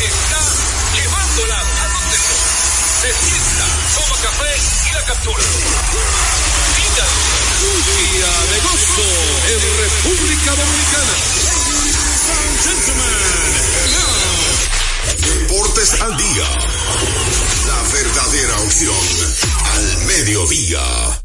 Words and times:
Está 0.00 0.40
llevándola 0.94 1.58
a 1.58 1.88
donde. 1.88 2.18
Se 3.00 3.08
sienta, 3.08 3.66
toma 3.94 4.16
café 4.22 4.52
y 4.88 4.92
la 4.94 5.02
captura. 5.04 5.44
Un 7.60 7.78
día 7.84 8.30
de 8.50 8.58
gozo 8.60 9.08
en 9.48 9.60
República 9.78 10.50
Dominicana. 10.56 11.14
Deportes 15.18 16.00
al 16.00 16.16
día. 16.16 16.48
La 17.66 17.82
verdadera 17.92 18.60
opción 18.60 19.06
al 19.64 19.98
mediodía. 20.06 21.19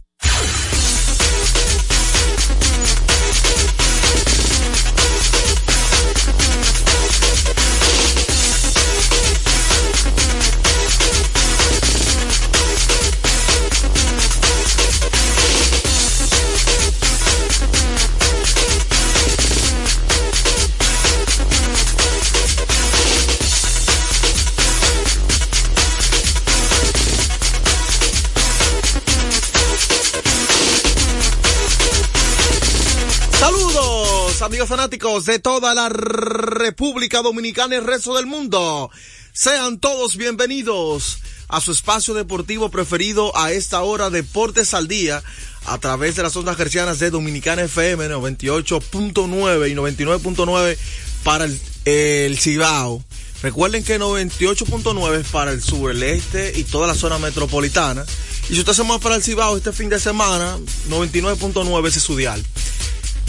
De 34.95 35.39
toda 35.39 35.73
la 35.75 35.89
República 35.89 37.21
Dominicana 37.21 37.75
y 37.75 37.79
el 37.79 37.83
resto 37.83 38.15
del 38.15 38.27
mundo. 38.27 38.89
Sean 39.33 39.77
todos 39.77 40.15
bienvenidos 40.15 41.17
a 41.49 41.59
su 41.59 41.73
espacio 41.73 42.13
deportivo 42.13 42.69
preferido 42.71 43.35
a 43.37 43.51
esta 43.51 43.81
hora, 43.81 44.09
Deportes 44.09 44.73
al 44.73 44.87
Día, 44.87 45.21
a 45.65 45.77
través 45.79 46.15
de 46.15 46.23
las 46.23 46.37
ondas 46.37 46.55
gercianas 46.55 46.99
de 46.99 47.11
Dominicana 47.11 47.63
FM 47.63 48.07
98.9 48.07 49.69
y 49.69 49.75
99.9 49.75 50.77
para 51.25 51.43
el, 51.43 51.59
el 51.83 52.39
Cibao. 52.39 53.03
Recuerden 53.43 53.83
que 53.83 53.99
98.9 53.99 55.19
es 55.19 55.27
para 55.27 55.51
el 55.51 55.61
sur, 55.61 55.91
el 55.91 56.03
este 56.03 56.57
y 56.57 56.63
toda 56.63 56.87
la 56.87 56.95
zona 56.95 57.19
metropolitana. 57.19 58.05
Y 58.49 58.53
si 58.53 58.59
usted 58.61 58.71
se 58.71 58.83
mueve 58.83 59.03
para 59.03 59.15
el 59.15 59.23
Cibao 59.23 59.57
este 59.57 59.73
fin 59.73 59.89
de 59.89 59.99
semana, 59.99 60.57
99.9 60.89 61.87
es 61.87 62.01
su 62.01 62.15
dial. 62.15 62.41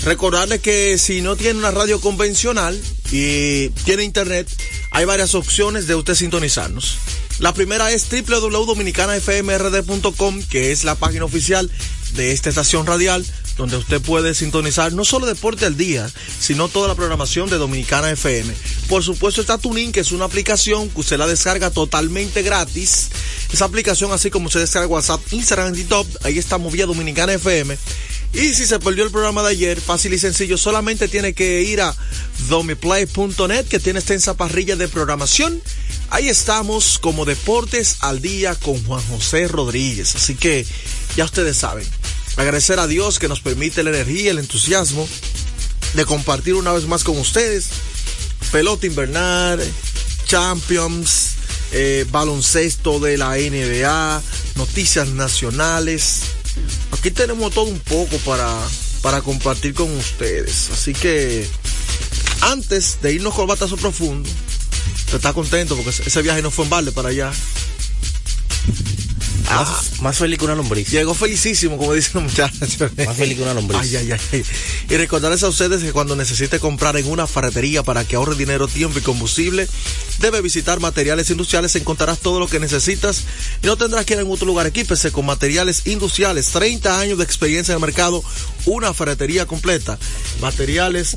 Recordarles 0.06 0.60
que 0.60 0.96
si 0.98 1.20
no 1.20 1.34
tiene 1.34 1.58
una 1.58 1.72
radio 1.72 2.00
convencional 2.00 2.80
y 3.10 3.70
tiene 3.70 4.04
internet, 4.04 4.46
hay 4.92 5.04
varias 5.04 5.34
opciones 5.34 5.88
de 5.88 5.96
usted 5.96 6.14
sintonizarnos. 6.14 6.98
La 7.40 7.52
primera 7.52 7.90
es 7.90 8.06
www.dominicanafmrd.com, 8.08 10.42
que 10.44 10.70
es 10.70 10.84
la 10.84 10.94
página 10.94 11.24
oficial 11.24 11.68
de 12.14 12.30
esta 12.30 12.50
estación 12.50 12.86
radial, 12.86 13.26
donde 13.56 13.78
usted 13.78 14.00
puede 14.00 14.32
sintonizar 14.34 14.92
no 14.92 15.04
solo 15.04 15.26
Deporte 15.26 15.66
al 15.66 15.76
Día, 15.76 16.08
sino 16.38 16.68
toda 16.68 16.86
la 16.86 16.94
programación 16.94 17.50
de 17.50 17.58
Dominicana 17.58 18.12
FM. 18.12 18.54
Por 18.88 19.02
supuesto 19.02 19.40
está 19.40 19.58
Tuning, 19.58 19.90
que 19.90 19.98
es 20.00 20.12
una 20.12 20.26
aplicación 20.26 20.88
que 20.88 21.00
usted 21.00 21.18
la 21.18 21.26
descarga 21.26 21.70
totalmente 21.70 22.42
gratis. 22.42 23.08
Esa 23.52 23.64
aplicación, 23.64 24.12
así 24.12 24.30
como 24.30 24.46
usted 24.46 24.60
descarga 24.60 24.86
WhatsApp, 24.86 25.20
Instagram 25.32 25.76
y 25.76 25.82
Top, 25.82 26.06
ahí 26.22 26.38
está 26.38 26.58
movida 26.58 26.86
Dominicana 26.86 27.32
FM. 27.32 27.76
Y 28.36 28.52
si 28.52 28.66
se 28.66 28.78
perdió 28.78 29.02
el 29.02 29.10
programa 29.10 29.42
de 29.42 29.48
ayer, 29.48 29.80
fácil 29.80 30.12
y 30.12 30.18
sencillo, 30.18 30.58
solamente 30.58 31.08
tiene 31.08 31.32
que 31.32 31.62
ir 31.62 31.80
a 31.80 31.96
domiplay.net 32.50 33.64
que 33.64 33.80
tiene 33.80 34.00
extensa 34.00 34.34
parrilla 34.34 34.76
de 34.76 34.88
programación. 34.88 35.58
Ahí 36.10 36.28
estamos 36.28 36.98
como 36.98 37.24
Deportes 37.24 37.96
al 38.00 38.20
Día 38.20 38.54
con 38.54 38.84
Juan 38.84 39.02
José 39.08 39.48
Rodríguez. 39.48 40.14
Así 40.16 40.34
que 40.34 40.66
ya 41.16 41.24
ustedes 41.24 41.56
saben. 41.56 41.86
Agradecer 42.36 42.78
a 42.78 42.86
Dios 42.86 43.18
que 43.18 43.26
nos 43.26 43.40
permite 43.40 43.82
la 43.82 43.88
energía, 43.88 44.32
el 44.32 44.38
entusiasmo 44.38 45.08
de 45.94 46.04
compartir 46.04 46.54
una 46.54 46.72
vez 46.72 46.86
más 46.86 47.04
con 47.04 47.16
ustedes. 47.16 47.68
Pelota 48.52 48.86
invernal, 48.86 49.64
Champions, 50.26 51.36
eh, 51.72 52.04
baloncesto 52.10 53.00
de 53.00 53.16
la 53.16 53.38
NBA, 53.38 54.22
noticias 54.56 55.08
nacionales. 55.08 56.20
Aquí 56.92 57.10
tenemos 57.10 57.52
todo 57.52 57.66
un 57.66 57.78
poco 57.80 58.16
para, 58.18 58.48
para 59.02 59.22
compartir 59.22 59.74
con 59.74 59.90
ustedes. 59.96 60.70
Así 60.72 60.92
que 60.92 61.46
antes 62.40 62.98
de 63.02 63.14
irnos 63.14 63.34
con 63.34 63.46
batazo 63.46 63.76
profundo, 63.76 64.28
te 65.10 65.16
está 65.16 65.32
contento 65.32 65.76
porque 65.76 65.90
ese 65.90 66.22
viaje 66.22 66.42
no 66.42 66.50
fue 66.50 66.64
en 66.64 66.70
balde 66.70 66.92
para 66.92 67.10
allá. 67.10 67.32
Ah, 69.48 69.82
más 70.00 70.18
feliz 70.18 70.38
que 70.38 70.44
una 70.44 70.54
lombriz. 70.54 70.88
Llegó 70.90 71.14
felicísimo, 71.14 71.76
como 71.76 71.94
dicen 71.94 72.12
los 72.14 72.24
muchachos. 72.24 72.90
Más 73.06 73.16
feliz 73.16 73.36
que 73.36 73.42
una 73.42 73.54
lombriz. 73.54 73.80
Ay, 73.80 73.96
ay, 73.96 74.12
ay. 74.32 74.44
Y 74.90 74.96
recordarles 74.96 75.42
a 75.44 75.48
ustedes 75.48 75.82
que 75.82 75.92
cuando 75.92 76.16
necesite 76.16 76.58
comprar 76.58 76.96
en 76.96 77.08
una 77.08 77.26
ferretería 77.26 77.82
para 77.82 78.04
que 78.04 78.16
ahorre 78.16 78.34
dinero, 78.34 78.66
tiempo 78.66 78.98
y 78.98 79.02
combustible, 79.02 79.68
debe 80.18 80.40
visitar 80.40 80.80
materiales 80.80 81.30
industriales. 81.30 81.76
Encontrarás 81.76 82.18
todo 82.18 82.40
lo 82.40 82.48
que 82.48 82.58
necesitas 82.58 83.24
y 83.62 83.66
no 83.66 83.76
tendrás 83.76 84.04
que 84.04 84.14
ir 84.14 84.20
en 84.20 84.30
otro 84.30 84.46
lugar. 84.46 84.66
Equípese 84.66 85.12
con 85.12 85.26
materiales 85.26 85.86
industriales. 85.86 86.48
30 86.48 86.98
años 86.98 87.18
de 87.18 87.24
experiencia 87.24 87.72
en 87.72 87.76
el 87.76 87.86
mercado. 87.86 88.22
Una 88.64 88.92
ferretería 88.92 89.46
completa. 89.46 89.98
Materiales 90.40 91.16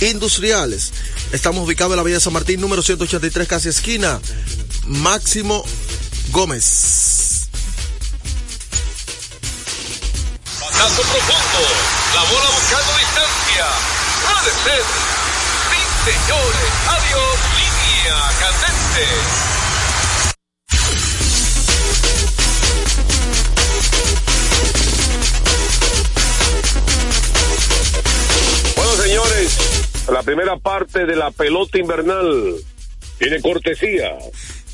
industriales. 0.00 0.92
Estamos 1.32 1.64
ubicados 1.64 1.92
en 1.92 1.98
la 1.98 2.02
Villa 2.02 2.20
San 2.20 2.32
Martín, 2.32 2.60
número 2.60 2.82
183, 2.82 3.46
casi 3.46 3.68
esquina. 3.68 4.20
Máximo 4.86 5.64
Gómez. 6.32 7.33
Batazo 10.84 11.00
profundo, 11.00 11.60
la 12.14 12.22
bola 12.24 12.48
buscando 12.50 12.92
distancia. 12.98 13.64
Puede 14.20 14.52
ser. 14.64 14.84
Sí, 15.70 15.80
señores, 16.04 16.70
adiós, 16.90 17.36
línea 17.56 18.16
candente. 18.38 19.04
Bueno, 28.76 28.92
señores, 29.02 29.48
la 30.12 30.22
primera 30.22 30.58
parte 30.58 31.06
de 31.06 31.16
la 31.16 31.30
pelota 31.30 31.78
invernal 31.78 32.56
tiene 33.18 33.40
cortesía 33.40 34.18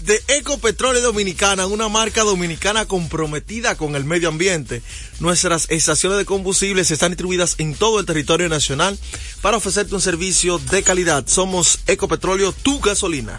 de 0.00 0.22
Ecopetróleo 0.28 1.03
Dominicana, 1.03 1.66
una 1.66 1.89
marca 1.89 2.22
dominicana 2.22 2.86
comprometida 2.86 3.77
con 3.77 3.97
el 3.97 4.04
medio 4.04 4.28
ambiente. 4.28 4.83
Nuestras 5.21 5.71
estaciones 5.71 6.19
de 6.19 6.24
combustibles 6.24 6.91
están 6.91 7.10
distribuidas 7.13 7.57
en 7.59 7.74
todo 7.74 8.01
el 8.01 8.07
territorio 8.07 8.48
nacional 8.48 8.98
para 9.42 9.59
ofrecerte 9.59 9.95
un 9.95 10.01
servicio 10.01 10.59
de 10.59 10.83
calidad. 10.83 11.27
Somos 11.27 11.80
Ecopetróleo, 11.86 12.53
tu 12.53 12.80
gasolina. 12.80 13.39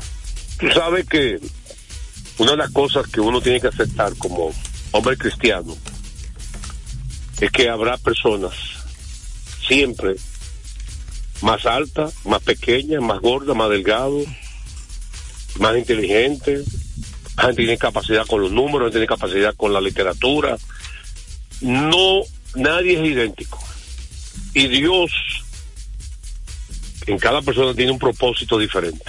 Tú 0.60 0.68
sabes 0.72 1.08
que 1.08 1.40
una 2.38 2.52
de 2.52 2.58
las 2.58 2.72
cosas 2.72 3.08
que 3.08 3.22
uno 3.22 3.42
tiene 3.42 3.60
que 3.60 3.68
aceptar 3.68 4.16
como 4.18 4.54
hombre 4.92 5.18
cristiano 5.18 5.76
es 7.40 7.52
que 7.52 7.70
habrá 7.70 7.98
personas 7.98 8.54
siempre 9.68 10.16
más 11.42 11.66
altas, 11.66 12.14
más 12.24 12.44
pequeñas, 12.44 13.02
más 13.02 13.20
gordas, 13.20 13.56
más 13.56 13.70
delgados 13.70 14.28
más 15.60 15.78
inteligente, 15.78 16.64
la 17.38 17.44
gente 17.44 17.62
tiene 17.62 17.78
capacidad 17.78 18.26
con 18.26 18.42
los 18.42 18.52
números, 18.52 18.92
tiene 18.92 19.08
capacidad 19.08 19.56
con 19.56 19.74
la 19.74 19.82
literatura. 19.82 20.58
No, 21.62 22.22
nadie 22.56 23.00
es 23.00 23.08
idéntico. 23.08 23.60
Y 24.54 24.68
Dios 24.68 25.12
en 27.08 27.18
cada 27.18 27.42
persona 27.42 27.74
tiene 27.74 27.92
un 27.92 28.00
propósito 28.00 28.58
diferente. 28.58 29.06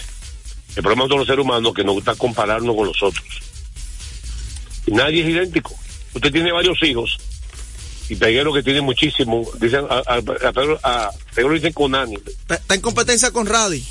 El 0.75 0.83
problema 0.83 1.05
de 1.05 1.09
todos 1.09 1.19
los 1.21 1.29
seres 1.29 1.44
humanos 1.44 1.75
que 1.75 1.85
nos 1.85 1.94
gusta 1.94 2.15
compararnos 2.15 2.75
con 2.75 2.87
los 2.87 3.03
otros. 3.03 3.27
Nadie 4.87 5.23
es 5.23 5.29
idéntico. 5.29 5.75
Usted 6.15 6.33
tiene 6.33 6.53
varios 6.53 6.83
hijos 6.83 7.19
y 8.09 8.17
Peguero 8.17 8.53
que 8.53 8.62
tiene 8.62 8.81
muchísimo. 8.81 9.47
Dicen, 9.61 9.85
a, 9.88 10.21
Pedro, 10.21 10.79
a 10.83 11.11
Peguero 11.35 11.55
dicen 11.55 11.73
Conani. 11.73 12.17
Está, 12.17 12.55
está 12.56 12.75
en 12.75 12.81
competencia 12.81 13.31
con 13.31 13.47
Radi. 13.47 13.85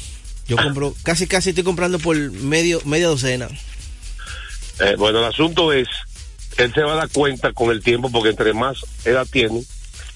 Yo 0.51 0.57
compro, 0.57 0.93
casi 1.03 1.27
casi 1.27 1.51
estoy 1.51 1.63
comprando 1.63 1.97
por 1.97 2.17
medio, 2.17 2.81
media 2.83 3.07
docena. 3.07 3.47
Eh, 4.81 4.95
bueno, 4.97 5.19
el 5.19 5.25
asunto 5.25 5.71
es, 5.71 5.87
él 6.57 6.73
se 6.73 6.81
va 6.81 6.91
a 6.91 6.95
dar 6.97 7.09
cuenta 7.09 7.53
con 7.53 7.71
el 7.71 7.81
tiempo 7.81 8.11
porque 8.11 8.31
entre 8.31 8.51
más 8.51 8.83
edad 9.05 9.25
tiene, 9.31 9.63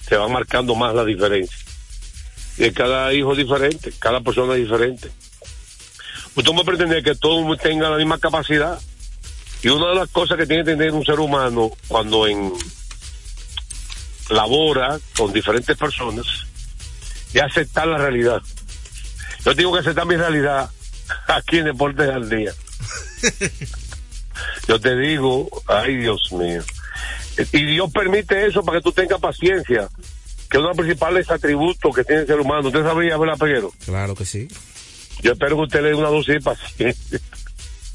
se 0.05 0.17
va 0.17 0.27
marcando 0.27 0.75
más 0.75 0.93
la 0.93 1.05
diferencia. 1.05 1.57
Y 2.57 2.69
cada 2.71 3.13
hijo 3.13 3.31
es 3.31 3.37
diferente, 3.37 3.93
cada 3.97 4.19
persona 4.19 4.55
es 4.55 4.63
diferente. 4.63 5.09
Usted 6.35 6.51
no 6.51 6.63
puede 6.63 6.65
pretender 6.65 7.01
que 7.01 7.15
todos 7.15 7.57
tengan 7.59 7.91
la 7.91 7.97
misma 7.97 8.19
capacidad. 8.19 8.77
Y 9.63 9.69
una 9.69 9.87
de 9.91 9.95
las 9.95 10.09
cosas 10.09 10.37
que 10.37 10.45
tiene 10.45 10.65
que 10.65 10.71
tener 10.71 10.91
un 10.91 11.05
ser 11.05 11.21
humano 11.21 11.71
cuando 11.87 12.27
en 12.27 12.51
labora 14.29 14.99
con 15.15 15.31
diferentes 15.31 15.77
personas 15.77 16.25
es 17.33 17.41
aceptar 17.41 17.87
la 17.87 17.99
realidad. 17.99 18.41
Yo 19.45 19.55
tengo 19.55 19.73
que 19.73 19.79
aceptar 19.79 20.05
mi 20.07 20.15
realidad 20.15 20.69
aquí 21.27 21.59
en 21.59 21.65
Deportes 21.65 22.09
al 22.09 22.27
Día. 22.29 22.51
Yo 24.67 24.79
te 24.79 24.97
digo, 24.97 25.47
ay 25.67 25.97
Dios 25.97 26.31
mío. 26.31 26.63
Y 27.51 27.65
Dios 27.65 27.91
permite 27.91 28.47
eso 28.47 28.63
para 28.63 28.79
que 28.79 28.83
tú 28.83 28.91
tengas 28.91 29.19
paciencia, 29.19 29.87
que 30.49 30.57
es 30.57 30.59
uno 30.59 30.69
de 30.69 30.69
los 30.69 30.77
principales 30.77 31.29
atributos 31.29 31.95
que 31.95 32.03
tiene 32.03 32.21
el 32.21 32.27
ser 32.27 32.39
humano. 32.39 32.67
¿Usted 32.67 32.83
sabía, 32.83 33.15
Abel 33.15 33.31
Peguero? 33.37 33.71
Claro 33.85 34.15
que 34.15 34.25
sí. 34.25 34.47
Yo 35.21 35.33
espero 35.33 35.57
que 35.57 35.61
usted 35.63 35.81
le 35.81 35.89
dé 35.89 35.95
una 35.95 36.09
dosis 36.09 36.35
de 36.35 36.41
paciencia. 36.41 37.19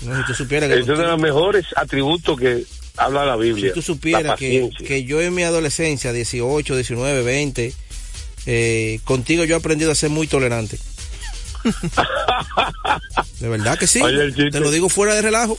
No, 0.02 0.16
si 0.16 0.26
tú 0.26 0.34
supieras 0.34 0.68
que, 0.68 0.78
Es 0.78 0.88
uno 0.88 0.98
de 0.98 1.06
los 1.08 1.20
mejores 1.20 1.66
atributos 1.76 2.38
que 2.38 2.64
habla 2.96 3.24
la 3.24 3.36
Biblia. 3.36 3.68
si 3.68 3.74
tú 3.74 3.82
supieras 3.82 4.38
que, 4.38 4.70
que 4.86 5.04
yo 5.04 5.20
en 5.20 5.34
mi 5.34 5.42
adolescencia, 5.42 6.12
18, 6.12 6.76
19, 6.76 7.22
20, 7.22 7.74
eh, 8.46 9.00
contigo 9.04 9.44
yo 9.44 9.56
he 9.56 9.58
aprendido 9.58 9.90
a 9.90 9.94
ser 9.94 10.10
muy 10.10 10.26
tolerante. 10.26 10.78
De 13.40 13.48
verdad 13.48 13.78
que 13.78 13.86
sí. 13.86 14.00
Oye. 14.02 14.50
Te 14.50 14.60
lo 14.60 14.70
digo 14.70 14.88
fuera 14.88 15.14
de 15.14 15.22
relajo. 15.22 15.58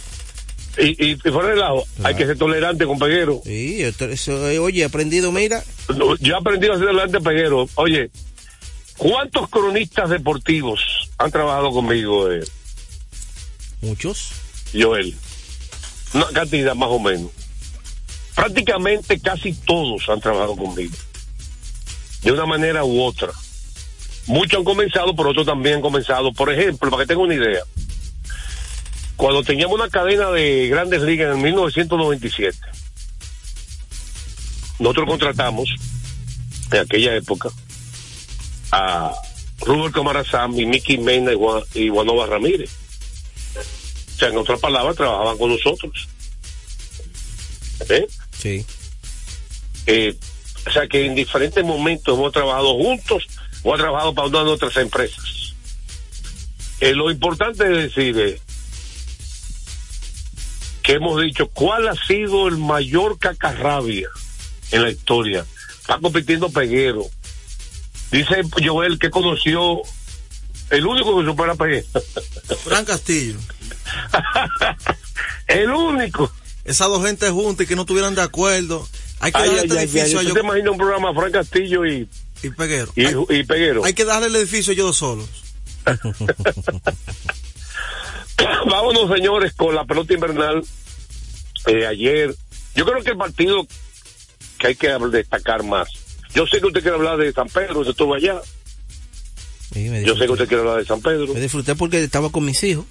Y, 0.77 1.06
y, 1.06 1.12
y 1.12 1.31
fuera 1.31 1.50
de 1.50 1.57
lado, 1.57 1.83
hay 2.01 2.15
que 2.15 2.25
ser 2.25 2.38
tolerante 2.38 2.86
con 2.86 2.98
Peguero. 2.98 3.42
Sí, 3.44 3.81
eso, 3.83 4.50
eh, 4.50 4.57
oye, 4.57 4.81
he 4.81 4.86
aprendido, 4.86 5.31
mira, 5.31 5.62
No, 5.95 6.15
Yo 6.18 6.36
he 6.36 6.38
aprendido 6.38 6.74
a 6.74 6.77
ser 6.77 6.88
tolerante 6.88 7.19
Peguero. 7.19 7.68
Oye, 7.75 8.09
¿cuántos 8.98 9.50
cronistas 9.50 10.09
deportivos 10.09 10.80
han 11.18 11.30
trabajado 11.30 11.71
conmigo, 11.71 12.31
eh, 12.31 12.44
muchos. 13.81 14.31
Joel? 14.74 15.13
Una 16.13 16.27
cantidad 16.27 16.74
más 16.75 16.89
o 16.89 17.00
menos. 17.00 17.31
Prácticamente 18.33 19.19
casi 19.19 19.53
todos 19.53 20.07
han 20.07 20.21
trabajado 20.21 20.56
conmigo. 20.56 20.95
De 22.21 22.31
una 22.31 22.45
manera 22.45 22.83
u 22.86 23.01
otra. 23.01 23.30
Muchos 24.27 24.59
han 24.59 24.63
comenzado, 24.63 25.15
pero 25.15 25.29
otros 25.29 25.45
también 25.45 25.75
han 25.75 25.81
comenzado. 25.81 26.31
Por 26.31 26.51
ejemplo, 26.51 26.89
para 26.89 27.03
que 27.03 27.07
tenga 27.07 27.21
una 27.21 27.35
idea. 27.35 27.63
Cuando 29.15 29.44
teníamos 29.44 29.75
una 29.75 29.89
cadena 29.89 30.31
de 30.31 30.68
grandes 30.68 31.01
ligas 31.01 31.35
en 31.35 31.41
1997, 31.41 32.57
nosotros 34.79 35.07
contratamos 35.07 35.69
en 36.71 36.79
aquella 36.79 37.15
época 37.15 37.50
a 38.71 39.13
Rubén 39.59 39.91
Camarazán 39.91 40.57
y 40.57 40.65
Mickey 40.65 40.97
Mena 40.97 41.33
y, 41.33 41.35
Juan, 41.35 41.62
y 41.74 41.89
Juanova 41.89 42.25
Ramírez. 42.25 42.71
O 44.15 44.17
sea, 44.17 44.29
en 44.29 44.38
otras 44.38 44.59
palabras, 44.59 44.95
trabajaban 44.95 45.38
con 45.38 45.51
nosotros. 45.51 46.07
¿Eh? 47.89 48.07
Sí. 48.38 48.65
Eh, 49.88 50.15
o 50.65 50.71
sea, 50.71 50.88
que 50.88 51.06
en 51.06 51.15
diferentes 51.15 51.63
momentos 51.63 52.17
hemos 52.17 52.31
trabajado 52.31 52.75
juntos 52.75 53.27
o 53.63 53.74
ha 53.74 53.78
trabajado 53.78 54.13
para 54.13 54.28
una 54.28 54.40
de 54.40 54.46
nuestras 54.46 54.78
empresas. 54.78 55.54
Eh, 56.80 56.94
lo 56.96 57.12
importante 57.12 57.63
es 57.63 57.94
decir 57.94 58.18
eh, 58.19 58.42
que 60.81 60.94
hemos 60.94 61.22
dicho 61.22 61.48
cuál 61.48 61.88
ha 61.88 61.96
sido 61.96 62.48
el 62.48 62.58
mayor 62.58 63.19
cacarrabia 63.19 64.10
en 64.72 64.81
la 64.81 64.90
historia. 64.90 65.46
Está 65.80 66.00
compitiendo 66.00 66.50
Peguero. 66.50 67.06
Dice 68.12 68.42
Joel 68.63 68.98
que 68.98 69.10
conoció 69.10 69.81
el 70.69 70.86
único 70.86 71.19
que 71.19 71.25
supera 71.25 71.54
a 71.54 71.56
Peguero. 71.56 71.88
Fran 72.63 72.86
Castillo. 72.86 73.38
el 75.48 75.69
único. 75.69 76.31
Esas 76.63 76.88
dos 76.88 77.06
gentes 77.06 77.30
juntas 77.31 77.66
y 77.66 77.68
que 77.68 77.75
no 77.75 77.81
estuvieran 77.81 78.16
de 78.16 78.22
acuerdo. 78.22 78.88
Hay 79.19 79.31
que 79.31 79.38
Ay, 79.38 79.56
darle 79.56 79.80
ay, 79.80 79.86
este 79.86 80.02
ay, 80.02 80.16
a 80.16 80.30
¿Tú 80.30 80.34
te 80.34 80.40
imaginas 80.40 80.72
un 80.72 80.78
programa 80.78 81.13
Frank 81.13 81.34
Castillo 81.34 81.86
y, 81.86 82.10
y 82.43 82.49
Peguero. 82.49 82.91
y, 82.95 83.05
Hay, 83.05 83.15
y 83.29 83.43
Peguero? 83.43 83.83
hay 83.85 83.93
que 83.93 84.05
darle 84.05 84.27
el 84.27 84.35
edificio 84.35 84.73
ellos 84.73 84.88
dos 84.88 84.97
solos. 84.97 85.29
Vámonos, 88.69 89.11
señores, 89.15 89.53
con 89.53 89.75
la 89.75 89.85
pelota 89.85 90.13
invernal. 90.13 90.63
Eh, 91.67 91.85
ayer, 91.85 92.35
yo 92.75 92.85
creo 92.85 93.03
que 93.03 93.11
el 93.11 93.17
partido 93.17 93.67
que 94.57 94.67
hay 94.67 94.75
que 94.75 94.88
destacar 95.11 95.63
más. 95.63 95.89
Yo 96.33 96.47
sé 96.47 96.59
que 96.59 96.67
usted 96.67 96.81
quiere 96.81 96.95
hablar 96.97 97.17
de 97.17 97.31
San 97.33 97.47
Pedro, 97.49 97.79
usted 97.79 97.91
estuvo 97.91 98.15
allá. 98.15 98.39
Sí, 99.73 99.89
Yo 100.05 100.15
sé 100.15 100.25
que 100.25 100.31
usted 100.31 100.47
quiere 100.47 100.61
hablar 100.61 100.77
de 100.79 100.85
San 100.85 101.01
Pedro. 101.01 101.33
Me 101.33 101.39
disfruté 101.39 101.75
porque 101.75 102.03
estaba 102.03 102.29
con 102.29 102.43
mis 102.45 102.61
hijos 102.63 102.85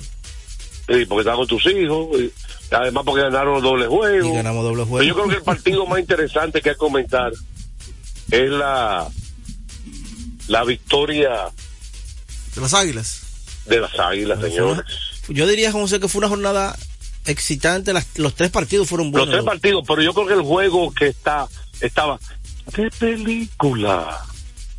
Sí, 0.88 1.05
porque 1.06 1.20
estaban 1.20 1.47
tus 1.47 1.64
hijos. 1.67 2.08
y 2.19 2.32
además, 2.70 3.05
porque 3.05 3.23
ganaron 3.23 3.55
los 3.55 3.62
dobles 3.62 3.87
y 3.87 3.91
juegos. 3.91 4.32
ganamos 4.35 4.64
doble 4.64 4.85
Pero 4.91 5.02
yo 5.05 5.14
creo 5.14 5.29
que 5.29 5.35
el 5.37 5.43
partido 5.43 5.87
más 5.91 6.00
interesante 6.00 6.61
que 6.61 6.70
hay 6.70 6.75
que 6.75 6.79
comentar 6.79 7.32
es 8.31 8.50
la, 8.50 9.08
la 10.50 10.64
victoria 10.64 11.31
De 12.55 12.61
las 12.61 12.75
águilas. 12.75 13.20
de 13.67 13.81
las 13.81 13.97
águilas, 13.99 14.41
señores. 14.41 14.85
Yo 15.29 15.47
diría, 15.47 15.70
José, 15.70 16.00
que 16.00 16.08
fue 16.08 16.19
una 16.19 16.29
jornada 16.29 16.76
excitante. 17.25 17.93
Las- 17.93 18.06
los 18.19 18.35
tres 18.35 18.50
partidos 18.50 18.88
fueron 18.88 19.06
Los 19.08 19.12
buenos. 19.12 19.31
tres 19.31 19.44
partidos, 19.44 19.85
pero 19.87 20.02
yo 20.02 20.12
creo 20.12 20.26
que 20.26 20.35
el 20.35 20.43
juego 20.43 20.93
que 20.93 21.06
está 21.08 21.47
estaba 21.81 22.19
de 22.76 22.91
película 22.99 24.25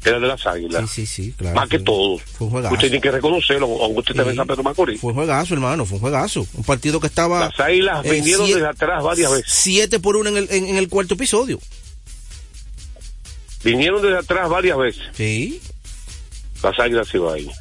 era 0.03 0.19
de 0.19 0.27
las 0.27 0.45
águilas. 0.45 0.89
Sí, 0.89 1.05
sí, 1.05 1.23
sí, 1.25 1.31
claro. 1.37 1.55
más 1.55 1.69
que 1.69 1.79
todos. 1.79 2.21
Fue 2.37 2.47
un 2.47 2.51
juegazo. 2.51 2.73
Usted 2.73 2.87
tiene 2.89 3.01
que 3.01 3.11
reconocerlo, 3.11 3.67
aunque 3.83 3.99
usted 4.01 4.27
en 4.27 4.35
San 4.35 4.47
Pedro 4.47 4.63
Macorís. 4.63 4.99
Fue 4.99 5.11
un 5.11 5.15
juegazo, 5.15 5.53
hermano, 5.53 5.85
fue 5.85 5.95
un 5.95 6.01
juegazo. 6.01 6.45
Un 6.53 6.63
partido 6.65 6.99
que 6.99 7.07
estaba... 7.07 7.39
Las 7.47 7.59
águilas 7.59 8.03
eh, 8.05 8.11
vinieron 8.11 8.45
siete- 8.45 8.59
desde 8.61 8.71
atrás 8.71 9.01
varias 9.03 9.31
veces. 9.31 9.45
Siete 9.53 9.99
por 10.01 10.17
uno 10.17 10.29
en 10.29 10.37
el, 10.37 10.47
en, 10.51 10.65
en 10.65 10.75
el 10.77 10.89
cuarto 10.89 11.13
episodio. 11.13 11.59
Vinieron 13.63 14.01
desde 14.01 14.17
atrás 14.17 14.49
varias 14.49 14.77
veces. 14.77 15.03
Sí. 15.13 15.61
Las 16.63 16.79
águilas 16.79 17.13
Ibaeñas. 17.13 17.57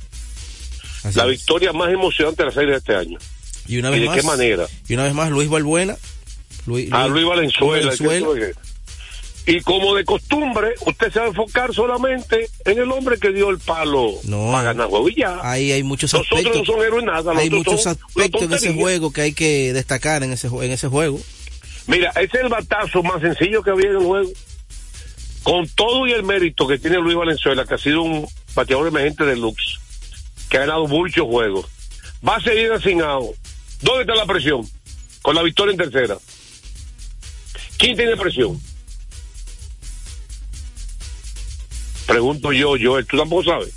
La 1.15 1.25
es. 1.25 1.31
victoria 1.31 1.73
más 1.73 1.91
emocionante 1.93 2.43
de 2.43 2.49
las 2.49 2.57
águilas 2.57 2.85
de 2.85 2.93
este 2.93 2.95
año. 3.09 3.19
Y 3.67 3.79
una 3.79 3.89
¿Y 3.89 3.93
vez 3.93 4.01
de 4.03 4.07
más. 4.07 4.17
qué 4.17 4.23
manera? 4.23 4.67
Y 4.89 4.95
una 4.95 5.05
vez 5.05 5.15
más, 5.15 5.31
Luis 5.31 5.49
Balbuena. 5.49 5.97
Luis, 6.67 6.93
A 6.93 7.07
Luis 7.09 7.25
Valenzuela. 7.27 7.93
Y 9.47 9.61
como 9.63 9.95
de 9.95 10.05
costumbre, 10.05 10.75
usted 10.87 11.11
se 11.13 11.19
va 11.19 11.25
a 11.25 11.29
enfocar 11.29 11.73
solamente 11.75 12.49
en 12.67 12.79
el 12.79 12.91
hombre 12.93 13.19
que 13.19 13.33
dio 13.33 13.49
el 13.49 13.59
palo 13.59 14.13
No. 14.25 14.53
para 14.53 14.65
ganar 14.65 14.89
juego 14.89 15.09
y 15.09 15.15
ya. 15.17 15.39
Ahí 15.43 15.73
hay 15.73 15.83
muchos 15.83 16.13
aspectos. 16.15 16.55
no 16.59 16.65
son 16.65 16.83
héroes 16.83 17.05
nada. 17.05 17.33
hay 17.37 17.49
muchos 17.51 17.83
son 17.83 17.97
aspectos 18.07 18.43
en 18.43 18.53
ese 18.53 18.75
juego 18.75 19.13
que 19.13 19.23
hay 19.23 19.33
que 19.33 19.73
destacar 19.73 20.23
en 20.23 20.33
ese, 20.33 20.49
en 20.49 20.71
ese 20.71 20.89
juego. 20.89 21.19
Mira, 21.87 22.11
ese 22.11 22.37
es 22.37 22.43
el 22.45 22.49
batazo 22.51 23.03
más 23.03 23.21
sencillo 23.23 23.63
que 23.63 23.71
había 23.71 23.87
en 23.91 23.97
el 23.97 24.05
juego. 24.05 24.31
Con 25.43 25.69
todo 25.69 26.07
y 26.07 26.13
el 26.13 26.23
mérito 26.23 26.67
que 26.67 26.79
tiene 26.79 26.99
Luis 26.99 27.17
Valenzuela, 27.17 27.65
que 27.65 27.75
ha 27.75 27.79
sido 27.79 28.03
un 28.03 28.29
bateador 28.55 28.89
emergente 28.89 29.25
de 29.25 29.37
Lux, 29.37 29.79
que 30.49 30.59
ha 30.59 30.61
ganado 30.61 30.87
muchos 30.87 31.27
juegos. 31.27 31.67
Va 32.27 32.37
a 32.37 32.41
seguir 32.41 32.71
asignado. 32.73 33.33
¿Dónde 33.81 34.03
está 34.03 34.15
la 34.15 34.27
presión? 34.27 34.69
Con 35.23 35.35
la 35.35 35.43
victoria 35.43 35.73
en 35.73 35.79
tercera. 35.79 36.19
¿Quién 37.79 37.97
tiene 37.97 38.17
presión? 38.17 38.61
Pregunto 42.07 42.53
yo, 42.53 42.75
Joel, 42.81 43.07
tú 43.07 43.17
tampoco 43.17 43.45
sabes. 43.45 43.73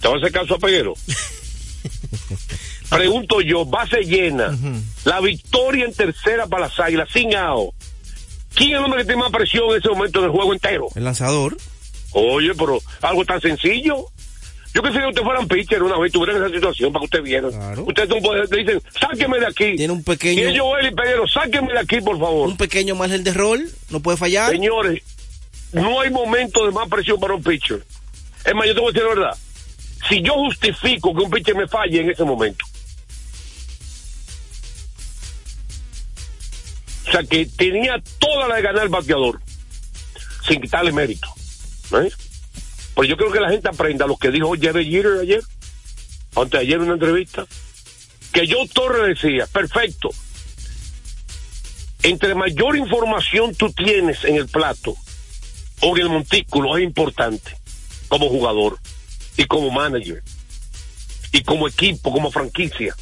¿Te 0.00 0.08
vas 0.08 0.16
a 0.16 0.18
hacer 0.18 0.32
caso 0.32 0.54
a 0.54 0.58
Peguero? 0.58 0.94
Pregunto 2.90 3.40
yo, 3.40 3.64
base 3.64 4.02
llena, 4.02 4.56
la 5.04 5.20
victoria 5.20 5.86
en 5.86 5.92
tercera 5.92 6.46
para 6.46 6.68
las 6.68 6.78
águilas, 6.78 7.08
sin 7.12 7.34
AO. 7.34 7.74
¿Quién 8.56 8.70
es 8.72 8.78
el 8.78 8.84
hombre 8.84 9.00
que 9.02 9.06
tiene 9.06 9.20
más 9.22 9.30
presión 9.30 9.70
en 9.70 9.76
ese 9.78 9.88
momento 9.90 10.20
del 10.22 10.30
juego 10.30 10.52
entero? 10.52 10.88
El 10.96 11.04
lanzador. 11.04 11.56
Oye, 12.12 12.52
pero 12.58 12.80
algo 13.02 13.24
tan 13.24 13.40
sencillo. 13.40 14.06
Yo 14.74 14.82
sé 14.82 14.98
que 14.98 15.06
usted 15.06 15.22
fueran 15.22 15.48
pitcher 15.48 15.82
una 15.82 15.98
vez, 15.98 16.12
tuvieran 16.12 16.36
esa 16.42 16.54
situación 16.54 16.92
para 16.92 17.00
que 17.00 17.04
usted 17.04 17.22
viera. 17.22 17.48
Claro. 17.48 17.84
Ustedes 17.86 18.08
no 18.10 18.16
pueden, 18.16 18.44
le 18.50 18.56
dicen, 18.58 18.82
sáqueme 19.00 19.38
de 19.38 19.46
aquí. 19.46 19.76
Tiene 19.76 19.92
un 19.92 20.00
Y 20.00 20.02
pequeño, 20.02 20.48
es 20.48 20.58
Joel 20.60 20.86
y 20.86 20.94
Peguero, 20.94 21.26
sáqueme 21.28 21.72
de 21.72 21.78
aquí, 21.78 22.00
por 22.00 22.18
favor. 22.18 22.48
un 22.48 22.56
pequeño 22.58 22.94
margen 22.94 23.24
de 23.24 23.32
rol. 23.32 23.70
No 23.90 24.00
puede 24.00 24.18
fallar. 24.18 24.50
Señores, 24.50 25.02
no 25.72 26.00
hay 26.00 26.10
momento 26.10 26.66
de 26.66 26.72
más 26.72 26.88
presión 26.88 27.18
para 27.20 27.34
un 27.34 27.42
pitcher. 27.42 27.82
Es 28.44 28.54
más, 28.54 28.66
yo 28.66 28.74
te 28.74 28.80
voy 28.80 28.90
a 28.90 28.92
decir 28.92 29.02
la 29.08 29.14
verdad. 29.14 29.38
Si 30.08 30.22
yo 30.22 30.34
justifico 30.34 31.14
que 31.14 31.22
un 31.24 31.30
pitcher 31.30 31.54
me 31.56 31.66
falle 31.66 32.00
en 32.00 32.10
ese 32.10 32.24
momento, 32.24 32.64
O 37.06 37.10
sea 37.10 37.22
que 37.22 37.46
tenía 37.46 38.02
toda 38.18 38.48
la 38.48 38.56
de 38.56 38.62
ganar 38.62 38.82
el 38.84 38.88
bateador, 38.88 39.40
sin 40.46 40.60
quitarle 40.60 40.92
mérito. 40.92 41.28
¿eh? 41.92 42.10
Pues 42.94 43.08
yo 43.08 43.16
creo 43.16 43.30
que 43.30 43.40
la 43.40 43.50
gente 43.50 43.68
aprenda 43.68 44.06
lo 44.06 44.16
que 44.16 44.30
dijo 44.30 44.54
Jerry 44.54 44.90
Jeter 44.90 45.20
ayer, 45.20 45.42
antes 46.34 46.60
ayer 46.60 46.76
en 46.76 46.82
una 46.82 46.94
entrevista, 46.94 47.46
que 48.32 48.46
yo 48.46 48.58
Torres 48.72 49.20
decía, 49.20 49.46
perfecto, 49.46 50.10
entre 52.02 52.34
mayor 52.34 52.76
información 52.76 53.54
tú 53.54 53.72
tienes 53.72 54.24
en 54.24 54.36
el 54.36 54.48
plato 54.48 54.96
o 55.80 55.96
en 55.96 56.02
el 56.02 56.08
montículo 56.08 56.76
es 56.76 56.84
importante 56.84 57.56
como 58.08 58.28
jugador 58.28 58.78
y 59.36 59.44
como 59.46 59.70
manager 59.70 60.22
y 61.32 61.42
como 61.42 61.68
equipo, 61.68 62.12
como 62.12 62.30
franquicia. 62.30 62.94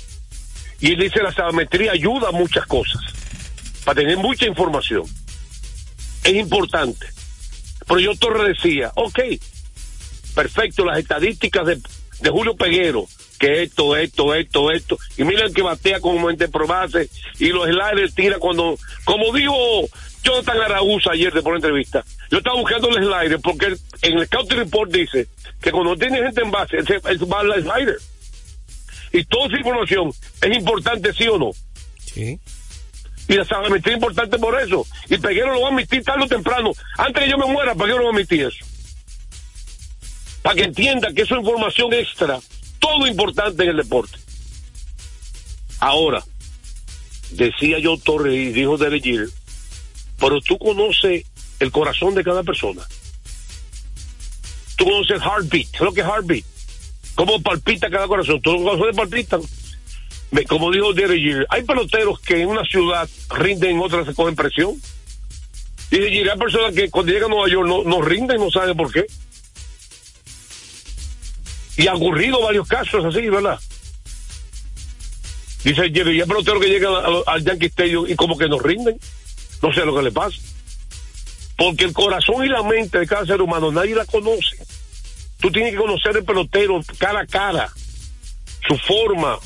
Y 0.80 0.92
él 0.92 0.99
dice 0.99 1.23
la 1.23 1.32
sabometría 1.32 1.92
ayuda 1.92 2.28
a 2.28 2.32
muchas 2.32 2.66
cosas 2.66 3.00
para 3.85 4.00
tener 4.00 4.17
mucha 4.17 4.47
información. 4.47 5.05
Es 6.25 6.35
importante. 6.35 7.07
Pero 7.87 8.00
yo 8.00 8.17
Torres 8.17 8.57
decía, 8.57 8.93
ok, 8.95 9.19
perfecto, 10.35 10.85
las 10.85 10.99
estadísticas 10.99 11.67
de, 11.67 11.81
de 12.21 12.31
Julio 12.31 12.57
Peguero, 12.57 13.07
que 13.38 13.62
esto, 13.62 13.97
esto, 13.97 14.35
esto, 14.35 14.71
esto, 14.73 14.99
y 15.17 15.25
miren 15.25 15.53
que 15.53 15.62
batea 15.62 16.00
como 16.00 16.26
mente 16.26 16.49
probase, 16.49 17.11
y 17.38 17.49
los 17.49 17.67
sliders 17.67 18.14
tira 18.14 18.38
cuando, 18.38 18.79
como 19.05 19.33
dijo 19.35 19.55
Jonathan 20.23 20.61
Araúz 20.62 21.07
ayer 21.11 21.33
de 21.33 21.43
por 21.43 21.55
entrevista, 21.55 22.05
yo 22.31 22.38
estaba 22.38 22.59
buscando 22.59 22.88
el 22.88 23.05
slider 23.05 23.41
porque 23.41 23.76
en 24.03 24.19
el 24.19 24.26
Scouting 24.26 24.59
Report 24.59 24.91
dice 24.91 25.29
que 25.61 25.71
cuando 25.71 25.97
tiene 25.97 26.23
gente 26.23 26.41
en 26.41 26.50
base, 26.50 26.79
él 26.79 27.33
va 27.33 27.41
al 27.41 27.62
slider. 27.62 27.99
Y 29.12 29.25
toda 29.26 29.47
esa 29.47 29.59
información 29.59 30.12
es 30.43 30.57
importante, 30.57 31.12
sí 31.12 31.29
o 31.29 31.38
no. 31.38 31.50
Sí. 32.00 32.41
Y 33.28 33.35
la 33.35 33.43
es 33.43 33.87
importante 33.93 34.38
por 34.38 34.61
eso. 34.61 34.87
Y 35.09 35.16
Peguero 35.19 35.54
lo 35.54 35.62
va 35.62 35.69
a 35.69 35.71
admitir 35.71 36.04
tarde 36.04 36.25
o 36.25 36.28
temprano. 36.28 36.73
Antes 36.99 37.25
que 37.25 37.31
yo 37.31 37.38
me 37.38 37.47
muera, 37.47 37.75
Peguero 37.75 37.99
lo 37.99 38.04
va 38.04 38.11
a 38.11 38.12
admitir 38.14 38.43
eso. 38.43 38.64
Para 40.43 40.57
que 40.57 40.64
entienda 40.64 41.12
que 41.14 41.23
eso 41.23 41.35
es 41.35 41.40
información 41.40 41.93
extra, 41.95 42.38
todo 42.78 43.07
importante 43.07 43.62
en 43.62 43.71
el 43.71 43.76
deporte. 43.78 44.19
Ahora, 45.81 46.23
decía 47.31 47.78
yo 47.78 47.97
Torres 47.97 48.35
y 48.35 48.52
dijo 48.52 48.76
de 48.76 49.00
Jeter, 49.00 49.28
pero 50.19 50.40
tú 50.40 50.59
conoces 50.59 51.25
el 51.61 51.73
corazón 51.73 52.14
de 52.14 52.25
cada 52.25 52.43
persona. 52.43 52.83
Tú 54.76 54.85
conoces 54.85 55.16
el 55.16 55.23
heartbeat, 55.23 55.66
¿sabes 55.69 55.81
lo 55.81 55.95
que 55.95 56.00
es 56.02 56.07
heartbeat? 56.07 56.45
¿Cómo 57.14 57.40
palpita 57.40 57.88
cada 57.88 58.07
corazón? 58.07 58.40
Todos 58.43 58.61
los 58.61 58.71
corazones 58.71 58.97
palpitan. 58.97 59.40
Como 60.49 60.73
dijo 60.73 60.93
Jeter, 60.95 61.47
hay 61.49 61.62
peloteros 61.62 62.19
que 62.21 62.43
en 62.43 62.49
una 62.49 62.64
ciudad 62.64 63.09
rinden, 63.31 63.76
en 63.76 63.81
otra 63.81 64.05
se 64.05 64.14
cogen 64.14 64.35
presión. 64.35 64.75
Jeter, 65.91 66.31
hay 66.31 66.38
personas 66.38 66.75
que 66.75 66.91
cuando 66.91 67.12
llegan 67.12 67.31
a 67.31 67.35
Nueva 67.35 67.49
York 67.49 67.69
no, 67.69 67.85
no 67.85 68.03
rinden, 68.03 68.38
no 68.38 68.50
saben 68.50 68.76
por 68.76 68.93
qué. 68.93 69.07
Y 71.76 71.87
ha 71.87 71.95
ocurrido 71.95 72.41
varios 72.41 72.67
casos 72.67 73.05
así, 73.05 73.29
¿verdad? 73.29 73.59
Dice 75.64 75.91
Jerry, 75.91 76.19
y 76.19 76.21
hay 76.21 76.26
peloteros 76.29 76.62
que 76.62 76.69
llegan 76.69 76.93
al 77.26 77.45
Yankee 77.45 77.67
Stadium 77.67 78.07
y 78.09 78.14
como 78.17 78.37
que 78.37 78.49
no 78.49 78.59
rinden. 78.59 78.99
No 79.62 79.73
sé 79.73 79.85
lo 79.85 79.97
que 79.97 80.03
le 80.03 80.12
pasa. 80.12 80.37
Porque 81.57 81.85
el 81.85 81.93
corazón 81.93 82.45
y 82.45 82.49
la 82.49 82.62
mente 82.62 82.99
de 82.99 83.07
cada 83.07 83.25
ser 83.25 83.41
humano 83.41 83.73
nadie 83.73 83.95
la 83.95 84.05
conoce. 84.05 84.59
Tú 85.41 85.50
tienes 85.50 85.73
que 85.73 85.79
conocer 85.79 86.17
el 86.17 86.25
pelotero 86.25 86.81
cara 86.99 87.21
a 87.21 87.26
cara, 87.26 87.73
su 88.69 88.76
forma, 88.79 89.38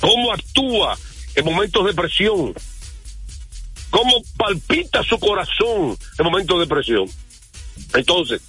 cómo 0.00 0.32
actúa 0.32 0.96
en 1.34 1.44
momentos 1.44 1.84
de 1.86 1.94
presión, 1.94 2.54
cómo 3.90 4.22
palpita 4.36 5.02
su 5.02 5.18
corazón 5.18 5.96
en 6.18 6.24
momentos 6.24 6.60
de 6.60 6.66
presión. 6.66 7.08
Entonces, 7.94 8.40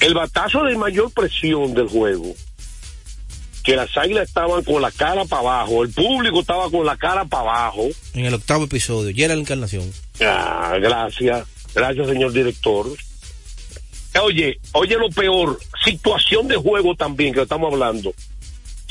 el 0.00 0.14
batazo 0.14 0.64
de 0.64 0.76
mayor 0.76 1.12
presión 1.12 1.74
del 1.74 1.88
juego, 1.88 2.34
que 3.62 3.76
las 3.76 3.96
águilas 3.96 4.28
estaban 4.28 4.64
con 4.64 4.82
la 4.82 4.90
cara 4.90 5.24
para 5.24 5.40
abajo, 5.40 5.84
el 5.84 5.90
público 5.90 6.40
estaba 6.40 6.70
con 6.70 6.84
la 6.84 6.96
cara 6.96 7.24
para 7.24 7.42
abajo. 7.42 7.88
En 8.14 8.24
el 8.24 8.34
octavo 8.34 8.64
episodio, 8.64 9.10
ya 9.10 9.26
era 9.26 9.34
la 9.34 9.40
encarnación. 9.40 9.90
Ah, 10.20 10.76
gracias, 10.80 11.46
gracias 11.74 12.08
señor 12.08 12.32
director. 12.32 12.86
Oye, 14.20 14.58
oye 14.72 14.96
lo 14.96 15.08
peor, 15.08 15.58
situación 15.84 16.48
de 16.48 16.56
juego 16.56 16.94
también 16.94 17.32
que 17.32 17.42
estamos 17.42 17.72
hablando. 17.72 18.12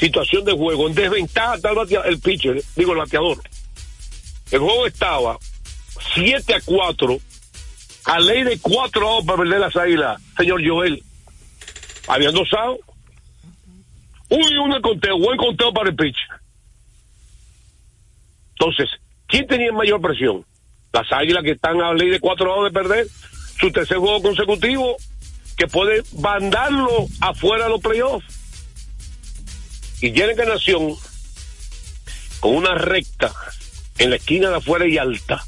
Situación 0.01 0.43
de 0.45 0.53
juego, 0.53 0.87
en 0.87 0.95
desventaja 0.95 1.53
está 1.57 1.69
el, 2.05 2.19
pitcher, 2.19 2.59
digo 2.75 2.93
el 2.93 2.97
bateador. 2.97 3.37
El 4.49 4.59
juego 4.59 4.87
estaba 4.87 5.37
7 6.15 6.55
a 6.55 6.59
4, 6.65 7.19
a 8.05 8.19
ley 8.19 8.43
de 8.43 8.57
4 8.59 9.07
outs 9.07 9.27
para 9.27 9.37
perder 9.37 9.59
las 9.59 9.75
águilas, 9.75 10.19
señor 10.35 10.67
Joel. 10.67 11.03
Habían 12.07 12.33
dos 12.33 12.49
outs. 12.51 12.83
Uno 14.29 14.49
y 14.49 14.57
uno 14.57 14.81
conteo, 14.81 15.19
buen 15.19 15.37
conteo 15.37 15.71
para 15.71 15.91
el 15.91 15.95
pitcher. 15.95 16.29
Entonces, 18.57 18.89
¿quién 19.27 19.45
tenía 19.45 19.71
mayor 19.71 20.01
presión? 20.01 20.43
Las 20.93 21.11
águilas 21.11 21.43
que 21.43 21.51
están 21.51 21.79
a 21.79 21.93
ley 21.93 22.09
de 22.09 22.19
cuatro 22.19 22.51
outs 22.51 22.73
de 22.73 22.79
perder 22.79 23.07
su 23.59 23.71
tercer 23.71 23.97
juego 23.97 24.19
consecutivo, 24.23 24.97
que 25.57 25.67
puede 25.67 26.01
mandarlo 26.19 27.05
afuera 27.19 27.65
de 27.65 27.69
los 27.69 27.81
playoffs. 27.81 28.40
Y 30.01 30.11
Jerry 30.11 30.31
Encarnación, 30.31 30.95
con 32.39 32.55
una 32.55 32.73
recta 32.73 33.31
en 33.99 34.09
la 34.09 34.15
esquina 34.15 34.49
de 34.49 34.55
afuera 34.55 34.87
y 34.87 34.97
alta, 34.97 35.45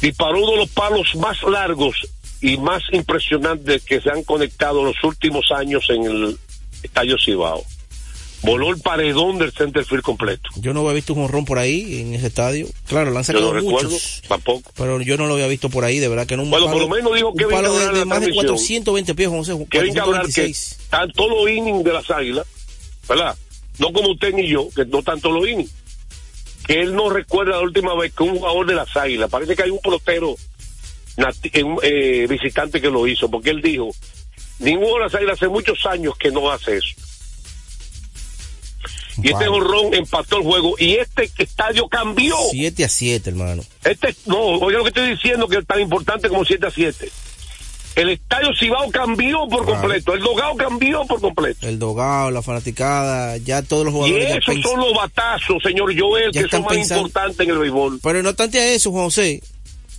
disparó 0.00 0.38
uno 0.38 0.52
de 0.52 0.56
los 0.58 0.70
palos 0.70 1.14
más 1.16 1.42
largos 1.42 2.08
y 2.40 2.56
más 2.58 2.82
impresionantes 2.92 3.84
que 3.84 4.00
se 4.00 4.10
han 4.10 4.22
conectado 4.22 4.80
en 4.80 4.86
los 4.86 5.04
últimos 5.04 5.50
años 5.50 5.84
en 5.90 6.04
el 6.04 6.38
Estadio 6.82 7.16
Cibao. 7.18 7.64
Voló 8.42 8.70
el 8.70 8.80
paredón 8.80 9.38
del 9.38 9.52
center 9.52 9.84
field 9.84 10.02
completo. 10.02 10.50
Yo 10.56 10.74
no 10.74 10.80
había 10.80 10.94
visto 10.94 11.14
un 11.14 11.22
honrón 11.22 11.44
por 11.44 11.58
ahí 11.58 12.00
en 12.00 12.14
ese 12.14 12.26
estadio. 12.26 12.66
Claro, 12.88 13.10
lo 13.12 13.18
han 13.18 13.22
Yo 13.22 13.26
sacado 13.28 13.52
no 13.52 13.60
recuerdo, 13.60 13.90
muchos. 13.90 14.22
tampoco. 14.26 14.70
Pero 14.76 15.00
yo 15.00 15.16
no 15.16 15.26
lo 15.26 15.34
había 15.34 15.46
visto 15.46 15.70
por 15.70 15.84
ahí, 15.84 16.00
de 16.00 16.08
verdad 16.08 16.26
que 16.26 16.36
no. 16.36 16.42
Un 16.42 16.50
Bueno, 16.50 16.66
por 16.70 16.80
lo 16.80 16.88
menos 16.88 17.14
dijo 17.14 17.32
Kevin 17.34 17.56
palo 17.56 17.72
de, 17.72 17.84
de 17.98 18.04
más 18.04 18.20
de 18.20 18.26
transmisión. 18.32 18.82
420 18.84 19.14
pies, 19.14 19.28
José. 19.28 19.52
Kevin 19.70 19.94
Cabral 19.94 20.26
que 20.26 20.32
426. 20.32 20.72
están 20.82 21.12
todos 21.12 21.30
los 21.30 21.50
innings 21.50 21.84
de 21.84 21.92
las 21.92 22.10
águilas, 22.10 22.46
¿verdad? 23.08 23.36
No 23.78 23.92
como 23.92 24.10
usted 24.10 24.32
ni 24.34 24.48
yo, 24.48 24.68
que 24.74 24.84
no 24.86 25.02
todos 25.02 25.32
los 25.32 25.48
innings. 25.48 25.70
Que 26.66 26.80
él 26.80 26.94
no 26.94 27.10
recuerda 27.10 27.52
la 27.52 27.60
última 27.60 27.94
vez 27.94 28.12
que 28.12 28.24
un 28.24 28.38
jugador 28.38 28.66
de 28.66 28.74
las 28.74 28.96
águilas, 28.96 29.30
parece 29.30 29.54
que 29.54 29.62
hay 29.62 29.70
un 29.70 29.78
pelotero 29.80 30.36
eh, 31.82 32.26
visitante 32.28 32.80
que 32.80 32.90
lo 32.90 33.06
hizo, 33.06 33.30
porque 33.30 33.50
él 33.50 33.60
dijo, 33.62 33.90
ninguno 34.58 34.94
de 34.94 35.00
las 35.00 35.14
águilas 35.14 35.34
hace 35.38 35.48
muchos 35.48 35.84
años 35.86 36.14
que 36.18 36.30
no 36.30 36.50
hace 36.50 36.78
eso. 36.78 36.94
Y 39.20 39.30
este 39.32 39.46
jorrón 39.46 39.92
empató 39.94 40.38
el 40.38 40.42
juego 40.44 40.74
y 40.78 40.94
este 40.94 41.30
estadio 41.38 41.88
cambió. 41.88 42.34
7 42.50 42.84
a 42.84 42.88
7, 42.88 43.30
hermano. 43.30 43.62
Este, 43.84 44.14
no, 44.26 44.38
oiga 44.38 44.78
lo 44.78 44.84
que 44.84 44.88
estoy 44.88 45.10
diciendo 45.10 45.48
que 45.48 45.58
es 45.58 45.66
tan 45.66 45.80
importante 45.80 46.28
como 46.28 46.44
7 46.44 46.66
a 46.66 46.70
7. 46.70 47.10
El 47.94 48.08
estadio 48.08 48.48
Cibao 48.58 48.90
cambió 48.90 49.46
por 49.50 49.66
completo, 49.66 50.14
el 50.14 50.20
Dogado 50.22 50.56
cambió 50.56 51.04
por 51.04 51.20
completo. 51.20 51.68
El 51.68 51.78
dogado, 51.78 52.30
la 52.30 52.40
fanaticada, 52.40 53.36
ya 53.36 53.60
todos 53.60 53.84
los 53.84 53.92
Y 53.92 53.96
jugadores. 53.96 54.28
ya 54.30 54.36
esos 54.36 54.62
son 54.62 54.80
los 54.80 54.94
batazos, 54.94 55.62
señor 55.62 55.92
Joel, 55.98 56.30
que 56.32 56.48
son 56.48 56.62
más 56.62 56.72
pensando- 56.72 57.02
importantes 57.06 57.46
en 57.46 57.52
el 57.52 57.58
béisbol. 57.58 58.00
Pero 58.02 58.22
no 58.22 58.30
obstante 58.30 58.60
a 58.60 58.72
eso, 58.72 58.92
Juan 58.92 59.04
José, 59.04 59.42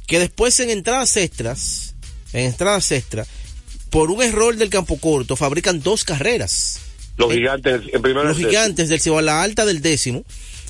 que 0.07 0.17
después 0.17 0.59
en 0.59 0.71
entradas 0.71 1.15
extras, 1.17 1.93
en 2.33 2.45
entradas 2.45 2.91
extras, 2.91 3.27
por 3.91 4.09
un 4.09 4.23
error 4.23 4.55
del 4.55 4.71
campo 4.71 4.97
corto, 4.97 5.35
fabrican 5.35 5.83
dos 5.83 6.03
carreras. 6.03 6.79
Los 7.17 7.31
gigantes 7.31 7.81
en 7.91 8.01
primera 8.01 8.29
Los 8.29 8.37
gigantes 8.37 8.89
del 8.89 8.99
Cibao, 9.01 9.21
la 9.21 9.43
alta 9.43 9.65
del 9.65 9.81
décimo, 9.81 10.23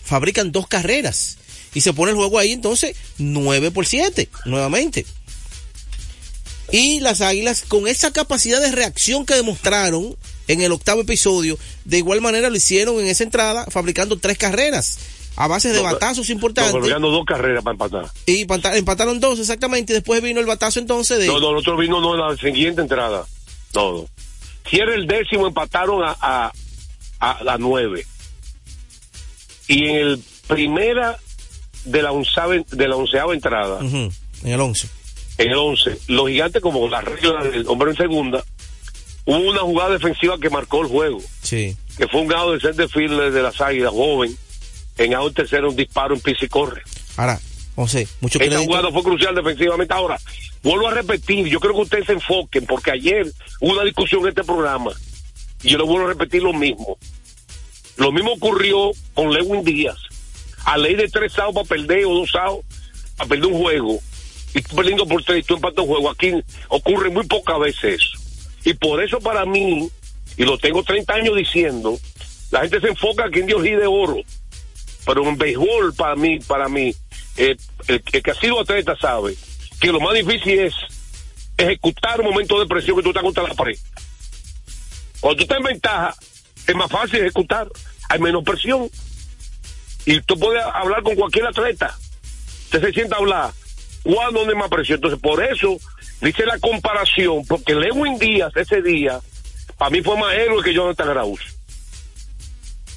fabrican 0.04 0.52
dos 0.52 0.68
carreras. 0.68 1.38
Y 1.74 1.82
se 1.82 1.94
pone 1.94 2.12
el 2.12 2.18
juego 2.18 2.38
ahí 2.38 2.52
entonces 2.52 2.96
9 3.18 3.72
por 3.72 3.86
7, 3.86 4.30
nuevamente. 4.46 5.06
Y 6.72 7.00
las 7.02 7.22
águilas, 7.22 7.64
con 7.68 7.88
esa 7.88 8.12
capacidad 8.12 8.62
de 8.62 8.72
reacción 8.72 9.26
que 9.26 9.36
demostraron 9.36 10.16
en 10.48 10.62
el 10.62 10.72
octavo 10.72 11.02
episodio, 11.02 11.58
de 11.86 11.98
igual 11.98 12.22
manera 12.22 12.50
lo 12.50 12.56
hicieron 12.56 13.00
en 13.00 13.08
esa 13.08 13.24
entrada, 13.24 13.66
fabricando 13.70 14.18
tres 14.18 14.38
carreras, 14.38 14.98
a 15.36 15.48
base 15.48 15.70
de 15.70 15.78
No, 15.78 15.84
batazos 15.84 16.30
No, 16.30 16.34
importantes. 16.34 16.74
fabricando 16.74 17.10
dos 17.10 17.26
carreras 17.26 17.64
para 17.64 17.74
empatar. 17.74 18.12
Y 18.26 18.46
empataron 18.78 19.20
dos 19.20 19.40
exactamente 19.40 19.94
y 19.94 19.96
después 19.96 20.22
vino 20.22 20.40
el 20.40 20.46
batazo 20.46 20.80
entonces 20.80 21.20
de... 21.20 21.28
No, 21.28 21.40
no, 21.40 21.52
el 21.52 21.58
otro 21.58 21.78
vino 21.78 22.00
no 22.02 22.16
en 22.16 22.22
la 22.22 22.38
siguiente 22.38 22.82
entrada. 22.82 23.26
No, 23.76 23.92
no. 23.94 24.08
Si 24.70 24.78
era 24.78 24.94
el 24.96 25.06
décimo, 25.08 25.48
empataron 25.48 26.04
a, 26.04 26.16
a, 26.22 26.52
a 27.20 27.44
la 27.44 27.58
nueve. 27.58 28.06
Y 29.68 29.88
en 29.88 29.96
el 29.96 30.20
primera 30.48 31.18
de 31.86 32.02
la 32.02 32.12
onceava, 32.12 32.56
de 32.56 32.88
la 32.88 32.96
onceava 32.96 33.34
entrada, 33.34 33.80
en 33.82 34.12
el 34.44 34.60
11. 34.60 34.88
en 35.38 35.52
el 35.52 35.58
11, 35.58 35.98
los 36.08 36.28
gigantes, 36.30 36.62
como 36.62 36.88
la 36.88 37.02
regla 37.02 37.44
del 37.44 37.66
hombre 37.68 37.92
en 37.92 37.98
segunda, 37.98 38.44
hubo 39.26 39.38
una 39.38 39.60
jugada 39.62 39.92
defensiva 39.92 40.38
que 40.38 40.50
marcó 40.50 40.82
el 40.82 40.88
juego, 40.88 41.20
Sí. 41.42 41.76
que 41.98 42.08
fue 42.08 42.22
un 42.22 42.28
gado 42.28 42.52
de 42.54 42.60
center 42.60 42.90
field 42.90 43.34
de 43.34 43.42
las 43.42 43.60
águilas, 43.62 43.92
joven, 43.92 44.36
en 44.98 45.14
out 45.14 45.34
tercero, 45.36 45.70
un 45.70 45.76
disparo 45.76 46.14
en 46.16 46.22
pis 46.22 46.38
y 46.42 46.48
corre. 46.48 46.84
Ahora, 47.18 47.40
José, 47.76 48.08
mucho 48.22 48.40
Esa 48.40 48.50
crédito. 48.50 48.66
jugada 48.66 48.92
fue 48.92 49.04
crucial 49.04 49.36
defensivamente. 49.36 49.94
Ahora, 49.94 50.20
vuelvo 50.62 50.88
a 50.88 50.94
repetir, 50.94 51.48
yo 51.48 51.60
creo 51.60 51.74
que 51.74 51.82
ustedes 51.82 52.06
se 52.06 52.14
enfoquen, 52.14 52.66
porque 52.66 52.92
ayer 52.92 53.32
hubo 53.60 53.74
una 53.74 53.84
discusión 53.84 54.22
en 54.22 54.30
este 54.30 54.44
programa, 54.44 54.92
y 55.64 55.70
yo 55.70 55.78
le 55.78 55.84
vuelvo 55.84 56.06
a 56.06 56.10
repetir 56.10 56.44
lo 56.44 56.54
mismo. 56.54 56.98
Lo 57.98 58.12
mismo 58.12 58.34
ocurrió 58.34 58.92
con 59.14 59.32
Lewin 59.32 59.64
Díaz. 59.64 59.98
A 60.66 60.78
ley 60.78 60.96
de 60.96 61.10
tres 61.10 61.34
sábados 61.34 61.68
para 61.68 61.82
perder 61.82 62.06
o 62.06 62.14
dos 62.16 62.32
sábados 62.32 62.62
para 63.18 63.30
perder 63.30 63.48
un 63.48 63.60
juego. 63.60 64.00
Y 64.56 64.62
tú 64.62 64.76
perdiendo 64.76 65.08
por 65.08 65.24
tres 65.24 65.40
y 65.40 65.44
tú 65.44 65.56
empatas 65.56 65.80
un 65.80 65.88
juego. 65.88 66.10
Aquí 66.10 66.32
ocurre 66.70 67.10
muy 67.10 67.26
pocas 67.26 67.60
veces 67.60 68.02
eso. 68.02 68.18
Y 68.66 68.74
por 68.74 69.04
eso 69.04 69.20
para 69.20 69.46
mí, 69.46 69.90
y 70.38 70.44
lo 70.44 70.58
tengo 70.58 70.84
30 70.84 71.14
años 71.14 71.36
diciendo, 71.36 72.00
la 72.52 72.62
gente 72.62 72.80
se 72.80 72.88
enfoca 72.88 73.26
aquí 73.26 73.40
en 73.40 73.48
Dios 73.48 73.66
y 73.66 73.72
de 73.72 73.88
oro. 73.88 74.18
Pero 75.06 75.28
en 75.28 75.38
béisbol, 75.38 75.94
para 75.96 76.16
mí, 76.16 76.40
para 76.40 76.70
mí, 76.70 76.96
eh, 77.38 77.58
el, 77.88 78.02
que 78.02 78.32
ha 78.32 78.36
sido 78.36 78.60
atleta 78.60 78.96
sabe 78.96 79.36
que 79.80 79.92
lo 79.92 80.00
más 80.00 80.14
difícil 80.14 80.60
es 80.60 80.74
ejecutar 81.58 82.22
un 82.22 82.28
momento 82.28 82.60
de 82.60 82.68
presión 82.68 82.98
que 82.98 83.04
tú 83.04 83.10
estás 83.10 83.24
contra 83.24 83.44
la 83.44 83.54
pared. 83.54 83.78
Cuando 85.20 85.38
tú 85.38 85.44
estás 85.44 85.58
en 85.58 85.64
ventaja, 85.64 86.16
es 86.68 86.76
más 86.76 86.92
fácil 86.92 87.22
ejecutar, 87.22 87.68
hay 88.10 88.20
menos 88.20 88.44
presión. 88.44 88.90
Y 90.06 90.22
tú 90.22 90.38
puedes 90.38 90.64
hablar 90.64 91.02
con 91.04 91.16
cualquier 91.16 91.48
atleta. 91.48 91.98
Usted 92.66 92.82
se 92.82 92.94
sienta 92.94 93.16
a 93.16 93.20
hablar. 93.20 93.52
¿Cuándo 94.04 94.42
hay 94.42 94.56
más 94.56 94.70
presión? 94.70 94.98
Entonces, 94.98 95.20
por 95.20 95.42
eso, 95.44 95.78
dice 96.22 96.46
la 96.46 96.60
comparación, 96.60 97.46
porque 97.48 97.74
Lewin 97.74 98.20
Díaz 98.20 98.52
ese 98.56 98.82
día, 98.82 99.20
para 99.78 99.92
mí 99.92 100.02
fue 100.02 100.18
más 100.18 100.34
héroe 100.34 100.64
que 100.64 100.74
Jonathan 100.74 101.10
Arauz. 101.10 101.42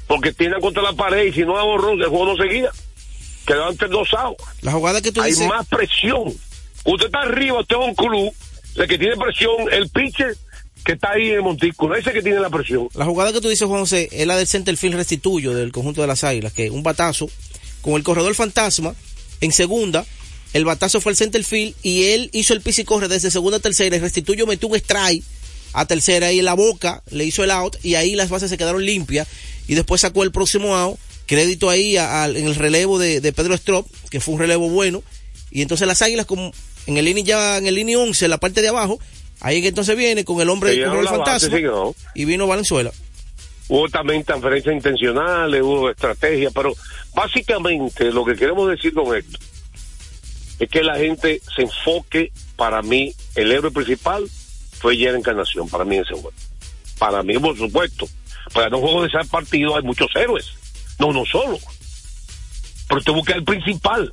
Porque 0.09 0.33
tienen 0.33 0.61
contra 0.61 0.83
la 0.83 0.93
pared 0.93 1.27
y 1.27 1.33
si 1.33 1.45
no 1.45 1.57
ahorró, 1.57 1.93
el 1.93 2.07
juego 2.07 2.27
no 2.27 2.37
seguía. 2.37 2.71
Quedaban 3.47 3.77
tres 3.77 3.91
dos 3.91 4.09
outs. 4.15 4.43
La 4.63 4.73
jugada 4.73 5.01
que 5.01 5.13
tú 5.13 5.23
Hay 5.23 5.31
dices, 5.31 5.49
más 5.49 5.67
presión. 5.67 6.35
Usted 6.85 7.07
está 7.07 7.23
arriba, 7.23 7.61
usted 7.61 7.77
es 7.77 7.89
un 7.89 7.95
club, 7.95 8.33
el 8.77 8.89
que 8.89 8.99
tiene 8.99 9.17
presión, 9.17 9.53
el 9.73 9.89
pitcher 9.89 10.37
que 10.85 10.93
está 10.93 11.13
ahí 11.13 11.31
en 11.31 11.37
el 11.37 11.43
montículo, 11.43 11.97
ese 11.97 12.13
que 12.13 12.23
tiene 12.23 12.39
la 12.39 12.49
presión. 12.49 12.89
la 12.95 13.05
jugada 13.05 13.33
que 13.33 13.41
tú 13.41 13.49
dices, 13.49 13.67
Juan 13.67 13.81
José, 13.81 14.09
es 14.13 14.27
la 14.27 14.37
del 14.37 14.47
center 14.47 14.77
field 14.77 14.95
restituyo 14.95 15.53
del 15.53 15.73
conjunto 15.73 16.01
de 16.01 16.07
las 16.07 16.23
Águilas, 16.23 16.53
que 16.53 16.71
un 16.71 16.85
batazo 16.85 17.29
con 17.83 17.95
el 17.95 18.05
corredor 18.05 18.35
fantasma 18.35 18.95
en 19.41 19.53
segunda, 19.53 20.05
el 20.53 20.65
batazo 20.65 21.01
fue 21.01 21.11
al 21.11 21.17
center 21.17 21.43
field 21.45 21.75
y 21.83 22.05
él 22.05 22.31
hizo 22.33 22.55
el 22.55 22.61
pis 22.61 22.79
y 22.79 22.85
corre 22.85 23.09
desde 23.09 23.31
segunda 23.31 23.59
a 23.59 23.61
tercera 23.61 23.97
y 23.97 23.99
restituyo 23.99 24.47
metió 24.47 24.69
un 24.69 24.77
strike 24.77 25.25
a 25.73 25.85
tercera 25.87 26.33
y 26.33 26.39
en 26.39 26.45
la 26.45 26.55
boca 26.55 27.03
le 27.11 27.25
hizo 27.25 27.45
el 27.45 27.51
out 27.51 27.77
y 27.83 27.97
ahí 27.97 28.15
las 28.15 28.31
bases 28.31 28.49
se 28.49 28.57
quedaron 28.57 28.85
limpias 28.85 29.29
y 29.69 29.75
después 29.75 30.01
sacó 30.01 30.23
el 30.23 30.31
próximo 30.31 30.77
out, 30.77 30.99
crédito 31.27 31.69
ahí 31.71 31.97
a- 31.97 32.27
en 32.27 32.47
el 32.47 32.55
relevo 32.55 32.99
de, 32.99 33.21
de 33.21 33.33
Pedro 33.33 33.55
Strop, 33.55 33.87
que 34.11 34.21
fue 34.21 34.35
un 34.35 34.41
relevo 34.41 34.69
bueno, 34.69 35.03
y 35.51 35.63
entonces 35.63 35.87
las 35.87 36.03
Águilas 36.03 36.27
como 36.27 36.53
en 36.87 36.97
el 36.97 37.09
inning 37.09 37.25
ya 37.25 37.59
en 37.59 37.67
el 37.67 37.79
inning 37.79 37.97
11, 37.97 38.25
en 38.27 38.31
la 38.31 38.39
parte 38.39 38.63
de 38.63 38.69
abajo, 38.69 38.99
ahí 39.41 39.61
que 39.63 39.69
entonces 39.69 39.97
viene 39.97 40.25
con 40.25 40.41
el 40.41 40.49
hombre 40.51 40.73
la 40.77 41.11
base, 41.11 41.17
fantasma 41.49 41.59
¿no? 41.61 41.95
y 42.15 42.25
vino 42.25 42.47
Valenzuela. 42.47 42.93
Hubo 43.69 43.89
también 43.89 44.23
transferencias 44.23 44.75
intencionales, 44.75 45.61
hubo 45.63 45.91
estrategia, 45.91 46.51
pero 46.53 46.73
básicamente 47.15 48.13
lo 48.13 48.25
que 48.25 48.37
queremos 48.37 48.71
decir 48.71 48.95
con 48.95 49.17
esto 49.17 49.39
es 50.59 50.69
que 50.71 50.83
la 50.83 50.97
gente 50.97 51.43
se 51.55 51.63
enfoque, 51.63 52.31
para 52.57 52.81
mí, 52.83 53.13
el 53.35 53.51
héroe 53.53 53.71
principal 53.71 54.27
fue 54.79 54.97
Jeren 54.97 55.17
Encarnación, 55.17 55.69
para 55.69 55.85
mí 55.85 55.97
ese 55.97 56.13
juego. 56.15 56.33
Para 56.99 57.23
mí, 57.23 57.37
por 57.39 57.57
supuesto. 57.59 58.09
Para 58.55 58.75
un 58.75 58.81
juego 58.83 59.03
de 59.03 59.09
ese 59.09 59.19
partido 59.29 59.77
hay 59.77 59.83
muchos 59.83 60.09
héroes, 60.15 60.47
no 60.99 61.09
uno 61.09 61.25
solo. 61.25 61.59
Pero 62.89 63.01
te 63.01 63.11
busca 63.11 63.35
el 63.35 63.45
principal. 63.45 64.13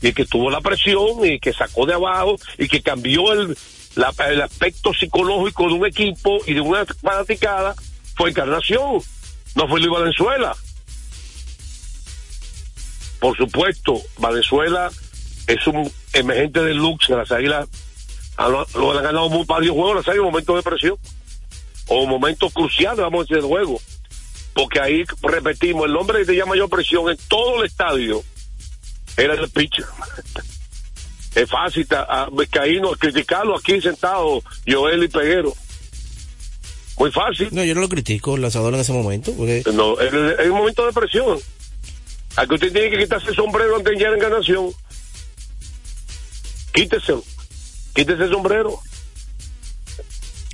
Y 0.00 0.12
que 0.12 0.24
tuvo 0.24 0.50
la 0.50 0.60
presión 0.60 1.24
y 1.24 1.38
que 1.38 1.52
sacó 1.52 1.86
de 1.86 1.94
abajo 1.94 2.36
y 2.58 2.68
que 2.68 2.82
cambió 2.82 3.32
el, 3.32 3.56
el 4.26 4.40
aspecto 4.42 4.92
psicológico 4.92 5.68
de 5.68 5.74
un 5.74 5.86
equipo 5.86 6.38
y 6.46 6.54
de 6.54 6.60
una 6.60 6.84
fanaticada 6.84 7.74
fue 8.16 8.30
Encarnación, 8.30 9.00
no 9.54 9.68
fue 9.68 9.80
Luis 9.80 9.92
Valenzuela. 9.92 10.56
Por 13.20 13.36
supuesto, 13.36 14.00
Valenzuela 14.18 14.90
es 15.46 15.66
un 15.66 15.90
emergente 16.12 16.62
del 16.62 16.78
Lux, 16.78 17.08
las 17.08 17.30
águilas 17.30 17.68
han, 18.36 18.52
lo 18.52 18.98
han 18.98 19.04
ganado 19.04 19.28
muy 19.28 19.44
varios 19.44 19.74
juegos, 19.74 19.96
las 19.96 20.08
águilas 20.08 20.26
en 20.26 20.32
momentos 20.32 20.56
de 20.56 20.62
presión, 20.62 20.98
o 21.86 22.06
momentos 22.06 22.52
cruciales, 22.52 22.98
vamos 22.98 23.20
a 23.20 23.22
decir, 23.22 23.36
del 23.36 23.46
juego. 23.46 23.80
Porque 24.54 24.80
ahí, 24.80 25.04
repetimos, 25.22 25.86
el 25.86 25.96
hombre 25.96 26.20
que 26.20 26.26
tenía 26.26 26.44
mayor 26.46 26.68
presión 26.68 27.08
en 27.10 27.16
todo 27.28 27.60
el 27.60 27.66
estadio 27.66 28.22
era 29.16 29.34
el 29.34 29.48
pitcher. 29.50 29.86
Es 31.34 31.48
fácil 31.48 31.86
ta- 31.86 32.02
a, 32.02 32.28
caernos, 32.50 32.98
criticarlo 32.98 33.56
aquí 33.56 33.80
sentado, 33.80 34.42
Joel 34.68 35.02
y 35.04 35.08
Peguero. 35.08 35.54
Muy 36.98 37.10
fácil. 37.10 37.48
No, 37.52 37.64
yo 37.64 37.74
no 37.74 37.80
lo 37.80 37.88
critico, 37.88 38.34
el 38.36 38.42
lanzador 38.42 38.74
en 38.74 38.80
ese 38.80 38.92
momento, 38.92 39.32
porque 39.32 39.62
No, 39.72 39.98
es 39.98 40.12
un 40.12 40.50
momento 40.58 40.84
de 40.84 40.92
presión. 40.92 41.38
Aquí 42.36 42.52
usted 42.54 42.70
tiene 42.70 42.90
que 42.90 42.98
quitarse 42.98 43.30
el 43.30 43.34
sombrero 43.34 43.76
antes 43.76 43.92
de 43.94 43.98
llegar 43.98 44.12
en 44.12 44.20
ganación. 44.20 44.72
Quíteselo. 46.74 47.24
Quítese 47.94 48.24
el 48.24 48.30
sombrero. 48.30 48.78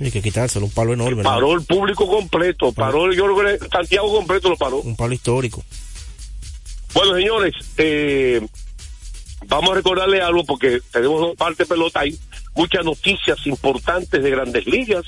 Hay 0.05 0.11
que 0.11 0.21
quitárselo, 0.21 0.65
un 0.65 0.71
palo 0.71 0.93
enorme, 0.93 1.23
¿no? 1.23 1.29
Paró 1.29 1.53
el 1.53 1.63
público 1.63 2.07
completo. 2.07 2.71
Paró, 2.71 3.11
yo 3.11 3.25
creo 3.25 3.59
que 3.59 3.67
Santiago 3.67 4.11
completo 4.13 4.49
lo 4.49 4.57
paró. 4.57 4.77
un 4.77 4.95
palo 4.95 5.13
histórico. 5.13 5.63
Bueno, 6.93 7.15
señores, 7.15 7.53
eh, 7.77 8.45
vamos 9.47 9.71
a 9.71 9.75
recordarle 9.75 10.21
algo 10.21 10.43
porque 10.45 10.79
tenemos 10.91 11.21
dos 11.21 11.35
partes 11.35 11.59
de 11.59 11.65
pelota 11.65 12.01
ahí. 12.01 12.17
Muchas 12.55 12.83
noticias 12.83 13.45
importantes 13.45 14.23
de 14.23 14.29
grandes 14.29 14.65
ligas 14.65 15.05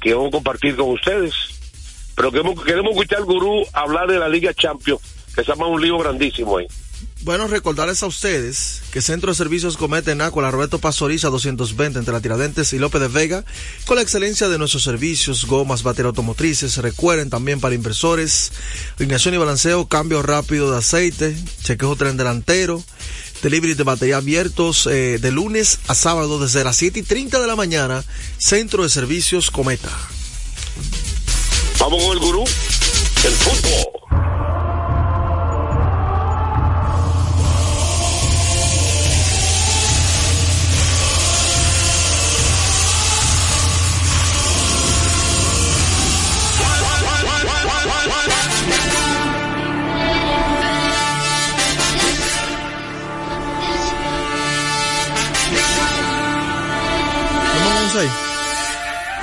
que 0.00 0.14
vamos 0.14 0.28
a 0.28 0.32
compartir 0.32 0.76
con 0.76 0.90
ustedes. 0.90 1.34
Pero 2.14 2.30
queremos, 2.30 2.64
queremos 2.64 2.92
escuchar 2.92 3.18
al 3.18 3.24
gurú 3.24 3.66
hablar 3.72 4.08
de 4.08 4.18
la 4.18 4.28
Liga 4.28 4.54
Champions, 4.54 5.00
que 5.34 5.42
se 5.42 5.50
llama 5.50 5.66
un 5.66 5.80
lío 5.82 5.98
grandísimo 5.98 6.58
ahí. 6.58 6.66
Bueno, 7.22 7.48
recordarles 7.48 8.02
a 8.02 8.06
ustedes 8.06 8.82
que 8.92 9.02
Centro 9.02 9.32
de 9.32 9.36
Servicios 9.36 9.76
Cometa 9.76 10.12
en 10.12 10.20
Acuala 10.20 10.50
Roberto 10.50 10.78
Pastoriza 10.78 11.28
220 11.28 11.98
entre 11.98 12.12
la 12.12 12.20
Tiradentes 12.20 12.72
y 12.72 12.78
López 12.78 13.00
de 13.00 13.08
Vega, 13.08 13.44
con 13.86 13.96
la 13.96 14.02
excelencia 14.02 14.48
de 14.48 14.58
nuestros 14.58 14.84
servicios, 14.84 15.46
gomas, 15.46 15.82
batería 15.82 16.08
automotrices, 16.08 16.76
recuerden 16.76 17.30
también 17.30 17.58
para 17.58 17.74
inversores, 17.74 18.52
alineación 18.98 19.34
y 19.34 19.38
balanceo, 19.38 19.88
cambio 19.88 20.22
rápido 20.22 20.70
de 20.70 20.78
aceite, 20.78 21.36
chequeo 21.64 21.96
tren 21.96 22.16
delantero, 22.16 22.84
delivery 23.42 23.74
de 23.74 23.82
batería 23.82 24.18
abiertos 24.18 24.86
eh, 24.86 25.18
de 25.18 25.30
lunes 25.32 25.80
a 25.88 25.94
sábado 25.94 26.38
desde 26.38 26.64
las 26.64 26.76
7 26.76 27.00
y 27.00 27.02
30 27.02 27.40
de 27.40 27.46
la 27.46 27.56
mañana, 27.56 28.04
Centro 28.38 28.82
de 28.82 28.88
Servicios 28.88 29.50
Cometa. 29.50 29.90
Vamos 31.80 32.02
con 32.02 32.12
el 32.12 32.18
gurú 32.18 32.44
del 33.22 33.32
fútbol. 33.32 34.05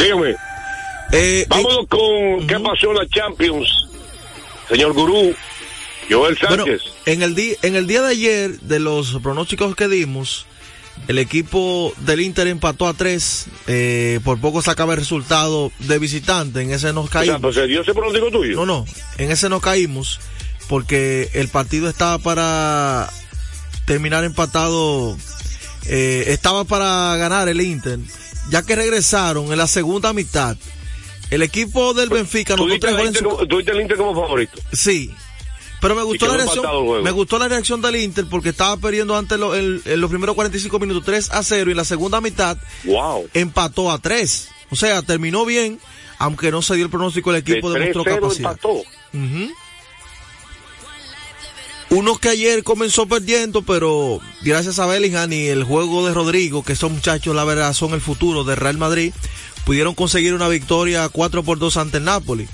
Dígame, 0.03 0.35
Eh, 1.11 1.45
vámonos 1.47 1.87
con 1.87 2.47
qué 2.47 2.59
pasó 2.59 2.91
en 2.91 2.97
la 2.97 3.07
Champions. 3.07 3.67
Señor 4.69 4.93
gurú, 4.93 5.35
Joel 6.09 6.37
Bueno, 6.47 6.65
Sánchez. 6.65 6.81
en 7.05 7.21
el 7.21 7.35
día 7.35 7.55
en 7.61 7.75
el 7.75 7.85
día 7.87 8.01
de 8.01 8.09
ayer 8.09 8.59
de 8.61 8.79
los 8.79 9.19
pronósticos 9.21 9.75
que 9.75 9.87
dimos, 9.87 10.45
el 11.07 11.19
equipo 11.19 11.93
del 11.99 12.21
Inter 12.21 12.47
empató 12.47 12.87
a 12.87 12.93
tres, 12.93 13.45
eh, 13.67 14.19
por 14.23 14.39
poco 14.41 14.61
sacaba 14.61 14.93
el 14.93 14.99
resultado 14.99 15.71
de 15.79 15.99
visitante, 15.99 16.61
en 16.61 16.71
ese 16.71 16.93
nos 16.93 17.05
o 17.05 17.11
sea, 17.11 17.21
caímos. 17.21 17.41
pues 17.41 17.55
se 17.55 17.67
dio 17.67 17.81
ese 17.81 17.93
pronóstico 17.93 18.31
tuyo. 18.31 18.55
No, 18.55 18.65
no, 18.65 18.85
en 19.17 19.31
ese 19.31 19.49
nos 19.49 19.61
caímos 19.61 20.19
porque 20.67 21.29
el 21.33 21.49
partido 21.49 21.89
estaba 21.89 22.17
para 22.17 23.09
terminar 23.85 24.23
empatado, 24.23 25.15
eh, 25.85 26.25
estaba 26.27 26.63
para 26.63 27.15
ganar 27.17 27.49
el 27.49 27.61
Inter, 27.61 27.99
ya 28.49 28.63
que 28.63 28.75
regresaron 28.75 29.51
en 29.51 29.57
la 29.57 29.67
segunda 29.67 30.13
mitad. 30.13 30.57
El 31.29 31.41
equipo 31.41 31.93
del 31.93 32.09
Benfica 32.09 32.55
¿Tú 32.55 32.63
anotó 32.63 32.73
diste, 32.73 32.87
tres 32.87 33.15
el 33.17 33.23
goles 33.25 33.39
su- 33.49 33.55
diste 33.57 33.71
el 33.71 33.81
Inter 33.81 33.97
como 33.97 34.13
favorito. 34.13 34.59
Sí. 34.71 35.11
Pero 35.81 35.95
me 35.95 36.03
gustó 36.03 36.27
la 36.27 36.37
reacción. 36.37 37.03
Me 37.03 37.11
gustó 37.11 37.37
la 37.39 37.47
reacción 37.47 37.81
del 37.81 37.95
Inter 37.97 38.25
porque 38.29 38.49
estaba 38.49 38.77
perdiendo 38.77 39.17
antes 39.17 39.37
lo- 39.39 39.53
el- 39.55 39.81
en 39.85 39.99
los 39.99 40.09
primeros 40.09 40.35
45 40.35 40.79
minutos 40.79 41.03
3 41.05 41.29
a 41.31 41.43
0 41.43 41.69
y 41.69 41.71
en 41.71 41.77
la 41.77 41.83
segunda 41.85 42.21
mitad 42.21 42.57
Wow. 42.85 43.27
empató 43.33 43.91
a 43.91 43.99
3. 43.99 44.47
O 44.69 44.75
sea, 44.75 45.01
terminó 45.01 45.43
bien, 45.45 45.79
aunque 46.19 46.51
no 46.51 46.61
se 46.61 46.75
dio 46.75 46.85
el 46.85 46.91
pronóstico, 46.91 47.31
el 47.33 47.43
De 47.43 47.51
equipo 47.51 47.69
demostró 47.71 48.03
3-0 48.03 48.21
capacidad. 48.21 48.51
empató. 48.51 48.69
Ujú. 49.13 49.53
Uno 51.95 52.17
que 52.17 52.29
ayer 52.29 52.63
comenzó 52.63 53.05
perdiendo, 53.05 53.61
pero 53.61 54.19
gracias 54.41 54.79
a 54.79 54.87
Bellingham 54.87 55.31
y 55.31 55.45
el 55.45 55.63
juego 55.63 56.03
de 56.03 56.11
Rodrigo, 56.11 56.63
que 56.63 56.73
estos 56.73 56.91
muchachos 56.91 57.35
la 57.35 57.43
verdad 57.43 57.71
son 57.73 57.93
el 57.93 58.01
futuro 58.01 58.43
del 58.43 58.57
Real 58.57 58.79
Madrid, 58.79 59.13
pudieron 59.63 59.93
conseguir 59.93 60.33
una 60.33 60.47
victoria 60.47 61.07
4 61.07 61.43
por 61.43 61.59
2 61.59 61.77
ante 61.77 61.97
el 61.97 62.05
Napoli. 62.05 62.47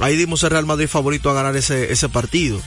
Ahí 0.00 0.16
dimos 0.16 0.42
el 0.42 0.50
Real 0.50 0.66
Madrid 0.66 0.88
favorito 0.88 1.30
a 1.30 1.34
ganar 1.34 1.54
ese, 1.54 1.92
ese 1.92 2.08
partido. 2.08 2.60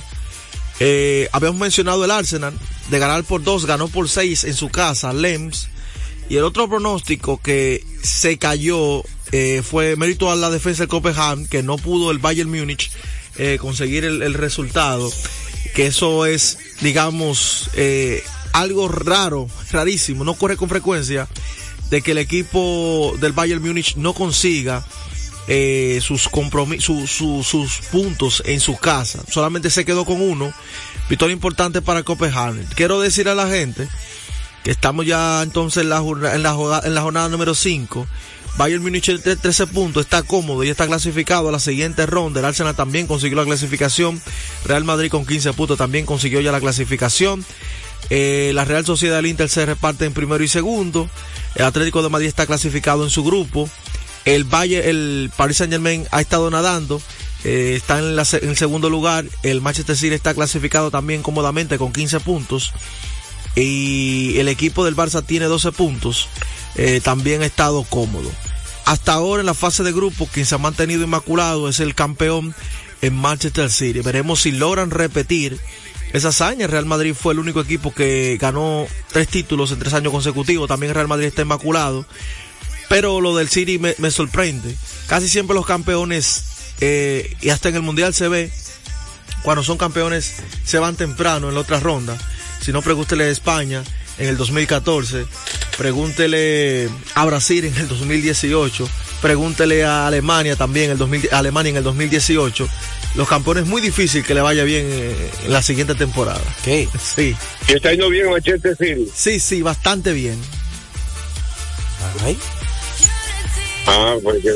Eh, 0.80 1.28
habíamos 1.34 1.60
mencionado 1.60 2.06
el 2.06 2.12
Arsenal, 2.12 2.54
de 2.90 3.00
ganar 3.00 3.26
por 3.26 3.44
2, 3.44 3.66
ganó 3.66 3.90
por 3.90 4.08
6 4.08 4.46
en 4.46 4.54
su 4.54 4.70
casa, 4.70 5.12
Lems. 5.12 5.68
Y 6.30 6.38
el 6.38 6.46
otro 6.46 6.70
pronóstico 6.70 7.42
que 7.42 7.86
se 8.02 8.38
cayó 8.38 9.04
eh, 9.34 9.62
fue 9.62 9.98
mérito 9.98 10.32
a 10.32 10.38
la 10.38 10.50
defensa 10.50 10.84
del 10.84 10.88
Copenhagen, 10.88 11.48
que 11.50 11.64
no 11.64 11.76
pudo 11.76 12.12
el 12.12 12.20
Bayern 12.20 12.50
Múnich 12.50 12.92
eh, 13.36 13.58
conseguir 13.60 14.06
el 14.06 14.34
resultado 14.36 15.12
que 15.74 15.88
eso 15.88 16.26
es, 16.26 16.58
digamos, 16.82 17.70
eh, 17.74 18.24
algo 18.54 18.88
raro, 18.88 19.48
rarísimo, 19.72 20.24
no 20.24 20.32
ocurre 20.32 20.58
con 20.58 20.70
frecuencia, 20.70 21.28
de 21.90 22.02
que 22.02 22.12
el 22.12 22.18
equipo 22.18 23.16
del 23.20 23.34
Bayern 23.34 23.62
Múnich 23.62 23.96
no 23.96 24.14
consiga 24.14 24.86
eh, 25.48 26.00
sus, 26.02 26.30
su, 26.80 27.08
su, 27.08 27.44
sus 27.44 27.78
puntos 27.92 28.44
en 28.46 28.60
su 28.60 28.78
casa. 28.78 29.24
Solamente 29.30 29.70
se 29.70 29.86
quedó 29.86 30.06
con 30.06 30.22
uno. 30.22 30.54
Victoria 31.10 31.34
importante 31.34 31.82
para 31.82 32.04
Copenhagen. 32.04 32.66
Quiero 32.76 33.02
decir 33.02 33.28
a 33.28 33.36
la 33.36 33.48
gente 33.48 33.88
que 34.64 34.72
estamos 34.72 35.06
ya 35.06 35.42
entonces 35.44 35.84
en 35.84 35.90
la, 35.90 35.98
en 35.98 36.44
la, 36.44 36.82
en 36.84 36.96
la 36.96 37.02
jornada 37.02 37.28
número 37.30 37.54
5 37.54 38.08
Bayern 38.58 38.84
Múnich 38.84 39.08
de 39.08 39.36
13 39.36 39.68
puntos, 39.68 40.04
está 40.04 40.22
cómodo 40.22 40.64
y 40.64 40.70
está 40.70 40.86
clasificado 40.86 41.50
a 41.50 41.52
la 41.52 41.60
siguiente 41.60 42.06
ronda. 42.06 42.40
El 42.40 42.46
Arsenal 42.46 42.76
también 42.76 43.08
consiguió 43.08 43.38
la 43.38 43.46
clasificación. 43.46 44.22
Real 44.66 44.84
Madrid 44.84 45.10
con 45.10 45.26
15 45.26 45.54
puntos 45.54 45.78
también 45.78 46.06
consiguió 46.06 46.40
ya 46.40 46.52
la 46.52 46.60
clasificación. 46.60 47.44
Eh, 48.10 48.52
la 48.54 48.66
Real 48.66 48.86
Sociedad 48.86 49.18
del 49.18 49.28
Inter 49.28 49.50
se 49.50 49.66
reparte 49.66 50.06
en 50.06 50.14
primero 50.14 50.44
y 50.44 50.48
segundo. 50.48 51.10
El 51.56 51.66
Atlético 51.66 52.04
de 52.04 52.10
Madrid 52.10 52.28
está 52.28 52.46
clasificado 52.46 53.04
en 53.04 53.10
su 53.10 53.24
grupo. 53.24 53.70
El 54.26 54.44
Valle, 54.44 54.90
el 54.90 55.32
Paris 55.36 55.58
Saint 55.58 55.74
Germain 55.74 56.06
ha 56.12 56.22
estado 56.22 56.50
nadando. 56.50 57.02
Eh, 57.44 57.74
está 57.76 58.00
en, 58.00 58.16
la, 58.16 58.26
en, 58.34 58.56
segundo 58.56 58.90
lugar. 58.90 59.26
El 59.42 59.62
Manchester 59.62 59.98
City 59.98 60.16
está 60.16 60.34
clasificado 60.34 60.92
también 60.92 61.24
cómodamente 61.24 61.78
con 61.78 61.92
15 61.92 62.20
puntos. 62.20 62.72
Y 63.56 64.38
el 64.40 64.48
equipo 64.48 64.84
del 64.84 64.96
Barça 64.96 65.24
tiene 65.24 65.46
12 65.46 65.72
puntos 65.74 66.28
eh, 66.76 67.02
también 67.04 67.42
ha 67.42 67.46
estado 67.46 67.84
cómodo. 67.84 68.32
Hasta 68.86 69.14
ahora 69.14 69.42
en 69.42 69.46
la 69.46 69.54
fase 69.54 69.84
de 69.84 69.92
grupo, 69.92 70.28
quien 70.32 70.46
se 70.46 70.56
ha 70.56 70.58
mantenido 70.58 71.04
inmaculado 71.04 71.70
es 71.70 71.80
el 71.80 71.96
campeón 71.96 72.56
en 73.02 73.16
Manchester 73.16 73.70
City. 73.70 74.02
Veremos 74.02 74.42
si 74.42 74.52
logran 74.52 74.92
repetir 74.92 75.60
esa 76.12 76.30
hazaña. 76.30 76.68
Real 76.68 76.86
Madrid 76.86 77.14
fue 77.14 77.34
el 77.34 77.40
único 77.40 77.62
equipo 77.62 77.94
que 77.94 78.38
ganó 78.42 78.88
tres 79.12 79.28
títulos 79.28 79.72
en 79.72 79.80
tres 79.80 79.94
años 79.94 80.12
consecutivos. 80.12 80.68
También 80.68 80.94
Real 80.94 81.08
Madrid 81.08 81.28
está 81.28 81.44
inmaculado. 81.44 82.06
Pero 82.90 83.22
lo 83.22 83.36
del 83.36 83.50
City 83.50 83.80
me, 83.80 83.96
me 84.00 84.12
sorprende. 84.12 84.76
Casi 85.08 85.30
siempre 85.30 85.56
los 85.56 85.66
campeones, 85.66 86.44
eh, 86.82 87.36
y 87.42 87.50
hasta 87.50 87.70
en 87.70 87.76
el 87.76 87.82
Mundial 87.82 88.14
se 88.14 88.28
ve, 88.28 88.52
cuando 89.44 89.64
son 89.64 89.78
campeones 89.78 90.36
se 90.66 90.80
van 90.80 90.96
temprano 90.96 91.50
en 91.50 91.56
la 91.56 91.62
otra 91.62 91.80
ronda. 91.80 92.18
Si 92.64 92.72
no, 92.72 92.82
pregúntele 92.82 93.26
a 93.26 93.28
España 93.28 93.84
en 94.18 94.30
el 94.30 94.38
2014, 94.38 95.26
pregúntele 95.78 96.88
a 97.14 97.26
Brasil 97.26 97.66
en 97.66 97.76
el 97.76 97.90
2018, 97.90 98.90
pregúntele 99.22 99.84
a 99.84 100.08
Alemania 100.08 100.56
también 100.56 100.86
en 100.86 100.92
el 100.92 100.98
2000, 100.98 101.30
Alemania 101.34 101.72
en 101.72 101.76
el 101.76 101.84
2018. 101.84 102.70
Los 103.16 103.28
campeones 103.28 103.66
muy 103.66 103.82
difícil 103.82 104.24
que 104.24 104.34
le 104.34 104.40
vaya 104.40 104.64
bien 104.64 104.88
en 105.44 105.52
la 105.52 105.62
siguiente 105.62 105.94
temporada. 105.94 106.40
¿Qué? 106.64 106.88
Sí. 107.16 107.36
¿Y 107.68 107.74
está 107.74 107.92
yendo 107.92 108.10
bien 108.10 108.30
Manchester 108.30 108.78
City? 108.78 109.12
Sí, 109.14 109.42
sí, 109.42 109.62
bastante 109.62 110.14
bien. 110.14 110.40
Ay. 112.24 112.38
Ah, 113.88 114.16
pues 114.24 114.42
qué, 114.42 114.52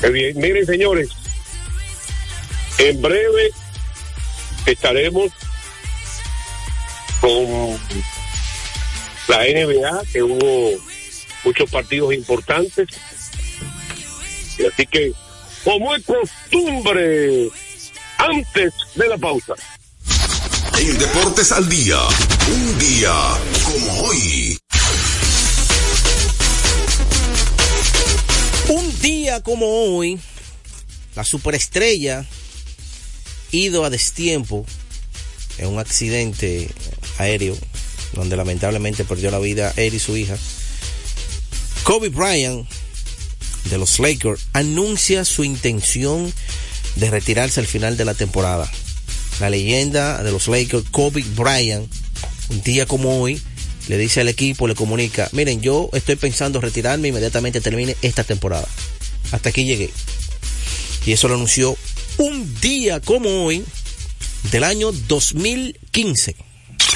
qué 0.00 0.10
bien. 0.10 0.38
Miren, 0.38 0.64
señores, 0.64 1.10
en 2.78 3.02
breve 3.02 3.50
estaremos 4.64 5.30
con 7.22 7.78
la 9.28 9.44
NBA, 9.44 10.02
que 10.12 10.22
hubo 10.24 10.72
muchos 11.44 11.70
partidos 11.70 12.12
importantes. 12.12 12.88
Y 14.58 14.66
así 14.66 14.86
que, 14.86 15.12
como 15.62 15.94
es 15.94 16.04
costumbre, 16.04 17.48
antes 18.18 18.74
de 18.96 19.08
la 19.08 19.16
pausa. 19.16 19.54
En 20.80 20.98
Deportes 20.98 21.52
al 21.52 21.68
Día, 21.68 21.98
un 22.48 22.78
día 22.80 23.14
como 23.64 24.02
hoy. 24.02 24.58
Un 28.68 29.00
día 29.00 29.40
como 29.42 29.66
hoy, 29.66 30.18
la 31.14 31.22
superestrella 31.22 32.26
ido 33.52 33.84
a 33.84 33.90
destiempo 33.90 34.66
en 35.58 35.68
un 35.68 35.78
accidente 35.78 36.68
aéreo 37.18 37.56
donde 38.12 38.36
lamentablemente 38.36 39.04
perdió 39.04 39.30
la 39.30 39.38
vida 39.38 39.72
él 39.76 39.94
y 39.94 39.98
su 39.98 40.16
hija. 40.16 40.36
Kobe 41.84 42.08
Bryant 42.08 42.68
de 43.70 43.78
los 43.78 43.98
Lakers 43.98 44.42
anuncia 44.52 45.24
su 45.24 45.44
intención 45.44 46.32
de 46.96 47.10
retirarse 47.10 47.60
al 47.60 47.66
final 47.66 47.96
de 47.96 48.04
la 48.04 48.14
temporada. 48.14 48.70
La 49.40 49.50
leyenda 49.50 50.22
de 50.22 50.30
los 50.30 50.46
Lakers, 50.48 50.84
Kobe 50.90 51.24
Bryant, 51.34 51.90
un 52.50 52.62
día 52.62 52.86
como 52.86 53.20
hoy, 53.20 53.40
le 53.88 53.98
dice 53.98 54.20
al 54.20 54.28
equipo, 54.28 54.68
le 54.68 54.74
comunica, 54.74 55.28
miren, 55.32 55.60
yo 55.60 55.90
estoy 55.92 56.16
pensando 56.16 56.60
retirarme 56.60 57.08
inmediatamente 57.08 57.60
termine 57.60 57.96
esta 58.02 58.22
temporada. 58.22 58.68
Hasta 59.32 59.48
aquí 59.48 59.64
llegué. 59.64 59.90
Y 61.04 61.12
eso 61.12 61.26
lo 61.26 61.34
anunció 61.34 61.76
un 62.18 62.60
día 62.60 63.00
como 63.00 63.44
hoy 63.44 63.64
del 64.52 64.64
año 64.64 64.92
2015. 64.92 66.51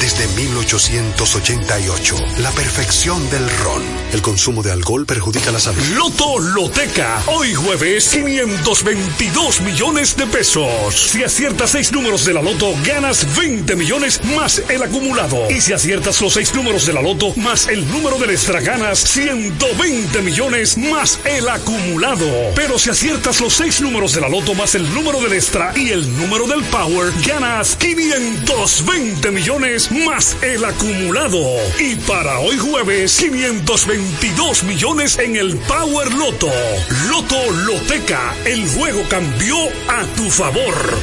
desde 0.00 0.26
1888, 0.28 2.16
la 2.38 2.50
perfección 2.52 3.28
del 3.30 3.48
ron. 3.58 3.82
El 4.12 4.22
consumo 4.22 4.62
de 4.62 4.72
alcohol 4.72 5.06
perjudica 5.06 5.50
la 5.50 5.60
salud. 5.60 5.82
Loto 5.94 6.38
Loteca. 6.38 7.22
Hoy 7.26 7.54
jueves, 7.54 8.08
522 8.08 9.60
millones 9.62 10.16
de 10.16 10.26
pesos. 10.26 11.10
Si 11.10 11.22
aciertas 11.22 11.70
seis 11.70 11.92
números 11.92 12.24
de 12.24 12.34
la 12.34 12.42
Loto, 12.42 12.72
ganas 12.84 13.26
20 13.36 13.76
millones 13.76 14.20
más 14.36 14.62
el 14.68 14.82
acumulado. 14.82 15.50
Y 15.50 15.60
si 15.60 15.72
aciertas 15.72 16.20
los 16.20 16.34
seis 16.34 16.54
números 16.54 16.86
de 16.86 16.92
la 16.92 17.02
loto 17.02 17.34
más 17.36 17.68
el 17.68 17.88
número 17.88 18.18
del 18.18 18.30
extra, 18.30 18.60
ganas 18.60 19.00
120 19.00 20.22
millones 20.22 20.78
más 20.78 21.20
el 21.24 21.48
acumulado. 21.48 22.26
Pero 22.54 22.78
si 22.78 22.90
aciertas 22.90 23.40
los 23.40 23.54
seis 23.54 23.80
números 23.80 24.14
de 24.14 24.20
la 24.20 24.28
loto 24.28 24.54
más 24.54 24.74
el 24.74 24.92
número 24.94 25.20
del 25.20 25.32
extra 25.32 25.72
y 25.76 25.90
el 25.90 26.16
número 26.16 26.46
del 26.46 26.62
power, 26.64 27.12
ganas 27.26 27.76
520 27.76 29.30
millones 29.30 29.87
más 29.90 30.36
el 30.42 30.64
acumulado. 30.64 31.38
Y 31.78 31.94
para 31.96 32.38
hoy 32.40 32.58
jueves, 32.58 33.16
522 33.16 34.62
millones 34.64 35.18
en 35.18 35.36
el 35.36 35.56
Power 35.58 36.12
Loto. 36.14 36.50
Loto 37.08 37.50
Loteca, 37.66 38.34
el 38.44 38.68
juego 38.68 39.02
cambió 39.08 39.56
a 39.88 40.04
tu 40.16 40.30
favor. 40.30 40.98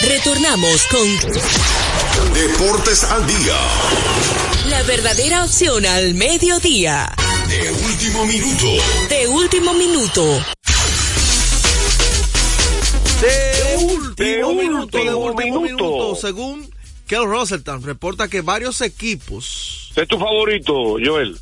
Retornamos 0.00 0.86
con 0.90 2.34
Deportes 2.34 3.04
al 3.04 3.26
día. 3.26 3.56
la 4.68 4.82
verdadera 4.84 5.44
opción 5.44 5.84
al 5.86 6.14
mediodía. 6.14 7.12
De 7.48 7.72
último 7.72 8.24
minuto. 8.26 8.66
De 9.08 9.26
último 9.26 9.74
minuto. 9.74 10.44
De 13.20 13.76
último 13.78 14.48
de 14.48 14.54
minuto, 14.54 14.98
de 14.98 15.14
último 15.14 15.18
último 15.18 15.60
minuto. 15.60 15.84
minuto. 15.84 16.16
Según 16.16 16.70
Kel 17.08 17.24
Rosenthal, 17.24 17.82
reporta 17.82 18.28
que 18.28 18.42
varios 18.42 18.80
equipos. 18.82 19.90
¿Es 19.96 20.06
tu 20.06 20.18
favorito, 20.18 20.72
Joel? 21.04 21.38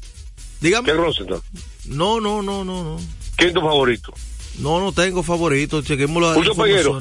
Dígame. 0.60 0.86
¿Qué 0.86 0.94
Rosenthal? 0.94 1.40
No, 1.86 2.20
no, 2.20 2.40
no, 2.40 2.64
no, 2.64 2.84
no. 2.84 3.00
¿Quién 3.36 3.48
es 3.48 3.54
tu 3.54 3.60
favorito? 3.60 4.14
No, 4.58 4.80
no 4.80 4.92
tengo 4.92 5.22
favorito. 5.22 5.82
Chequemos 5.82 6.22
las 6.22 6.34
Julio 6.34 6.54
Peguero. 6.54 7.00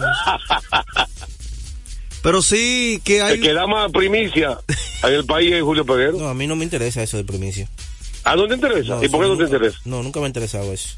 Pero 2.23 2.41
sí 2.41 2.99
que 3.03 3.21
hay. 3.21 3.35
El 3.35 3.41
que 3.41 3.53
da 3.53 3.67
más 3.67 3.91
primicia 3.91 4.57
en 5.03 5.13
el 5.13 5.25
país 5.25 5.53
es 5.53 5.61
Julio 5.61 5.85
Peguero. 5.85 6.17
No, 6.17 6.27
a 6.27 6.33
mí 6.33 6.47
no 6.47 6.55
me 6.55 6.63
interesa 6.63 7.03
eso 7.03 7.17
de 7.17 7.23
primicia. 7.23 7.69
¿A 8.23 8.35
dónde 8.35 8.57
te 8.57 8.67
interesa? 8.67 8.99
¿Y 9.05 9.09
por 9.09 9.21
qué 9.21 9.27
no 9.27 9.37
te 9.37 9.43
interesa? 9.43 9.77
No, 9.85 10.01
nunca 10.01 10.19
me 10.19 10.25
ha 10.25 10.29
interesado 10.29 10.73
eso. 10.73 10.97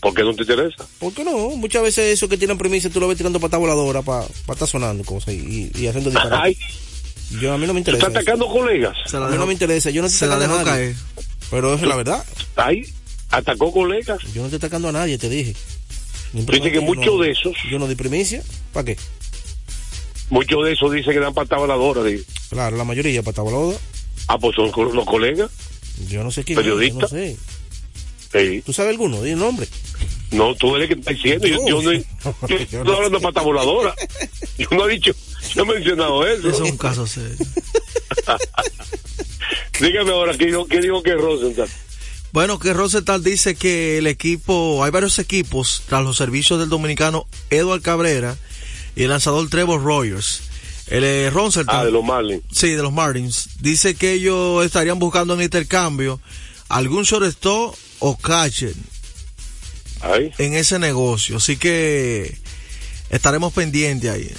¿Por 0.00 0.12
qué 0.12 0.22
no 0.22 0.34
te 0.34 0.42
interesa? 0.42 0.86
¿Por 0.98 1.14
qué 1.14 1.24
no? 1.24 1.48
Muchas 1.56 1.82
veces 1.82 2.12
eso 2.12 2.28
que 2.28 2.36
tienen 2.36 2.58
primicia 2.58 2.90
tú 2.90 3.00
lo 3.00 3.08
ves 3.08 3.16
tirando 3.16 3.40
pata 3.40 3.56
voladora 3.56 4.02
para 4.02 4.26
estar 4.26 4.68
sonando 4.68 5.02
cosas 5.02 5.32
y, 5.32 5.72
y 5.74 5.86
haciendo 5.86 6.10
disparates. 6.10 6.38
Ay, 6.40 6.58
Yo 7.40 7.52
a 7.52 7.58
mí 7.58 7.66
no 7.66 7.72
me 7.74 7.80
interesa. 7.80 8.06
estás 8.06 8.22
eso. 8.22 8.30
atacando 8.30 8.46
colegas. 8.52 8.96
Se 9.06 9.16
A 9.16 9.20
la 9.20 9.26
mí 9.26 9.32
dejó, 9.32 9.40
no 9.42 9.46
me 9.48 9.52
interesa. 9.52 9.90
Yo 9.90 10.00
no 10.02 10.06
estoy 10.06 10.18
se 10.20 10.26
la 10.26 10.36
atacando 10.36 10.58
a 10.60 10.64
nadie. 10.64 10.92
caer. 10.92 10.94
Pero 11.50 11.74
es 11.74 11.82
la 11.82 11.96
verdad. 11.96 12.24
Ay, 12.56 12.82
atacó 13.30 13.72
colegas. 13.72 14.18
Yo 14.34 14.42
no 14.42 14.46
estoy 14.46 14.58
atacando 14.58 14.88
a 14.88 14.92
nadie, 14.92 15.18
te 15.18 15.28
dije. 15.28 15.54
Dice 16.32 16.70
que 16.72 16.80
muchos 16.80 17.06
no- 17.16 17.22
de 17.22 17.30
esos, 17.30 17.54
Yo 17.70 17.78
no 17.78 17.86
di 17.88 17.94
primicia. 17.94 18.42
¿Para 18.72 18.84
qué? 18.84 18.96
muchos 20.28 20.64
de 20.64 20.72
esos 20.72 20.92
dicen 20.92 21.12
que 21.14 21.20
dan 21.20 21.32
patada 21.34 21.60
voladora. 21.60 22.02
Claro, 22.50 22.76
la 22.76 22.84
mayoría 22.84 23.22
pata 23.22 23.42
voladora. 23.42 23.78
Ah, 24.28 24.38
pues 24.38 24.56
son 24.56 24.72
los 24.94 25.04
colegas. 25.06 25.50
Yo 26.08 26.24
no 26.24 26.30
sé 26.30 26.42
quién. 26.44 26.58
es, 26.58 26.64
yo 26.66 26.74
¿Periodista? 26.76 27.00
no 27.02 27.08
sé. 27.08 27.36
Sí. 28.32 28.62
¿Tú 28.66 28.72
sabes 28.72 28.90
alguno? 28.90 29.22
Di 29.22 29.30
el 29.30 29.38
nombre. 29.38 29.66
No, 30.32 30.54
tú 30.56 30.74
eres 30.74 30.90
el 30.90 30.96
que 30.96 31.00
está 31.00 31.12
diciendo. 31.12 31.46
Yo, 31.46 31.64
yo 31.68 31.82
no, 31.82 31.92
yo 32.48 32.56
no 32.56 32.56
estoy 32.58 32.78
hablando 32.94 33.18
de 33.18 33.20
patada 33.20 33.46
voladora. 33.46 33.94
Yo 34.58 34.66
no 34.72 34.88
he 34.88 34.94
dicho, 34.94 35.12
no 35.56 35.62
he 35.62 35.66
mencionado 35.66 36.26
eso. 36.26 36.48
Eso 36.48 36.64
es 36.64 36.70
un 36.70 36.76
caso 36.78 37.06
serio. 37.06 37.36
Dígame 39.80 40.10
ahora, 40.10 40.36
¿qué 40.36 40.46
digo, 40.46 40.66
qué 40.66 40.80
que 40.80 41.14
Rosenthal? 41.14 41.68
Bueno, 42.32 42.58
que 42.58 42.72
Rosenthal 42.72 43.22
dice 43.22 43.54
que 43.54 43.98
el 43.98 44.06
equipo, 44.06 44.82
hay 44.84 44.90
varios 44.90 45.18
equipos 45.18 45.82
tras 45.88 46.02
los 46.02 46.16
servicios 46.16 46.58
del 46.58 46.68
dominicano 46.68 47.26
Edward 47.50 47.82
Cabrera 47.82 48.36
y 48.94 49.04
el 49.04 49.10
lanzador 49.10 49.48
Trevor 49.48 49.82
Rogers. 49.82 50.42
El 50.86 51.04
eh, 51.04 51.30
Rosenthal, 51.30 51.80
Ah, 51.80 51.84
de 51.84 51.90
los 51.90 52.04
Marlins. 52.04 52.42
sí, 52.52 52.70
de 52.70 52.82
los 52.82 52.92
Martins, 52.92 53.48
dice 53.60 53.94
que 53.96 54.12
ellos 54.12 54.64
estarían 54.64 54.98
buscando 54.98 55.34
en 55.34 55.42
intercambio 55.42 56.20
algún 56.68 57.02
shortstop 57.02 57.74
o 57.98 58.16
catcher 58.16 58.74
en 60.38 60.54
ese 60.54 60.78
negocio. 60.78 61.38
Así 61.38 61.56
que 61.56 62.38
estaremos 63.10 63.52
pendientes 63.52 64.10
ahí. 64.10 64.32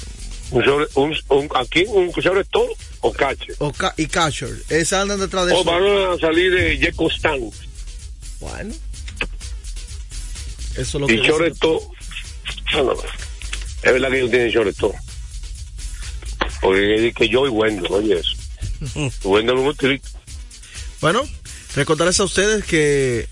Un 0.52 0.64
sobre, 0.64 0.88
un, 0.96 1.16
un, 1.30 1.50
aquí 1.56 1.84
un 1.88 2.12
sobre 2.22 2.44
todo 2.46 2.68
o 3.02 3.12
cache. 3.12 3.54
O 3.60 3.72
ca- 3.74 3.94
y 3.98 4.08
catcher, 4.08 4.50
esa 4.70 5.02
andan 5.02 5.20
detrás 5.20 5.46
de 5.46 5.54
O 5.54 5.64
van 5.64 5.84
a 5.84 6.18
salir 6.20 6.54
de 6.54 6.78
Jeco 6.78 7.10
Stan. 7.10 7.40
Bueno, 8.40 8.74
eso 10.76 10.82
es 10.82 10.94
lo 10.94 11.10
Y 11.12 11.22
que 11.22 11.28
sobre 11.28 11.52
todo, 11.52 11.82
no, 12.74 12.84
no, 12.86 12.94
es 12.94 13.94
verdad 13.94 14.10
que 14.10 14.18
ellos 14.20 14.30
tienen 14.32 14.52
sobre 14.54 14.74
todo. 14.74 14.94
Porque 16.62 17.08
es 17.08 17.14
que 17.16 17.28
yo 17.30 17.46
y 17.46 17.50
Wendell, 17.50 17.92
oye 17.92 18.20
eso. 18.20 19.12
Wendell 19.28 19.58
es. 19.92 20.02
Bueno, 21.02 21.24
recordarles 21.76 22.20
a 22.20 22.24
ustedes 22.24 22.64
que 22.66 23.28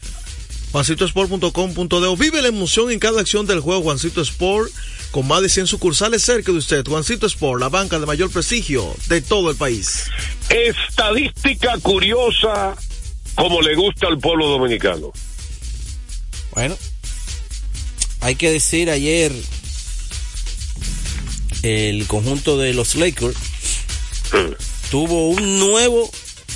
juancitosport.com.de 0.72 2.16
vive 2.18 2.42
la 2.42 2.48
emoción 2.50 2.92
en 2.92 3.00
cada 3.00 3.22
acción 3.22 3.46
del 3.46 3.60
juego 3.62 3.82
Juancito 3.82 4.22
Sport 4.22 4.72
con 5.16 5.28
más 5.28 5.42
de 5.42 5.48
100 5.48 5.68
sucursales 5.68 6.24
cerca 6.24 6.52
de 6.52 6.58
usted. 6.58 6.86
Juancito 6.86 7.26
Sport, 7.26 7.62
la 7.62 7.70
banca 7.70 7.98
de 8.00 8.06
mayor 8.06 8.30
prestigio 8.30 8.94
de 9.08 9.22
todo 9.22 9.50
el 9.50 9.56
país. 9.56 10.12
Estadística 10.50 11.78
curiosa 11.78 12.76
como 13.36 13.62
le 13.62 13.76
gusta 13.76 14.08
al 14.08 14.20
pueblo 14.20 14.50
dominicano. 14.50 15.14
Bueno, 16.52 16.78
hay 18.20 18.36
que 18.36 18.52
decir 18.52 18.90
ayer 18.90 19.32
el 21.64 22.06
conjunto 22.08 22.58
de 22.58 22.74
los 22.74 22.96
Lakers 22.96 23.38
tuvo 24.92 25.30
un 25.30 25.60
nuevo 25.60 26.12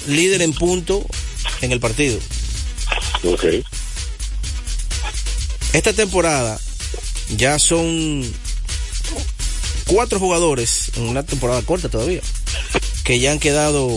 líder 0.10 0.42
en 0.42 0.52
punto 0.52 1.06
en 1.62 1.72
el 1.72 1.80
partido. 1.80 2.20
Ok. 3.24 3.46
Esta 5.72 5.94
temporada 5.94 6.60
ya 7.38 7.58
son 7.58 8.49
cuatro 9.90 10.20
jugadores 10.20 10.92
en 10.96 11.04
una 11.04 11.24
temporada 11.24 11.62
corta 11.64 11.90
todavía 11.90 12.22
que 13.04 13.20
ya 13.20 13.32
han 13.32 13.40
quedado 13.40 13.90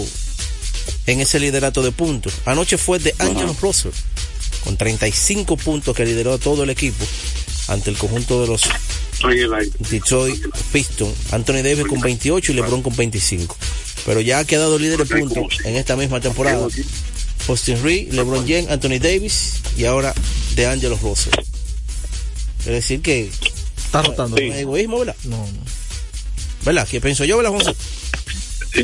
en 1.06 1.20
ese 1.20 1.38
liderato 1.38 1.82
de 1.82 1.92
puntos. 1.92 2.32
Anoche 2.46 2.78
fue 2.78 2.98
de 2.98 3.14
Angelo 3.18 3.54
Russell 3.60 3.92
con 4.64 4.76
35 4.76 5.56
puntos 5.56 5.94
que 5.94 6.04
lideró 6.04 6.32
a 6.32 6.38
todo 6.38 6.62
el 6.62 6.70
equipo 6.70 7.04
ante 7.68 7.90
el 7.90 7.98
conjunto 7.98 8.40
de 8.40 8.46
los 8.46 8.62
Detroit 9.90 10.42
Pistons. 10.72 11.14
Anthony 11.30 11.62
Davis 11.62 11.86
con 11.86 12.00
28 12.00 12.52
y 12.52 12.54
LeBron 12.54 12.82
con 12.82 12.96
25. 12.96 13.56
Pero 14.06 14.20
ya 14.20 14.38
ha 14.38 14.44
quedado 14.44 14.78
líder 14.78 15.00
en 15.00 15.08
puntos 15.08 15.58
en 15.64 15.76
esta 15.76 15.94
misma 15.96 16.20
temporada. 16.20 16.66
Austin 17.48 17.82
Reed, 17.82 18.12
LeBron 18.12 18.46
James, 18.48 18.70
Anthony 18.70 18.98
Davis 19.00 19.54
y 19.76 19.84
ahora 19.84 20.14
de 20.54 20.66
Angelo 20.66 20.98
Russell. 21.02 21.34
Es 22.60 22.66
decir 22.66 23.02
que 23.02 23.30
Está 23.92 24.00
rotando. 24.00 24.38
Sí. 24.38 24.44
egoísmo, 24.44 25.00
¿verdad? 25.00 25.16
No, 25.24 25.36
no. 25.36 25.81
¿Verdad? 26.64 26.86
¿Qué 26.88 27.00
pienso 27.00 27.24
yo, 27.24 27.38
verdad? 27.38 27.52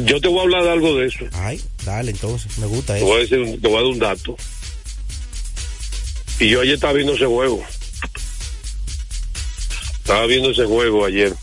Yo 0.04 0.20
te 0.20 0.28
voy 0.28 0.38
a 0.40 0.42
hablar 0.42 0.64
de 0.64 0.70
algo 0.70 0.96
de 0.96 1.06
eso. 1.06 1.24
Ay, 1.32 1.62
dale 1.84 2.10
entonces, 2.10 2.58
me 2.58 2.66
gusta 2.66 2.92
Te 2.94 2.98
eso. 2.98 3.06
voy 3.06 3.16
a, 3.16 3.20
decir, 3.20 3.60
te 3.60 3.68
voy 3.68 3.76
a 3.76 3.80
dar 3.82 3.84
un 3.90 3.98
dato. 3.98 4.36
Y 6.40 6.48
yo 6.50 6.60
ayer 6.60 6.74
estaba 6.74 6.92
viendo 6.92 7.14
ese 7.14 7.26
juego. 7.26 7.64
Estaba 9.98 10.26
viendo 10.26 10.50
ese 10.50 10.64
juego 10.66 11.04
ayer. 11.04 11.34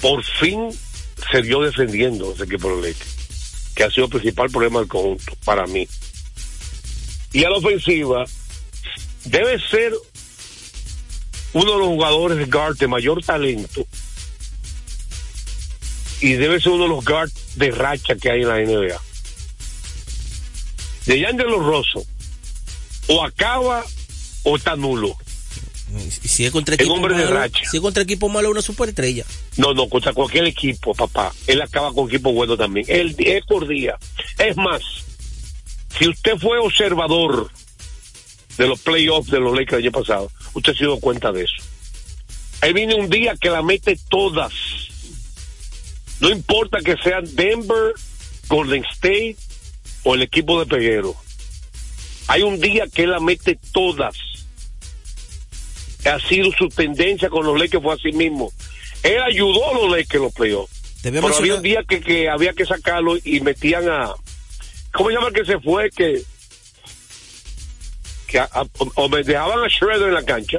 por 0.00 0.24
fin 0.24 0.68
se 1.30 1.40
vio 1.42 1.60
defendiendo 1.60 2.32
ese 2.32 2.44
equipo 2.44 2.68
de 2.68 2.74
los 2.76 2.84
Lakers, 2.86 3.15
que 3.76 3.84
ha 3.84 3.90
sido 3.90 4.06
el 4.06 4.10
principal 4.10 4.50
problema 4.50 4.80
del 4.80 4.88
conjunto 4.88 5.32
para 5.44 5.66
mí. 5.66 5.86
Y 7.32 7.44
a 7.44 7.50
la 7.50 7.58
ofensiva, 7.58 8.24
debe 9.26 9.60
ser 9.68 9.92
uno 11.52 11.72
de 11.72 11.78
los 11.78 11.88
jugadores 11.88 12.38
de 12.38 12.46
guard 12.46 12.78
de 12.78 12.88
mayor 12.88 13.22
talento 13.22 13.86
y 16.20 16.32
debe 16.32 16.60
ser 16.60 16.72
uno 16.72 16.84
de 16.84 16.88
los 16.88 17.04
guards 17.04 17.56
de 17.56 17.70
racha 17.70 18.16
que 18.16 18.30
hay 18.30 18.42
en 18.42 18.48
la 18.48 18.58
NBA. 18.58 19.00
De 21.04 21.20
Yandelo 21.20 21.60
Rosso, 21.60 22.04
o 23.08 23.24
acaba 23.24 23.84
o 24.42 24.56
está 24.56 24.74
nulo. 24.74 25.16
Si 26.10 26.44
es 26.44 26.50
contra 26.50 26.74
El 26.74 26.80
equipo 26.80 26.94
hombre 26.94 27.14
de 27.16 27.24
malo, 27.24 27.36
racha. 27.36 27.64
si 27.70 27.76
es 27.76 27.80
contra 27.80 28.02
equipo 28.02 28.28
malo, 28.28 28.50
una 28.50 28.62
superestrella. 28.62 29.24
No, 29.56 29.72
no, 29.72 29.88
contra 29.88 30.12
cualquier 30.12 30.44
equipo, 30.46 30.94
papá. 30.94 31.32
Él 31.46 31.62
acaba 31.62 31.92
con 31.92 32.08
equipo 32.08 32.32
bueno 32.32 32.56
también. 32.56 32.86
Él 32.88 33.14
es 33.18 33.44
por 33.46 33.68
día. 33.68 33.96
Es 34.38 34.56
más, 34.56 34.82
si 35.96 36.08
usted 36.08 36.36
fue 36.38 36.58
observador 36.58 37.50
de 38.58 38.66
los 38.66 38.80
playoffs 38.80 39.30
de 39.30 39.38
los 39.40 39.52
Lakers 39.56 39.78
el 39.78 39.84
año 39.84 39.92
pasado, 39.92 40.30
usted 40.54 40.74
se 40.74 40.84
dio 40.84 40.98
cuenta 40.98 41.30
de 41.30 41.44
eso. 41.44 41.54
Él 42.62 42.74
viene 42.74 42.94
un 42.94 43.08
día 43.08 43.36
que 43.40 43.50
la 43.50 43.62
mete 43.62 43.98
todas. 44.08 44.52
No 46.20 46.30
importa 46.30 46.78
que 46.84 46.96
sean 47.02 47.24
Denver, 47.36 47.92
Golden 48.48 48.84
State 48.92 49.36
o 50.02 50.14
el 50.14 50.22
equipo 50.22 50.58
de 50.58 50.66
Peguero. 50.66 51.14
Hay 52.28 52.42
un 52.42 52.58
día 52.58 52.86
que 52.92 53.06
la 53.06 53.20
mete 53.20 53.58
todas. 53.72 54.16
Ha 56.06 56.20
sido 56.20 56.50
su 56.56 56.68
tendencia 56.68 57.28
con 57.28 57.44
los 57.46 57.58
Lakers, 57.58 57.82
fue 57.82 57.94
así 57.94 58.12
mismo. 58.12 58.52
Él 59.02 59.20
ayudó 59.22 59.70
a 59.70 59.74
los 59.74 59.90
Lakers 59.90 60.22
los 60.22 60.32
playoffs. 60.32 60.72
Pero 61.28 61.34
había 61.38 61.54
un 61.56 61.62
día 61.62 61.84
que, 61.88 62.00
que 62.00 62.28
había 62.28 62.52
que 62.52 62.64
sacarlo 62.66 63.16
y 63.24 63.40
metían 63.40 63.88
a. 63.88 64.12
¿Cómo 64.92 65.08
se 65.10 65.14
llama 65.16 65.28
el 65.28 65.34
que 65.34 65.44
se 65.44 65.58
fue? 65.60 65.90
Que. 65.90 66.22
que 68.26 68.38
a- 68.38 68.48
a- 68.52 68.62
o, 68.78 68.92
o 68.94 69.08
me 69.08 69.22
dejaban 69.22 69.62
a 69.64 69.68
Schroeder 69.68 70.08
en 70.08 70.14
la 70.14 70.24
cancha, 70.24 70.58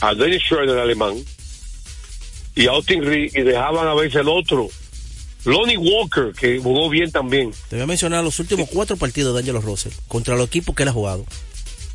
a 0.00 0.14
Dennis 0.14 0.42
Schroeder, 0.42 0.70
el 0.70 0.78
alemán, 0.78 1.14
y 2.54 2.66
a 2.66 2.70
Austin 2.70 3.04
Reed, 3.04 3.30
y 3.34 3.42
dejaban 3.42 3.86
a 3.86 3.94
veces 3.94 4.20
el 4.22 4.28
otro, 4.28 4.68
Lonnie 5.44 5.76
Walker, 5.76 6.32
que 6.38 6.58
jugó 6.58 6.88
bien 6.88 7.10
también. 7.12 7.52
Te 7.68 7.76
voy 7.76 7.82
a 7.82 7.86
mencionar 7.86 8.24
los 8.24 8.38
últimos 8.38 8.68
cuatro 8.70 8.96
partidos 8.96 9.34
de 9.34 9.40
Angelo 9.40 9.60
Russell 9.60 9.92
contra 10.08 10.34
los 10.36 10.46
equipos 10.46 10.74
que 10.74 10.82
él 10.84 10.88
ha 10.88 10.92
jugado. 10.92 11.26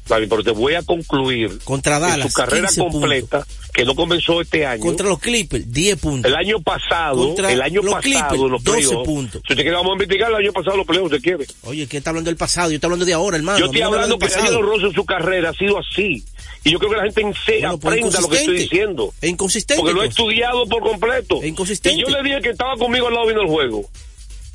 Dale, 0.07 0.27
pero 0.27 0.43
te 0.43 0.51
voy 0.51 0.75
a 0.75 0.83
concluir 0.83 1.59
Contra 1.63 1.95
en 1.95 2.01
Dallas, 2.03 2.31
su 2.31 2.33
carrera 2.37 2.67
15 2.67 2.81
completa, 2.81 3.47
que 3.73 3.85
no 3.85 3.95
comenzó 3.95 4.39
este 4.39 4.63
año. 4.63 4.81
Contra 4.81 5.07
los 5.07 5.19
Clippers, 5.19 5.71
10 5.71 5.99
puntos. 5.99 6.31
El 6.31 6.37
año 6.37 6.61
pasado, 6.61 7.17
Contra 7.17 7.51
el 7.51 7.61
año 7.61 7.81
los 7.81 7.95
pasado, 7.95 8.03
Clippers, 8.03 8.51
los 8.51 8.63
12 8.63 8.77
playoffs. 8.87 9.05
puntos. 9.07 9.41
Si 9.47 9.53
usted 9.53 9.63
quiere, 9.63 9.71
vamos 9.71 9.89
a 9.89 9.93
investigar 9.93 10.29
el 10.29 10.35
año 10.35 10.53
pasado 10.53 10.77
los 10.77 10.85
playoffs, 10.85 11.11
usted 11.11 11.23
quiere. 11.23 11.45
Oye, 11.63 11.87
¿qué 11.87 11.97
está 11.97 12.11
hablando 12.11 12.29
del 12.29 12.37
pasado? 12.37 12.69
Yo 12.69 12.75
estoy 12.75 12.87
hablando 12.87 13.05
de 13.05 13.13
ahora, 13.13 13.37
hermano. 13.37 13.57
Yo 13.57 13.65
estoy 13.65 13.81
hablando 13.81 14.15
habla 14.15 14.27
que. 14.27 14.35
Daniel 14.35 14.61
Rosso 14.61 14.87
en 14.87 14.93
su 14.93 15.05
carrera 15.05 15.49
ha 15.49 15.53
sido 15.53 15.79
así. 15.79 16.23
Y 16.63 16.71
yo 16.71 16.79
creo 16.79 16.91
que 16.91 16.97
la 16.97 17.03
gente 17.03 17.21
Bueno, 17.23 17.69
aprenda 17.71 18.21
lo 18.21 18.29
que 18.29 18.37
estoy 18.37 18.57
diciendo. 18.57 19.13
Es 19.21 19.29
inconsistente. 19.29 19.81
Porque 19.81 19.93
lo 19.93 20.01
he 20.01 20.05
pues. 20.05 20.17
estudiado 20.17 20.67
por 20.67 20.83
completo. 20.83 21.39
Es 21.41 21.47
inconsistente. 21.49 21.99
Y 21.99 22.03
yo 22.03 22.09
le 22.09 22.23
dije 22.27 22.41
que 22.41 22.49
estaba 22.49 22.75
conmigo 22.77 23.07
al 23.07 23.13
lado 23.13 23.25
viendo 23.25 23.41
el 23.41 23.49
juego. 23.49 23.89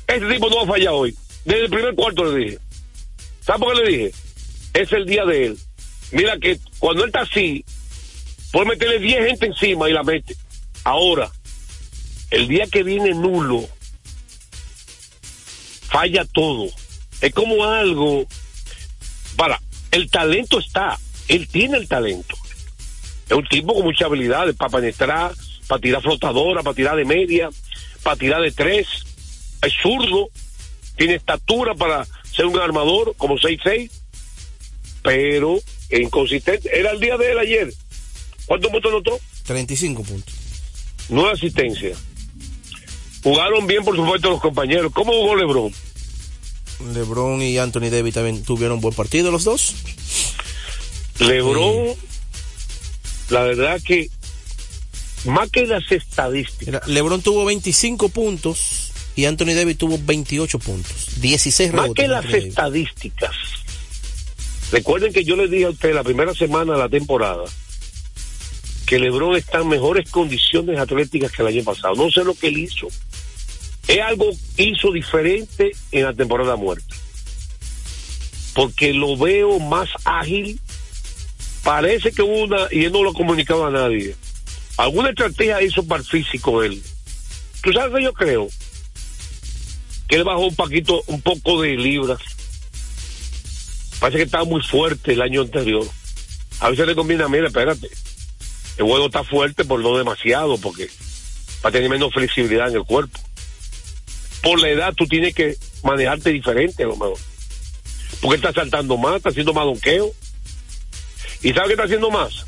Este 0.07 0.27
tipo 0.27 0.49
no 0.49 0.57
va 0.57 0.63
a 0.63 0.67
fallar 0.67 0.93
hoy. 0.93 1.15
Desde 1.43 1.63
el 1.65 1.69
primer 1.69 1.93
cuarto 1.95 2.23
le 2.25 2.45
dije. 2.45 2.59
¿Sabes 3.45 3.61
por 3.61 3.75
qué 3.75 3.81
le 3.81 3.91
dije? 3.91 4.11
Es 4.73 4.91
el 4.91 5.05
día 5.05 5.25
de 5.25 5.47
él. 5.47 5.59
Mira 6.11 6.37
que 6.37 6.59
cuando 6.79 7.03
él 7.03 7.09
está 7.09 7.21
así, 7.21 7.65
puede 8.51 8.69
meterle 8.69 8.99
10 8.99 9.27
gente 9.27 9.45
encima 9.47 9.89
y 9.89 9.93
la 9.93 10.03
mete. 10.03 10.35
Ahora, 10.83 11.31
el 12.31 12.47
día 12.47 12.65
que 12.67 12.83
viene 12.83 13.13
nulo, 13.13 13.67
falla 15.89 16.25
todo. 16.25 16.69
Es 17.21 17.33
como 17.33 17.65
algo. 17.65 18.25
Para, 19.35 19.61
el 19.91 20.09
talento 20.09 20.59
está. 20.59 20.97
Él 21.27 21.47
tiene 21.47 21.77
el 21.77 21.87
talento. 21.87 22.35
Es 23.29 23.37
un 23.37 23.47
tipo 23.47 23.73
con 23.73 23.83
mucha 23.83 24.05
habilidad 24.05 24.53
para 24.55 24.77
penetrar, 24.77 25.33
para 25.67 25.79
tirar 25.79 26.01
flotadora, 26.01 26.63
para 26.63 26.75
tirar 26.75 26.97
de 26.97 27.05
media, 27.05 27.49
para 28.03 28.15
tirar 28.15 28.41
de 28.41 28.51
tres. 28.51 28.87
Es 29.61 29.73
zurdo, 29.81 30.29
tiene 30.97 31.15
estatura 31.15 31.75
para 31.75 32.05
ser 32.33 32.45
un 32.45 32.59
armador 32.59 33.13
como 33.17 33.37
6'6, 33.37 33.89
pero 35.03 35.59
inconsistente. 35.89 36.69
Era 36.77 36.91
el 36.91 36.99
día 36.99 37.17
de 37.17 37.31
él 37.31 37.39
ayer. 37.39 37.73
¿Cuántos 38.45 38.71
puntos 38.71 38.91
anotó? 38.91 39.19
35 39.45 40.03
puntos. 40.03 40.33
Nueva 41.09 41.31
asistencia. 41.33 41.95
Jugaron 43.23 43.67
bien, 43.67 43.83
por 43.83 43.95
supuesto, 43.95 44.29
los 44.29 44.41
compañeros. 44.41 44.91
¿Cómo 44.93 45.11
jugó 45.13 45.35
LeBron? 45.35 45.73
LeBron 46.93 47.41
y 47.41 47.57
Anthony 47.57 47.89
Davis 47.91 48.15
también 48.15 48.43
tuvieron 48.43 48.81
buen 48.81 48.95
partido 48.95 49.31
los 49.31 49.43
dos. 49.43 49.75
LeBron, 51.19 51.95
la 53.29 53.43
verdad 53.43 53.79
que 53.85 54.09
más 55.25 55.51
que 55.51 55.67
las 55.67 55.83
estadísticas, 55.91 56.87
LeBron 56.87 57.21
tuvo 57.21 57.45
25 57.45 58.09
puntos 58.09 58.91
y 59.15 59.25
Anthony 59.25 59.53
Davis 59.53 59.77
tuvo 59.77 59.99
28 60.03 60.57
puntos. 60.57 61.21
16 61.21 61.73
más 61.73 61.91
que 61.93 62.07
las 62.07 62.23
Davis. 62.25 62.45
estadísticas. 62.45 63.35
Recuerden 64.71 65.11
que 65.11 65.23
yo 65.23 65.35
les 65.35 65.51
dije 65.51 65.65
a 65.65 65.69
ustedes 65.69 65.95
la 65.95 66.03
primera 66.03 66.33
semana 66.33 66.73
de 66.73 66.79
la 66.79 66.89
temporada 66.89 67.43
que 68.91 68.99
LeBron 68.99 69.37
está 69.37 69.59
en 69.59 69.69
mejores 69.69 70.09
condiciones 70.11 70.77
atléticas 70.77 71.31
que 71.31 71.41
el 71.41 71.47
año 71.47 71.63
pasado. 71.63 71.95
No 71.95 72.11
sé 72.11 72.25
lo 72.25 72.33
que 72.33 72.49
él 72.49 72.57
hizo. 72.57 72.89
Es 73.87 73.99
algo 74.01 74.31
hizo 74.57 74.91
diferente 74.91 75.71
en 75.93 76.03
la 76.03 76.13
temporada 76.13 76.57
muerta. 76.57 76.93
Porque 78.53 78.91
lo 78.91 79.15
veo 79.15 79.61
más 79.61 79.87
ágil. 80.03 80.59
Parece 81.63 82.11
que 82.11 82.21
una, 82.21 82.67
y 82.69 82.83
él 82.83 82.91
no 82.91 83.01
lo 83.01 83.13
comunicaba 83.13 83.67
a 83.67 83.71
nadie. 83.71 84.13
Alguna 84.75 85.11
estrategia 85.11 85.61
hizo 85.61 85.87
para 85.87 86.01
el 86.01 86.07
físico 86.07 86.61
él. 86.61 86.83
¿Tú 87.63 87.71
sabes 87.71 87.95
que 87.95 88.03
yo 88.03 88.11
creo? 88.11 88.49
Que 90.09 90.17
él 90.17 90.25
bajó 90.25 90.47
un 90.47 90.55
poquito, 90.55 91.01
un 91.07 91.21
poco 91.21 91.61
de 91.61 91.77
libras. 91.77 92.19
Parece 94.01 94.17
que 94.17 94.23
estaba 94.23 94.45
muy 94.45 94.63
fuerte 94.63 95.13
el 95.13 95.21
año 95.21 95.41
anterior. 95.41 95.85
A 96.59 96.71
veces 96.71 96.87
le 96.87 96.95
conviene, 96.95 97.27
mira, 97.29 97.45
espérate. 97.45 97.87
El 98.77 98.85
juego 98.85 99.05
está 99.05 99.23
fuerte, 99.23 99.63
por 99.63 99.79
no 99.79 99.95
demasiado, 99.95 100.57
porque 100.57 100.89
para 101.61 101.73
tener 101.73 101.87
menos 101.87 102.11
flexibilidad 102.11 102.69
en 102.69 102.77
el 102.77 102.83
cuerpo. 102.83 103.19
Por 104.41 104.59
la 104.59 104.69
edad 104.69 104.93
tú 104.97 105.05
tienes 105.05 105.35
que 105.35 105.55
manejarte 105.83 106.31
diferente 106.31 106.81
a 106.81 106.87
lo 106.87 106.97
mejor. 106.97 107.19
Porque 108.21 108.37
está 108.37 108.51
saltando 108.51 108.97
más, 108.97 109.17
está 109.17 109.29
haciendo 109.29 109.53
más 109.53 109.65
donqueo. 109.65 110.11
¿Y 111.43 111.53
sabe 111.53 111.67
qué 111.67 111.73
está 111.73 111.83
haciendo 111.83 112.09
más? 112.09 112.47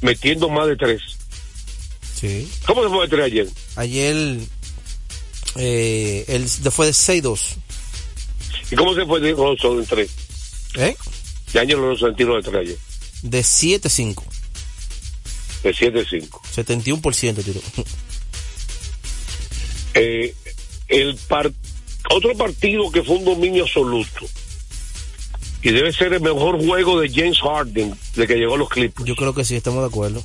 Metiendo 0.00 0.48
más 0.48 0.68
de 0.68 0.76
tres. 0.76 1.02
Sí. 2.14 2.48
¿Cómo 2.66 2.84
se 2.84 2.88
fue 2.88 3.02
de 3.02 3.08
tres 3.08 3.24
ayer? 3.24 3.48
Ayer 3.74 4.38
eh, 5.56 6.24
él 6.28 6.48
fue 6.70 6.86
de 6.86 6.92
6-2. 6.92 7.56
¿Y 8.70 8.76
cómo 8.76 8.94
se 8.94 9.04
fue 9.04 9.18
de 9.18 9.30
en 9.30 9.86
tres? 9.86 10.21
¿Eh? 10.76 10.96
De 11.52 11.60
año 11.60 11.76
Rosso 11.78 12.08
en 12.08 12.16
tiro 12.16 12.36
de 12.36 12.42
tres 12.42 12.54
ayer. 12.56 12.78
De 13.22 13.40
7-5. 13.40 14.22
De 15.62 15.72
7-5. 15.74 16.28
71% 16.54 17.44
tiró. 17.44 17.60
Eh, 19.94 20.34
el 20.88 21.16
par- 21.28 21.52
otro 22.10 22.34
partido 22.36 22.90
que 22.90 23.02
fue 23.02 23.16
un 23.16 23.24
dominio 23.24 23.64
absoluto 23.64 24.26
y 25.62 25.70
debe 25.70 25.92
ser 25.92 26.12
el 26.14 26.20
mejor 26.20 26.64
juego 26.64 26.98
de 27.00 27.08
James 27.10 27.38
Harden 27.40 27.94
de 28.16 28.26
que 28.26 28.34
llegó 28.36 28.54
a 28.54 28.58
los 28.58 28.68
Clippers 28.68 29.06
Yo 29.06 29.14
creo 29.14 29.34
que 29.34 29.44
sí, 29.44 29.54
estamos 29.54 29.80
de 29.82 29.86
acuerdo. 29.88 30.24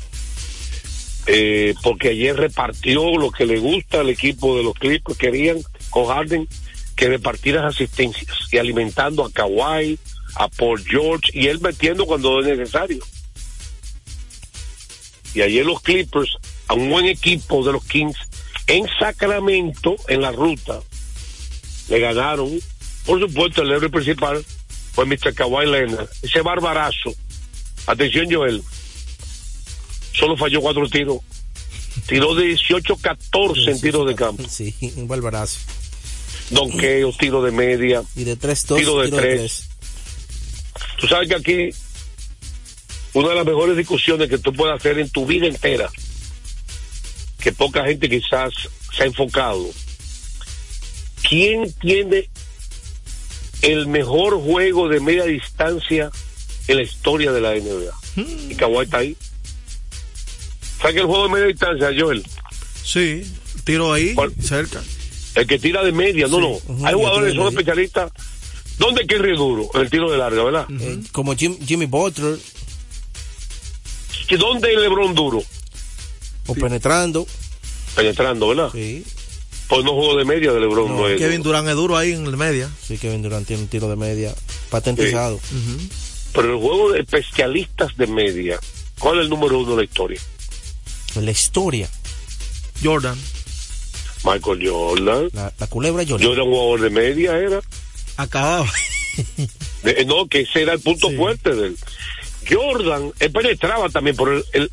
eh, 1.28 1.76
porque 1.84 2.10
ayer 2.10 2.36
repartió 2.36 3.18
lo 3.18 3.30
que 3.32 3.46
le 3.46 3.60
gusta 3.60 4.00
al 4.00 4.10
equipo 4.10 4.58
de 4.58 4.64
los 4.64 4.74
Clippers 4.74 5.18
querían 5.18 5.58
con 5.90 6.08
Harden 6.08 6.48
que 6.96 7.08
repartir 7.10 7.56
las 7.56 7.76
asistencias 7.76 8.26
y 8.52 8.58
alimentando 8.58 9.24
a 9.26 9.32
Kawhi, 9.32 10.00
a 10.38 10.48
Paul 10.50 10.84
George 10.86 11.32
y 11.34 11.48
él 11.48 11.60
metiendo 11.60 12.06
cuando 12.06 12.40
es 12.40 12.58
necesario. 12.58 13.04
Y 15.34 15.42
ayer 15.42 15.66
los 15.66 15.82
Clippers, 15.82 16.30
a 16.68 16.74
un 16.74 16.90
buen 16.90 17.06
equipo 17.06 17.64
de 17.64 17.74
los 17.74 17.84
Kings, 17.84 18.18
en 18.68 18.86
Sacramento, 19.00 19.96
en 20.08 20.22
la 20.22 20.32
ruta, 20.32 20.82
le 21.90 22.00
ganaron. 22.00 22.60
Por 23.06 23.20
supuesto, 23.20 23.62
el 23.62 23.72
héroe 23.72 23.90
principal 23.90 24.44
fue 24.94 25.06
Mr. 25.06 25.34
Kawhi 25.34 25.66
Leonard. 25.66 26.10
Ese 26.22 26.42
barbarazo. 26.42 27.14
Atención, 27.86 28.28
Joel. 28.32 28.62
Solo 30.14 30.36
falló 30.36 30.62
cuatro 30.62 30.90
tiros. 30.90 31.20
Tiró 32.08 32.36
de 32.36 32.54
18-14 32.54 33.72
en 33.72 33.82
tiros 33.82 34.08
de 34.08 34.16
campo. 34.16 34.44
Sí, 34.50 34.74
un 34.98 35.08
barbarazo. 35.08 35.60
Donqueo, 36.50 37.12
tiro 37.14 37.42
de 37.42 37.52
media. 37.52 38.04
Y 38.16 38.24
de 38.24 38.36
tres, 38.36 38.66
dos, 38.66 38.80
Tiro 38.80 39.00
de 39.00 39.06
tiro 39.06 39.18
tres. 39.18 39.70
Tú 41.00 41.08
sabes 41.08 41.28
que 41.30 41.36
aquí 41.36 41.70
una 43.14 43.30
de 43.30 43.36
las 43.36 43.46
mejores 43.46 43.76
discusiones 43.78 44.30
que 44.30 44.38
tú 44.38 44.54
puedes 44.54 44.76
hacer 44.76 45.00
en 45.00 45.10
tu 45.10 45.26
vida 45.26 45.48
entera, 45.48 45.90
que 47.40 47.52
poca 47.52 47.86
gente 47.86 48.10
quizás 48.10 48.54
se 48.96 49.04
ha 49.04 49.06
enfocado. 49.06 49.66
¿Quién 51.28 51.74
tiene 51.74 52.30
el 53.62 53.88
mejor 53.88 54.40
juego 54.42 54.88
de 54.88 55.00
media 55.00 55.26
distancia 55.26 56.12
en 56.68 56.78
la 56.78 56.84
historia 56.84 57.32
de 57.32 57.42
la 57.42 57.54
NBA? 57.56 57.94
Y 58.50 58.56
Kawhi 58.56 58.86
está 58.86 59.00
ahí. 59.00 59.16
¿Sabes 60.80 60.94
que 60.94 61.02
el 61.02 61.08
juego 61.08 61.24
de 61.24 61.30
media 61.30 61.48
distancia, 61.48 61.90
Joel? 61.98 62.24
Sí, 62.84 63.24
tiro 63.64 63.92
ahí, 63.94 64.14
¿Cuál? 64.14 64.34
cerca. 64.42 64.82
El 65.36 65.46
que 65.46 65.60
tira 65.60 65.84
de 65.84 65.92
media, 65.92 66.28
no, 66.28 66.40
no. 66.40 66.86
Hay 66.86 66.94
jugadores 66.94 67.32
que 67.34 67.38
son 67.38 67.48
especialistas. 67.50 68.12
¿Dónde 68.78 69.02
es 69.10 69.38
duro? 69.38 69.70
En 69.74 69.82
el 69.82 69.90
tiro 69.90 70.12
de 70.12 70.18
larga, 70.18 70.44
¿verdad? 70.44 70.68
Eh, 70.80 71.00
como 71.12 71.36
Jim- 71.36 71.58
Jimmy 71.66 71.86
Butler, 71.86 72.38
¿Y 74.30 74.36
¿Dónde 74.36 74.74
es 74.74 74.80
LeBron 74.80 75.16
duro? 75.16 75.42
o 76.48 76.54
penetrando. 76.54 77.26
Penetrando, 77.96 78.50
¿verdad? 78.50 78.70
Sí, 78.74 79.04
Pues 79.68 79.84
no 79.84 79.92
juego 79.94 80.16
de 80.18 80.26
media 80.26 80.52
de 80.54 80.60
LeBron. 80.62 80.96
No, 80.96 81.08
es 81.08 81.18
Kevin. 81.18 81.42
Durant 81.44 81.68
es 81.68 81.76
duro 81.76 81.98
ahí 81.98 82.12
en 82.14 82.30
la 82.30 82.38
media. 82.38 82.70
sí, 82.86 82.98
Kevin 82.98 83.22
Durant 83.22 83.46
tiene 83.48 83.64
un 83.64 83.68
tiro 83.68 83.90
de 83.90 83.96
media 83.96 84.34
patentizado. 84.70 85.40
Pero 86.34 86.54
el 86.54 86.60
juego 86.60 86.92
de 86.92 87.00
especialistas 87.02 87.96
de 87.98 88.08
media, 88.08 88.60
¿cuál 89.00 89.18
es 89.18 89.24
el 89.24 89.30
número 89.30 89.60
uno 89.60 89.72
de 89.72 89.78
la 89.78 89.84
historia? 89.84 90.22
En 91.16 91.26
la 91.26 91.32
historia, 91.32 91.90
Jordan. 92.84 93.18
Michael 94.24 94.70
Jordan. 94.70 95.30
la, 95.34 95.54
la 95.58 95.68
culebra 95.68 96.04
Jordan. 96.08 96.28
Jordan, 96.28 96.46
jugador 96.46 96.82
de 96.82 96.90
media, 96.90 97.38
era. 97.38 97.62
Acababa. 98.18 98.70
De- 99.84 100.06
no, 100.06 100.28
que 100.28 100.42
ese 100.42 100.64
era 100.64 100.74
el 100.74 100.80
punto 100.80 101.10
Sí. 101.10 101.16
fuerte 101.16 101.54
de 101.56 101.68
él. 101.68 101.78
Jordan, 102.50 103.12
él 103.20 103.32
penetraba 103.32 103.90
también, 103.90 104.16
por 104.16 104.34
el, 104.34 104.44
el- 104.54 104.72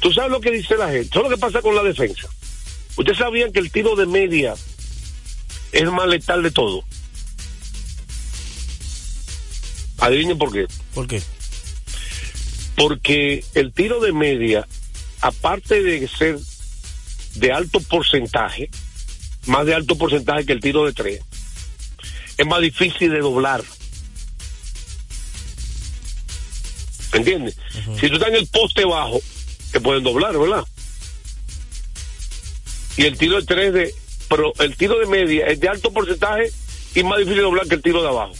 Tú 0.00 0.10
sabes 0.12 0.30
lo 0.30 0.40
que 0.40 0.50
dice 0.50 0.76
la 0.76 0.88
gente. 0.88 1.10
¿Sabes 1.12 1.28
lo 1.30 1.36
que 1.36 1.40
pasa 1.40 1.60
con 1.60 1.74
la 1.76 1.82
defensa? 1.82 2.26
Ustedes 2.96 3.18
sabían 3.18 3.52
que 3.52 3.58
el 3.60 3.70
tiro 3.70 3.96
de 3.96 4.06
media 4.06 4.54
es 5.72 5.82
el 5.82 5.90
más 5.92 6.08
letal 6.08 6.42
de 6.42 6.50
todo. 6.50 6.82
Adivinen 9.98 10.38
por 10.38 10.52
qué. 10.52 10.66
¿Por 10.94 11.06
qué? 11.06 11.22
Porque 12.76 13.44
el 13.54 13.72
tiro 13.72 14.00
de 14.00 14.12
media, 14.12 14.66
aparte 15.20 15.82
de 15.82 16.08
ser 16.08 16.38
de 17.34 17.52
alto 17.52 17.80
porcentaje, 17.80 18.70
más 19.46 19.66
de 19.66 19.74
alto 19.74 19.96
porcentaje 19.96 20.46
que 20.46 20.52
el 20.54 20.60
tiro 20.60 20.86
de 20.86 20.92
tres, 20.94 21.20
es 22.40 22.46
más 22.46 22.62
difícil 22.62 23.10
de 23.10 23.18
doblar. 23.18 23.62
¿Me 27.12 27.18
entiendes? 27.18 27.56
Si 28.00 28.08
tú 28.08 28.14
estás 28.14 28.30
en 28.30 28.36
el 28.36 28.46
poste 28.46 28.86
bajo, 28.86 29.20
te 29.72 29.80
pueden 29.80 30.02
doblar, 30.02 30.38
¿verdad? 30.38 30.64
Y 32.96 33.04
el 33.04 33.18
tiro 33.18 33.36
de 33.36 33.46
tres 33.46 33.74
de, 33.74 33.94
pero 34.30 34.54
el 34.58 34.74
tiro 34.74 34.98
de 35.00 35.06
media 35.06 35.48
es 35.48 35.60
de 35.60 35.68
alto 35.68 35.92
porcentaje 35.92 36.50
y 36.94 37.02
más 37.02 37.18
difícil 37.18 37.36
de 37.36 37.42
doblar 37.42 37.66
que 37.68 37.74
el 37.74 37.82
tiro 37.82 38.00
de 38.00 38.08
abajo. 38.08 38.32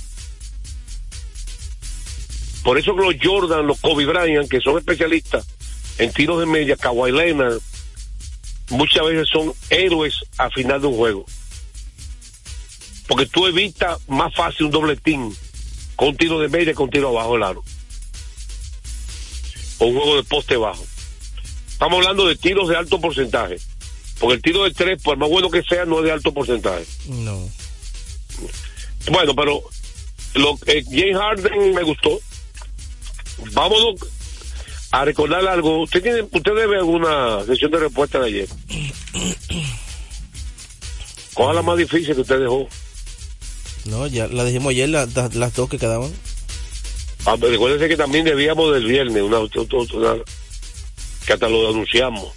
Por 2.65 2.79
eso 2.79 2.97
que 2.97 3.03
los 3.03 3.15
Jordan, 3.23 3.67
los 3.67 3.81
Kobe 3.81 4.07
Bryant, 4.07 4.49
que 4.49 4.61
son 4.61 4.79
especialistas 4.79 5.47
en 5.99 6.11
tiros 6.11 6.41
de 6.41 6.47
media, 6.47 6.77
Kawhi 6.77 7.13
Leonard, 7.13 7.61
muchas 8.71 9.05
veces 9.05 9.29
son 9.29 9.53
héroes 9.69 10.15
a 10.39 10.49
final 10.49 10.81
de 10.81 10.87
un 10.87 10.97
juego. 10.97 11.27
Porque 13.11 13.27
tú 13.27 13.45
evitas 13.49 13.99
más 14.07 14.33
fácil 14.37 14.67
un 14.67 14.71
doble 14.71 14.95
team 14.95 15.35
con 15.97 16.11
un 16.11 16.17
tiro 16.17 16.39
de 16.39 16.49
media 16.49 16.75
con 16.75 16.89
tiro 16.89 17.09
abajo 17.09 17.33
del 17.33 17.43
aro. 17.43 17.65
O 19.79 19.87
un 19.87 19.97
juego 19.97 20.15
de 20.15 20.23
poste 20.23 20.57
bajo. 20.57 20.87
Estamos 21.69 21.99
hablando 21.99 22.29
de 22.29 22.37
tiros 22.37 22.69
de 22.69 22.77
alto 22.77 23.01
porcentaje. 23.01 23.57
Porque 24.21 24.37
el 24.37 24.43
tiro 24.43 24.63
de 24.63 24.71
tres, 24.71 25.03
por 25.03 25.17
más 25.17 25.29
bueno 25.29 25.51
que 25.51 25.65
sea, 25.65 25.85
no 25.85 25.99
es 25.99 26.05
de 26.05 26.13
alto 26.13 26.33
porcentaje. 26.33 26.87
No. 27.09 27.49
Bueno, 29.11 29.35
pero 29.35 29.61
lo 30.35 30.57
eh, 30.67 30.85
James 30.89 31.17
Harden 31.17 31.75
me 31.75 31.83
gustó. 31.83 32.21
Vámonos 33.55 34.07
a 34.93 35.05
recordar 35.05 35.45
algo. 35.49 35.83
¿Usted 35.83 36.01
tiene, 36.01 36.23
usted 36.23 36.55
debe 36.55 36.77
alguna 36.77 37.45
sesión 37.45 37.73
de 37.73 37.81
respuesta 37.81 38.21
de 38.21 38.27
ayer? 38.27 38.49
¿Cuál 41.35 41.51
es 41.51 41.57
la 41.57 41.63
más 41.63 41.77
difícil 41.77 42.15
que 42.15 42.21
usted 42.21 42.39
dejó? 42.39 42.69
No, 43.87 44.07
ya 44.07 44.27
la 44.29 44.45
dijimos 44.45 44.71
ayer, 44.71 44.89
la- 44.89 45.07
la- 45.07 45.31
las 45.33 45.55
dos 45.55 45.69
que 45.69 45.79
quedaban. 45.79 46.13
Ah, 47.27 47.37
pero 47.39 47.53
recuérdese 47.53 47.89
que 47.89 47.97
también 47.97 48.25
debíamos 48.25 48.73
del 48.73 48.87
viernes, 48.87 49.23
una, 49.23 49.39
una- 49.41 49.53
una- 49.95 50.23
que 51.27 51.33
hasta 51.33 51.49
lo 51.49 51.69
anunciamos. 51.71 52.33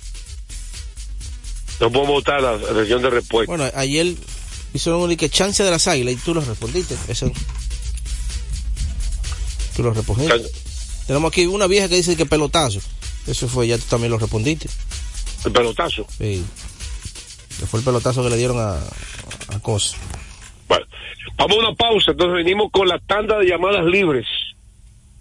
No 1.80 1.92
podemos 1.92 2.08
votar 2.16 2.42
la 2.42 2.60
sesión 2.74 3.02
de 3.02 3.10
respuesta. 3.10 3.52
Bueno, 3.56 3.70
ayer 3.76 4.16
hicieron 4.74 5.02
un 5.02 5.16
que 5.18 5.30
chance 5.30 5.64
de 5.64 5.72
las 5.72 5.88
águilas 5.88 6.14
y 6.14 6.18
tú 6.18 6.34
lo 6.34 6.42
respondiste. 6.42 6.96
Eso. 7.08 7.32
Tú 9.76 9.84
lo 9.84 9.92
respondiste. 9.94 10.44
Tenemos 11.08 11.32
aquí 11.32 11.46
una 11.46 11.68
vieja 11.68 11.90
que 11.90 11.96
dice 11.96 12.16
que 12.16 12.26
pelotazo. 12.26 12.80
Eso 13.28 13.48
fue, 13.48 13.68
ya 13.68 13.78
tú 13.78 13.86
también 13.90 14.12
lo 14.12 14.18
respondiste. 14.18 14.70
El 15.46 15.52
pelotazo. 15.52 16.06
Sí. 16.18 16.44
Que 17.60 17.66
fue 17.66 17.80
el 17.80 17.86
pelotazo 17.86 18.24
que 18.24 18.30
le 18.30 18.38
dieron 18.38 18.60
a, 18.60 18.78
a 19.50 19.60
Cosa. 19.62 19.98
Bueno, 20.68 20.86
vamos 21.38 21.58
a 21.58 21.60
una 21.60 21.76
pausa, 21.76 22.12
entonces 22.12 22.36
venimos 22.36 22.72
con 22.72 22.88
la 22.88 23.00
tanda 23.00 23.40
de 23.40 23.48
llamadas 23.48 23.86
libres. 23.86 24.28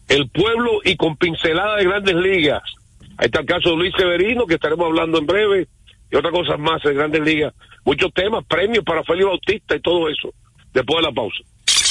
El 0.09 0.29
pueblo 0.29 0.81
y 0.85 0.97
con 0.97 1.17
pincelada 1.17 1.77
de 1.77 1.85
grandes 1.85 2.15
ligas. 2.15 2.63
Ahí 3.17 3.27
está 3.27 3.41
el 3.41 3.47
caso 3.47 3.71
de 3.71 3.77
Luis 3.77 3.95
Severino, 3.97 4.47
que 4.47 4.55
estaremos 4.55 4.87
hablando 4.87 5.19
en 5.19 5.27
breve, 5.27 5.69
y 6.11 6.17
otras 6.17 6.33
cosas 6.33 6.59
más 6.59 6.83
de 6.83 6.93
grandes 6.95 7.23
ligas. 7.23 7.55
Muchos 7.85 8.13
temas, 8.13 8.45
premios 8.45 8.85
para 8.85 9.03
Félix 9.03 9.27
Bautista 9.27 9.77
y 9.77 9.81
todo 9.81 10.09
eso. 10.09 10.33
Después 10.73 10.99
de 10.99 11.03
la 11.03 11.13
pausa. 11.13 11.43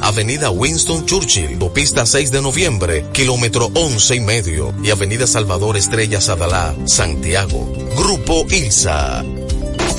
Avenida 0.00 0.50
Winston 0.50 1.06
Churchill, 1.06 1.54
Autopista 1.54 2.06
6 2.06 2.30
de 2.30 2.42
Noviembre, 2.42 3.04
kilómetro 3.12 3.70
11 3.74 4.16
y 4.16 4.20
medio, 4.20 4.74
y 4.82 4.90
Avenida 4.90 5.26
Salvador 5.26 5.76
Estrellas 5.76 6.28
Adalá, 6.28 6.74
Santiago. 6.86 7.70
Grupo 7.96 8.46
ILSA. 8.50 9.24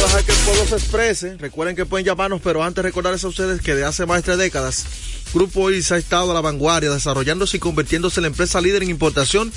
Vamos 0.00 0.12
dejar 0.12 0.24
que 0.24 0.32
el 0.32 0.38
pueblo 0.38 0.66
se 0.66 0.76
exprese. 0.76 1.36
Recuerden 1.38 1.74
que 1.74 1.84
pueden 1.84 2.06
llamarnos, 2.06 2.40
pero 2.42 2.62
antes 2.62 2.84
recordarles 2.84 3.24
a 3.24 3.28
ustedes 3.28 3.60
que 3.60 3.74
de 3.74 3.84
hace 3.84 4.06
más 4.06 4.18
de 4.18 4.22
tres 4.22 4.38
décadas 4.38 4.86
Grupo 5.34 5.70
ISA 5.70 5.96
ha 5.96 5.98
estado 5.98 6.30
a 6.30 6.34
la 6.34 6.40
vanguardia, 6.40 6.90
desarrollándose 6.90 7.58
y 7.58 7.60
convirtiéndose 7.60 8.20
en 8.20 8.22
la 8.22 8.28
empresa 8.28 8.60
líder 8.60 8.82
en 8.82 8.90
importación 8.90 9.52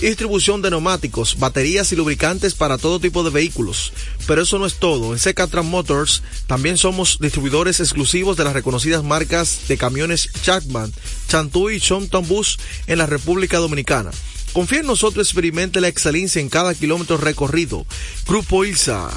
y 0.00 0.06
distribución 0.06 0.60
de 0.60 0.70
neumáticos, 0.70 1.38
baterías 1.38 1.90
y 1.92 1.96
lubricantes 1.96 2.54
para 2.54 2.76
todo 2.76 3.00
tipo 3.00 3.24
de 3.24 3.30
vehículos. 3.30 3.92
Pero 4.26 4.42
eso 4.42 4.58
no 4.58 4.66
es 4.66 4.74
todo. 4.74 5.12
En 5.12 5.18
Secatran 5.18 5.66
Motors 5.66 6.22
también 6.46 6.76
somos 6.76 7.18
distribuidores 7.20 7.80
exclusivos 7.80 8.36
de 8.36 8.44
las 8.44 8.52
reconocidas 8.52 9.02
marcas 9.02 9.60
de 9.66 9.78
camiones 9.78 10.28
Chapman, 10.42 10.92
Chantú 11.28 11.70
y 11.70 11.78
Shonton 11.78 12.28
Bus 12.28 12.58
en 12.86 12.98
la 12.98 13.06
República 13.06 13.58
Dominicana. 13.58 14.10
Confía 14.52 14.80
en 14.80 14.86
nosotros, 14.86 15.26
experimente 15.26 15.80
la 15.80 15.88
excelencia 15.88 16.40
en 16.40 16.50
cada 16.50 16.74
kilómetro 16.74 17.16
recorrido. 17.16 17.86
Grupo 18.26 18.64
ISA. 18.64 19.10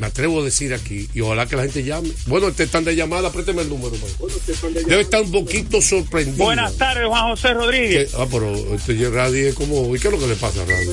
me 0.00 0.08
atrevo 0.08 0.40
a 0.40 0.44
decir 0.44 0.74
aquí, 0.74 1.08
y 1.14 1.20
ojalá 1.20 1.46
que 1.46 1.54
la 1.54 1.62
gente 1.62 1.84
llame. 1.84 2.10
Bueno, 2.26 2.48
este 2.48 2.64
están 2.64 2.84
de 2.84 2.96
llamada, 2.96 3.30
présteme 3.30 3.62
el 3.62 3.68
número. 3.68 3.92
man. 3.92 4.72
Debe 4.88 5.02
estar 5.02 5.22
un 5.22 5.30
poquito 5.30 5.80
sorprendido. 5.80 6.44
Buenas 6.44 6.76
tardes, 6.76 7.06
Juan 7.06 7.28
José 7.28 7.54
Rodríguez. 7.54 8.12
Ah, 8.14 8.26
pero 8.28 8.52
este 8.74 9.08
Radie 9.08 9.50
es 9.50 9.54
como, 9.54 9.94
¿y 9.94 10.00
qué 10.00 10.08
es 10.08 10.12
lo 10.12 10.18
que 10.18 10.26
le 10.26 10.34
pasa 10.34 10.62
a 10.62 10.64
Radie? 10.64 10.90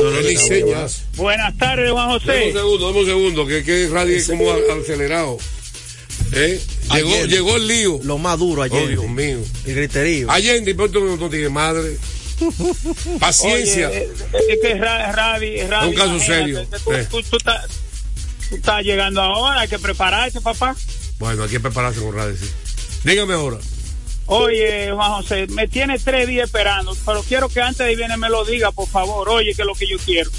Él 0.00 0.26
enseña. 0.28 0.86
Buenas 1.16 1.56
tardes, 1.56 1.90
Juan 1.90 2.08
Dame 2.08 2.18
José. 2.18 2.46
un 2.48 2.52
segundo, 2.52 2.86
dame 2.86 3.00
un 3.00 3.06
segundo, 3.06 3.46
que, 3.46 3.64
que 3.64 3.88
Radie 3.88 4.16
es 4.18 4.26
como 4.26 4.52
acelerado. 4.52 5.38
¿Eh? 6.32 6.60
Llegó, 6.94 7.24
llegó 7.26 7.56
el 7.56 7.66
lío. 7.68 8.00
Lo 8.04 8.18
más 8.18 8.38
duro 8.38 8.62
ayer. 8.62 8.82
Oh, 8.82 8.88
Dios 8.88 9.08
mío. 9.08 9.38
El 9.66 9.74
griterío. 9.74 10.30
Allende, 10.30 10.74
pero 10.74 10.90
tú 10.90 11.16
no 11.16 11.30
tienes 11.30 11.50
madre. 11.50 11.96
Paciencia. 13.20 13.88
Oye, 13.88 14.08
es 14.48 14.58
que 14.62 14.74
Ra- 14.74 15.12
Radi, 15.12 15.62
Radi, 15.62 15.88
Un 15.88 15.94
caso 15.94 16.18
serio. 16.20 16.66
Tú, 16.84 16.92
Eh. 16.92 17.06
tú- 17.10 17.22
tú 17.22 17.36
estás, 17.36 17.66
tú 18.48 18.56
estás 18.56 18.82
llegando 18.82 19.20
ahora, 19.20 19.60
hay 19.60 19.68
que 19.68 19.78
prepararse, 19.78 20.40
papá. 20.40 20.74
Bueno, 21.18 21.42
hay 21.44 21.50
que 21.50 21.60
prepararse 21.60 22.00
con 22.00 22.14
Radie, 22.14 22.36
sí. 22.36 22.46
Dígame 23.04 23.34
ahora. 23.34 23.58
Oye, 24.26 24.92
Juan 24.92 25.10
José, 25.12 25.46
me 25.48 25.66
tiene 25.68 25.98
tres 25.98 26.28
días 26.28 26.46
esperando, 26.46 26.96
pero 27.04 27.22
quiero 27.24 27.48
que 27.48 27.60
antes 27.60 27.84
de 27.86 27.96
viene 27.96 28.16
me 28.16 28.30
lo 28.30 28.44
diga, 28.44 28.70
por 28.70 28.88
favor. 28.88 29.28
Oye, 29.28 29.54
que 29.54 29.62
es 29.62 29.66
lo 29.66 29.74
que 29.74 29.88
yo 29.88 29.98
quiero. 29.98 30.30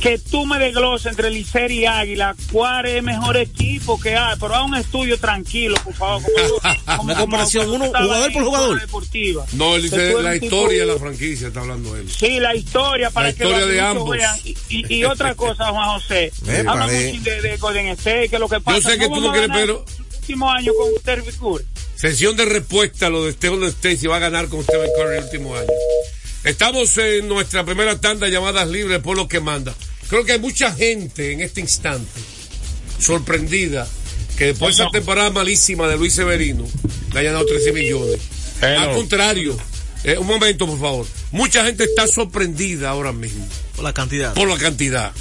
Que 0.00 0.18
tú 0.18 0.46
me 0.46 0.58
desgloses 0.58 1.06
entre 1.10 1.30
Licey 1.30 1.80
y 1.80 1.86
Águila 1.86 2.34
cuál 2.52 2.86
es 2.86 2.94
el 2.96 3.02
mejor 3.02 3.36
equipo 3.36 4.00
que 4.00 4.16
hay, 4.16 4.36
pero 4.40 4.54
haz 4.54 4.64
un 4.64 4.74
estudio 4.76 5.18
tranquilo, 5.18 5.76
por 5.84 5.94
favor. 5.94 6.22
Como, 6.22 6.74
como- 6.96 7.02
Una 7.04 7.14
comparación, 7.16 7.64
como 7.70 7.76
uno- 7.76 7.86
jugador 7.86 8.32
por 8.32 8.44
jugador. 8.44 8.80
Deportiva. 8.80 9.46
No, 9.52 9.76
él 9.76 9.82
Que 9.82 9.88
dice 9.88 9.96
tú 10.10 10.18
eres 10.18 10.24
la 10.24 10.36
historia 10.36 10.80
de 10.80 10.86
la 10.92 10.98
franquicia, 10.98 11.48
está 11.48 11.60
hablando 11.60 11.96
él. 11.96 12.10
Sí, 12.10 12.40
la 12.40 12.54
historia 12.54 13.10
para 13.10 13.28
La 13.28 13.32
que 13.34 13.42
historia 13.44 13.60
los 13.66 13.68
de 13.70 13.80
ambos. 13.80 14.10
vean. 14.16 14.36
Y, 14.44 14.56
y- 14.68 14.94
y 14.96 15.04
otra 15.04 15.34
cosa, 15.34 15.66
Juan 15.66 15.88
José, 16.00 16.32
habla 16.66 16.86
mucho 16.86 17.22
de, 17.30 17.40
de 17.42 17.56
Golden 17.58 17.86
State, 17.88 18.28
que 18.28 18.38
lo 18.38 18.48
que 18.48 18.60
pasa 18.60 18.90
sé 18.90 18.98
que 18.98 19.08
tú 19.08 19.20
no 19.20 19.30
quieres, 19.32 19.50
pero- 19.52 19.84
el 19.86 20.04
último 20.34 20.50
año 20.50 20.72
con 20.74 20.88
Terry 21.02 21.32
Curry. 21.32 21.64
Sesión 21.96 22.36
de 22.36 22.44
respuesta 22.46 23.06
a 23.06 23.10
lo 23.10 23.24
de 23.24 23.32
Stephen 23.32 23.62
Stacy 23.64 24.06
va 24.06 24.16
a 24.16 24.20
ganar 24.20 24.48
con 24.48 24.62
Stephen 24.62 24.88
Curry 24.96 25.18
el 25.18 25.24
último 25.24 25.54
año. 25.56 25.66
Estamos 26.44 26.96
en 26.98 27.28
nuestra 27.28 27.64
primera 27.64 28.00
tanda 28.00 28.26
de 28.26 28.32
llamadas 28.32 28.68
libres 28.68 29.00
por 29.00 29.16
lo 29.16 29.28
que 29.28 29.40
manda. 29.40 29.74
Creo 30.08 30.24
que 30.24 30.32
hay 30.32 30.38
mucha 30.38 30.72
gente 30.72 31.32
en 31.32 31.40
este 31.40 31.60
instante 31.60 32.20
sorprendida 32.98 33.86
que 34.36 34.46
después 34.46 34.76
de 34.76 34.82
esa 34.82 34.90
temporada 34.90 35.30
malísima 35.30 35.86
de 35.88 35.96
Luis 35.96 36.14
Severino 36.14 36.64
le 37.12 37.20
hayan 37.20 37.34
dado 37.34 37.46
13 37.46 37.72
millones. 37.72 38.20
Hello. 38.62 38.80
Al 38.80 38.94
contrario, 38.94 39.56
eh, 40.04 40.16
un 40.18 40.26
momento 40.26 40.66
por 40.66 40.80
favor. 40.80 41.06
Mucha 41.30 41.64
gente 41.64 41.84
está 41.84 42.06
sorprendida 42.06 42.90
ahora 42.90 43.12
mismo 43.12 43.46
Por 43.76 43.84
la 43.84 43.92
cantidad. 43.92 44.34
por 44.34 44.48
la 44.48 44.56
cantidad. 44.58 45.12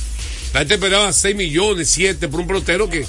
La 0.54 0.60
gente 0.62 0.76
esperaba 0.76 1.12
6 1.14 1.36
millones, 1.36 1.90
7 1.90 2.28
por 2.28 2.40
un 2.40 2.48
pelotero 2.48 2.90
que, 2.90 3.06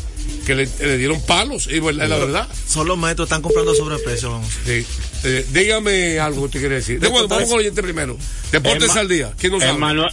que 0.46 0.54
le, 0.54 0.68
le 0.80 0.98
dieron 0.98 1.20
palos, 1.22 1.68
y 1.72 1.80
pues, 1.80 1.96
la, 1.96 2.06
la 2.06 2.16
verdad. 2.18 2.48
Son 2.68 2.86
los 2.86 2.98
maestros 2.98 3.26
están 3.28 3.40
comprando 3.40 3.74
sobreprecio. 3.74 4.30
vamos. 4.32 4.52
Sí. 4.66 4.84
Eh, 5.24 5.46
dígame 5.52 6.18
algo 6.18 6.50
que 6.50 6.58
quiere 6.60 6.76
decir. 6.76 6.98
De, 7.00 7.08
bueno, 7.08 7.28
vamos 7.28 7.44
con 7.44 7.54
el 7.54 7.66
oyente 7.66 7.82
primero. 7.82 8.16
Deportes 8.52 8.96
al 8.96 9.08
día. 9.08 9.32
¿Quién 9.38 9.52
nos 9.52 9.62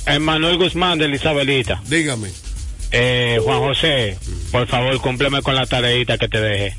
Emmanuel 0.05 0.57
Guzmán 0.57 0.99
de 0.99 1.09
Isabelita. 1.09 1.81
Dígame. 1.87 2.29
Eh, 2.91 3.39
Juan 3.43 3.59
José, 3.59 4.17
por 4.51 4.67
favor, 4.67 4.99
cúmpleme 5.01 5.41
con 5.41 5.55
la 5.55 5.65
tareita 5.65 6.17
que 6.17 6.27
te 6.27 6.39
dejé. 6.39 6.75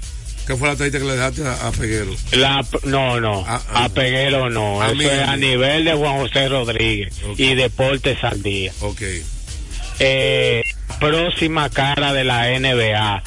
¿Qué 0.46 0.56
fue 0.56 0.68
la 0.68 0.76
tarjeta 0.76 0.98
que 0.98 1.04
le 1.04 1.12
dejaste 1.12 1.42
a, 1.46 1.68
a 1.68 1.72
Peguero? 1.72 2.10
La, 2.32 2.64
no, 2.84 3.20
no, 3.20 3.44
Ah, 3.46 3.60
ah. 3.68 3.84
a 3.84 3.88
Peguero 3.90 4.48
no. 4.48 4.80
A 4.80 4.86
Eso 4.86 4.94
mí, 4.94 5.04
es 5.04 5.28
a 5.28 5.36
nivel 5.36 5.84
de 5.84 5.92
Juan 5.92 6.16
José 6.20 6.48
Rodríguez 6.48 7.14
y 7.36 7.54
Deportes 7.54 8.24
al 8.24 8.42
día. 8.42 8.72
Ok. 8.80 9.02
Eh, 9.98 10.62
próxima 11.00 11.68
cara 11.70 12.12
de 12.12 12.24
la 12.24 12.46
NBA. 12.58 13.22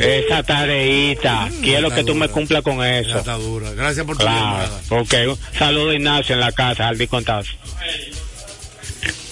Esa 0.00 0.42
tareita, 0.42 1.48
quiero 1.62 1.90
que 1.90 2.04
tú 2.04 2.14
me 2.14 2.28
cumplas 2.28 2.62
con 2.62 2.84
eso. 2.84 3.18
Está 3.18 3.34
dura. 3.34 3.70
Gracias 3.72 4.04
por 4.04 4.16
tu 4.16 4.24
llamada. 4.24 4.80
ok. 4.90 5.14
Saludo 5.56 5.92
Ignacio 5.92 6.34
en 6.34 6.40
la 6.40 6.52
casa, 6.52 6.88
Albi 6.88 7.06
Contazo. 7.06 7.50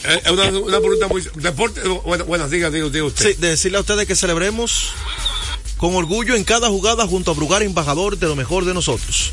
Eh, 0.05 0.31
una, 0.31 0.45
una 0.45 0.79
pregunta 0.79 1.09
muy. 1.09 1.23
Deporte. 1.35 1.81
Bueno, 2.05 2.25
bueno 2.25 2.49
diga, 2.49 2.71
diga, 2.71 2.89
diga 2.89 3.05
usted. 3.05 3.33
Sí, 3.33 3.41
de 3.41 3.49
decirle 3.51 3.79
a 3.79 3.81
ustedes 3.81 4.07
que 4.07 4.15
celebremos 4.15 4.93
con 5.77 5.95
orgullo 5.95 6.35
en 6.35 6.45
cada 6.45 6.69
jugada 6.69 7.07
junto 7.07 7.31
a 7.31 7.35
Brugar, 7.35 7.63
embajador 7.63 8.19
de 8.19 8.27
lo 8.27 8.37
mejor 8.37 8.65
de 8.65 8.75
nosotros. 8.75 9.33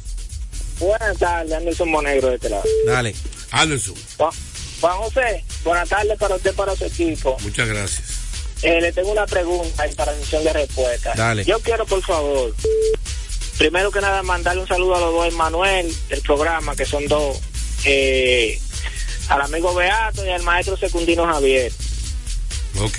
Buenas 0.79 1.19
tardes, 1.19 1.53
Anderson 1.53 1.91
Monegro 1.91 2.29
de 2.29 2.37
este 2.37 2.49
lado. 2.49 2.65
Dale. 2.87 3.15
Anderson, 3.51 3.95
Juan, 4.17 4.33
Juan 4.81 4.97
José, 4.99 5.45
buenas 5.63 5.89
tardes 5.89 6.19
para 6.19 6.35
usted, 6.35 6.55
para 6.55 6.75
su 6.75 6.85
equipo. 6.85 7.37
muchas 7.43 7.69
gracias. 7.69 8.03
Eh, 8.63 8.81
le 8.81 8.93
tengo 8.93 9.13
una 9.13 9.27
pregunta 9.27 9.87
y 9.87 9.95
para 9.95 10.13
misión 10.15 10.43
de 10.43 10.53
respuesta. 10.53 11.13
Dale. 11.15 11.45
Yo 11.45 11.61
quiero, 11.61 11.85
por 11.87 12.03
favor, 12.03 12.55
primero 13.59 13.91
que 13.91 14.01
nada, 14.01 14.23
mandarle 14.23 14.63
un 14.63 14.69
saludo 14.69 14.97
a 14.97 15.01
los 15.01 15.13
dos 15.13 15.35
Manuel 15.35 15.95
del 16.09 16.21
programa, 16.23 16.75
que 16.75 16.87
son 16.87 17.07
dos, 17.07 17.39
eh, 17.85 18.59
al 19.29 19.43
amigo 19.43 19.75
Beato 19.75 20.25
y 20.25 20.31
al 20.31 20.43
maestro 20.43 20.77
secundino 20.77 21.27
Javier. 21.27 21.73
Ok. 22.81 22.99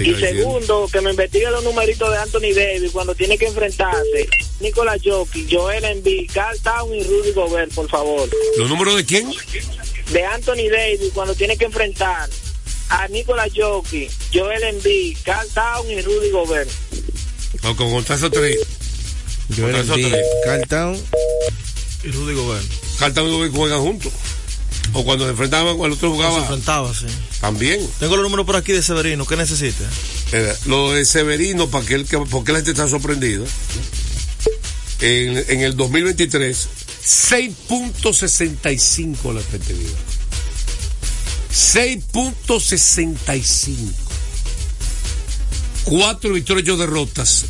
Y 0.00 0.14
segundo, 0.14 0.88
que 0.92 1.00
me 1.00 1.10
investigue 1.10 1.50
los 1.50 1.64
numeritos 1.64 2.10
de 2.10 2.18
Anthony 2.18 2.54
Davis 2.54 2.92
cuando 2.92 3.14
tiene 3.14 3.38
que 3.38 3.46
enfrentarse 3.46 4.28
Nicolás 4.60 5.00
Jockey, 5.04 5.46
Joel 5.50 5.84
Embiid, 5.84 6.30
Carl 6.32 6.58
Town 6.60 6.94
y 6.94 7.02
Rudy 7.02 7.32
Gobert, 7.32 7.72
por 7.72 7.88
favor. 7.88 8.28
¿Los 8.58 8.68
números 8.68 8.96
de 8.96 9.04
quién? 9.04 9.30
De 10.12 10.24
Anthony 10.24 10.70
Davis 10.70 11.10
cuando 11.12 11.34
tiene 11.34 11.56
que 11.56 11.66
enfrentar 11.66 12.28
a 12.88 13.08
Nicolás 13.08 13.50
Jockey, 13.54 14.08
Joel 14.32 14.62
Embiid, 14.62 15.18
Carl 15.24 15.48
Town 15.50 15.90
y 15.90 16.00
Rudy 16.00 16.30
Gobert. 16.30 16.70
O 17.64 17.76
con 17.76 17.90
contrato 17.90 18.30
3. 18.30 18.58
Joel 19.56 19.76
Embiid, 19.76 20.14
Carl 20.44 20.66
Town 20.68 21.02
y 22.04 22.08
Rudy 22.08 22.34
Gobert. 22.34 22.64
Carl 22.98 23.14
Town 23.14 23.28
y 23.28 23.32
Gobert 23.32 23.54
juegan 23.54 23.80
juntos. 23.80 24.12
O 24.92 25.04
cuando 25.04 25.24
se 25.24 25.30
enfrentaban, 25.32 25.76
cuando 25.76 25.86
el 25.86 25.92
otro 25.94 26.10
Se 26.10 26.14
jugaba. 26.16 26.38
enfrentaba, 26.38 26.94
sí. 26.94 27.06
También. 27.40 27.80
Tengo 28.00 28.16
los 28.16 28.22
números 28.24 28.46
por 28.46 28.56
aquí 28.56 28.72
de 28.72 28.82
Severino. 28.82 29.26
¿Qué 29.26 29.36
necesita? 29.36 29.84
Mira, 30.32 30.54
lo 30.66 30.92
de 30.92 31.04
Severino, 31.04 31.68
para 31.68 31.84
que 31.84 31.98
porque 32.30 32.52
la 32.52 32.58
gente 32.58 32.70
está 32.72 32.88
sorprendida. 32.88 33.44
En, 35.00 35.36
en 35.48 35.60
el 35.60 35.76
2023, 35.76 36.68
6.65 37.04 39.34
la 39.34 39.40
efectividad. 39.40 39.92
6.65. 41.52 43.76
Cuatro 45.84 46.32
victorias 46.32 46.66
y 46.66 46.70
ocho 46.70 46.78
derrotas. 46.78 47.44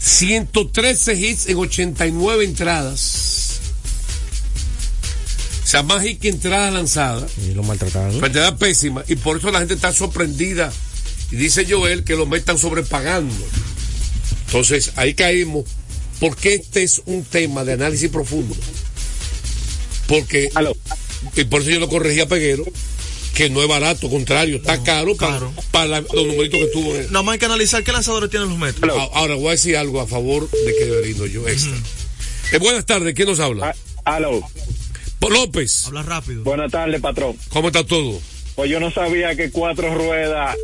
113 0.00 1.14
hits 1.14 1.46
en 1.46 1.56
89 1.56 2.44
entradas. 2.44 3.43
Sea, 5.74 5.82
más 5.82 6.06
hits 6.06 6.20
que 6.20 6.28
entradas 6.28 6.72
lanzadas. 6.72 7.32
Y 7.44 7.52
lo 7.52 7.64
maltrataron. 7.64 8.14
Enfermedad 8.14 8.56
pésima. 8.58 9.04
Y 9.08 9.16
por 9.16 9.38
eso 9.38 9.50
la 9.50 9.58
gente 9.58 9.74
está 9.74 9.92
sorprendida. 9.92 10.72
Y 11.32 11.36
dice 11.36 11.66
Joel 11.68 12.04
que 12.04 12.14
los 12.14 12.28
Mets 12.28 12.42
están 12.42 12.58
sobrepagando. 12.58 13.34
Entonces, 14.46 14.92
ahí 14.94 15.14
caímos. 15.14 15.64
Porque 16.20 16.54
este 16.54 16.84
es 16.84 17.02
un 17.06 17.24
tema 17.24 17.64
de 17.64 17.72
análisis 17.72 18.08
profundo. 18.08 18.54
Porque. 20.06 20.48
Y 21.34 21.44
por 21.44 21.62
eso 21.62 21.70
yo 21.70 21.80
lo 21.80 21.88
corregí 21.88 22.20
a 22.20 22.28
Peguero. 22.28 22.64
Que 23.34 23.50
no 23.50 23.60
es 23.60 23.66
barato, 23.66 24.08
contrario, 24.08 24.58
está 24.58 24.80
caro, 24.84 25.16
para, 25.16 26.02
los 26.02 26.12
numeritos 26.14 26.60
que 26.60 26.66
tuvo. 26.66 26.94
Nada 27.10 27.24
más 27.24 27.32
hay 27.32 27.38
que 27.40 27.46
analizar 27.46 27.82
qué 27.82 27.90
lanzadores 27.90 28.30
tienen 28.30 28.48
los 28.48 28.56
metros. 28.56 28.96
Ahora 29.12 29.34
voy 29.34 29.48
a 29.48 29.50
decir 29.50 29.76
algo 29.76 30.00
a 30.00 30.06
favor 30.06 30.48
de 30.48 30.72
que 30.78 30.84
Severino 30.84 31.26
yo 31.26 31.48
extra. 31.48 31.76
Eh, 32.52 32.58
buenas 32.58 32.86
tardes, 32.86 33.12
¿quién 33.12 33.26
nos 33.26 33.40
habla? 33.40 33.74
Aló. 34.04 34.40
López. 35.30 35.86
Habla 35.86 36.02
rápido. 36.02 36.42
Buenas 36.44 36.70
tardes, 36.70 37.00
patrón. 37.00 37.36
¿Cómo 37.50 37.68
está 37.68 37.84
todo? 37.84 38.20
Pues 38.54 38.70
yo 38.70 38.80
no 38.80 38.90
sabía 38.90 39.34
que 39.36 39.50
cuatro 39.50 39.94
ruedas 39.94 40.56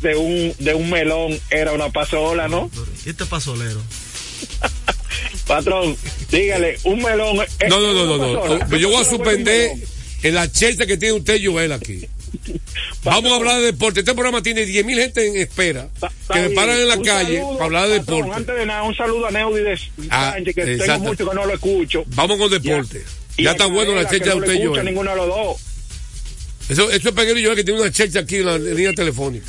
de 0.00 0.16
un 0.16 0.54
de 0.58 0.74
un 0.74 0.88
melón 0.90 1.38
era 1.50 1.72
una 1.72 1.90
pasola, 1.90 2.48
¿no? 2.48 2.70
¿Y 3.04 3.10
este 3.10 3.26
pasolero? 3.26 3.80
Patrón, 5.46 5.96
dígale, 6.30 6.78
un 6.84 7.02
melón. 7.02 7.38
es 7.58 7.68
No, 7.68 7.80
no, 7.80 7.92
no, 7.92 8.06
no, 8.06 8.18
no. 8.18 8.36
Yo 8.46 8.48
voy 8.48 8.56
a 8.56 8.68
¿Qué 8.68 8.78
pasola 8.86 9.04
suspender 9.04 9.72
en 10.22 10.34
la 10.34 10.50
chelcha 10.50 10.86
que 10.86 10.96
tiene 10.96 11.14
usted, 11.14 11.40
Joel, 11.44 11.72
aquí. 11.72 12.06
Vamos 13.04 13.32
a 13.32 13.36
hablar 13.36 13.56
de 13.60 13.66
deporte. 13.66 14.00
Este 14.00 14.14
programa 14.14 14.42
tiene 14.42 14.64
10.000 14.64 14.94
gente 14.94 15.26
en 15.26 15.36
espera 15.36 15.88
que 16.32 16.40
me 16.40 16.50
paran 16.50 16.78
en 16.78 16.88
la 16.88 16.96
Un 16.96 17.04
calle 17.04 17.36
saludo, 17.38 17.52
para 17.54 17.64
hablar 17.64 17.88
de 17.88 17.98
patrón, 18.00 18.16
deporte. 18.20 18.36
Antes 18.40 18.56
de 18.56 18.66
nada, 18.66 18.82
un 18.84 18.94
saludo 18.94 19.26
a 19.26 19.30
Neudi 19.30 19.62
de 19.62 19.78
Ah, 20.10 20.32
Sánchez, 20.34 20.54
que 20.54 20.64
tengo 20.78 20.98
mucho 21.00 21.28
que 21.28 21.34
no 21.34 21.44
lo 21.44 21.52
escucho. 21.54 22.04
Vamos 22.08 22.38
con 22.38 22.50
deporte. 22.50 23.02
Y 23.36 23.44
Ya 23.44 23.52
está 23.52 23.66
bueno 23.66 23.94
la 23.94 24.08
chelcha 24.08 24.30
de 24.30 24.36
no 24.36 24.36
usted, 24.40 24.52
escucho 24.52 24.70
a 24.70 24.74
Joel. 24.74 24.84
ninguno 24.86 25.10
de 25.10 25.16
los 25.16 25.26
dos. 25.28 25.56
Eso, 26.68 26.90
eso 26.90 27.08
es 27.08 27.14
Peguero 27.14 27.38
y 27.38 27.44
Joel 27.44 27.56
que 27.56 27.64
tiene 27.64 27.80
una 27.80 27.90
chelcha 27.90 28.20
aquí 28.20 28.36
en 28.36 28.46
la 28.46 28.58
línea 28.58 28.92
telefónica. 28.92 29.46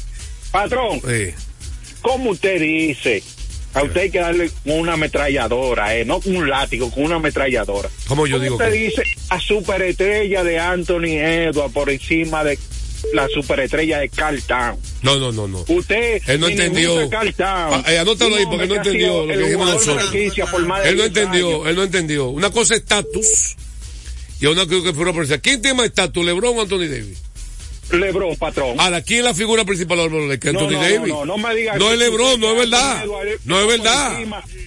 Patrón, 0.51 1.01
Eh, 1.07 1.33
¿cómo 2.01 2.31
usted 2.31 2.59
dice? 2.61 3.23
A 3.75 3.81
usted 3.83 4.01
hay 4.01 4.09
que 4.11 4.19
darle 4.19 4.51
una 4.65 4.93
ametralladora, 4.93 5.95
eh, 5.97 6.05
no 6.05 6.19
con 6.21 6.35
un 6.35 6.47
látigo, 6.47 6.91
con 6.91 7.05
una 7.05 7.15
ametralladora. 7.15 7.89
¿Cómo 8.07 8.27
yo 8.27 8.33
¿Cómo 8.35 8.43
digo 8.43 8.55
usted 8.57 8.71
que? 8.71 8.77
dice 8.77 9.03
a 9.29 9.39
superestrella 9.39 10.43
de 10.43 10.59
Anthony 10.59 11.17
Edwards 11.17 11.73
por 11.73 11.89
encima 11.89 12.43
de 12.43 12.59
la 13.13 13.27
superestrella 13.29 13.99
de 13.99 14.09
Carl 14.09 14.39
Town? 14.43 14.77
No, 15.01 15.17
no, 15.17 15.31
no, 15.31 15.47
no. 15.47 15.65
Usted 15.67 16.21
Él 16.27 16.39
no 16.39 16.49
entendió. 16.49 16.93
ningún 16.95 17.09
Carl 17.09 17.33
Town. 17.33 17.83
Ah, 17.83 17.91
eh, 17.91 17.97
anótalo 17.97 18.35
ahí 18.35 18.45
porque 18.45 18.67
no 18.67 18.75
entendió 18.75 19.25
lo 19.25 19.27
que 19.27 19.37
dijimos 19.39 19.73
nosotros. 19.73 20.13
Él 20.13 20.95
no 20.97 21.03
10 21.03 21.07
entendió, 21.07 21.47
años. 21.55 21.67
él 21.67 21.75
no 21.75 21.83
entendió. 21.83 22.27
Una 22.29 22.51
cosa 22.51 22.75
es 22.75 22.81
estatus 22.81 23.55
y 24.43 24.45
una 24.45 24.67
cosa 24.67 24.91
que 24.91 24.99
una 24.99 25.13
persona. 25.13 25.37
¿Quién 25.37 25.61
tiene 25.61 25.77
más 25.77 25.85
estatus, 25.85 26.25
LeBron 26.25 26.57
o 26.57 26.61
Anthony 26.63 26.87
Davis? 26.89 27.21
LeBron, 27.93 28.35
patrón. 28.35 28.77
Ahora, 28.77 29.01
¿quién 29.01 29.19
es 29.19 29.25
la 29.25 29.33
figura 29.33 29.63
principal 29.63 29.99
de 29.99 30.09
No, 30.09 30.59
Anthony 30.59 30.71
no, 30.73 30.81
Davis. 30.81 31.13
no, 31.13 31.25
no 31.25 31.37
me 31.37 31.55
diga 31.55 31.77
No 31.77 31.89
es 31.93 31.97
LeBron, 31.97 32.41
no 32.41 32.51
es 32.51 32.57
verdad. 32.57 33.05
No 33.45 33.61
es 33.61 33.67
verdad. 33.67 34.19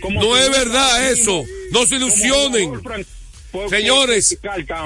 No 0.09 0.37
es 0.39 0.51
verdad 0.51 1.11
eso. 1.13 1.45
No 1.73 1.85
se 1.85 1.97
ilusionen. 1.97 2.81
Señores, 3.69 4.39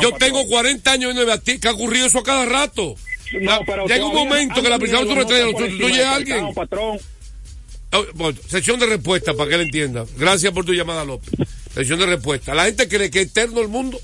yo 0.03 0.11
tengo 0.19 0.45
40 0.49 0.91
años 0.91 1.15
ti, 1.45 1.61
que 1.61 1.69
ha 1.69 1.73
ocurrido 1.73 2.07
eso 2.07 2.19
a 2.19 2.25
cada 2.25 2.45
rato. 2.47 2.97
No, 3.41 3.61
pero 3.65 3.87
Llega 3.87 4.05
un 4.05 4.15
momento 4.15 4.61
que 4.61 4.69
la 4.71 4.79
principal 4.79 5.05
no 5.05 5.11
superestrella 5.11 5.53
lo 5.53 5.57
sustituye 5.57 6.05
a 6.05 6.09
de 6.11 6.15
alguien. 6.17 6.53
Patrón. 6.53 6.99
Ah, 7.93 8.03
bueno, 8.15 8.37
sección 8.49 8.81
de 8.81 8.87
respuesta 8.87 9.35
para 9.35 9.49
que 9.51 9.55
él 9.55 9.61
entienda. 9.63 10.05
Gracias 10.17 10.53
por 10.53 10.65
tu 10.65 10.73
llamada, 10.73 11.05
López. 11.05 11.31
Sección 11.75 11.99
de 12.01 12.07
respuesta. 12.07 12.55
La 12.55 12.65
gente 12.65 12.89
cree 12.89 13.11
que 13.11 13.21
es 13.23 13.29
eterno 13.29 13.61
el 13.61 13.69
mundo. 13.69 14.01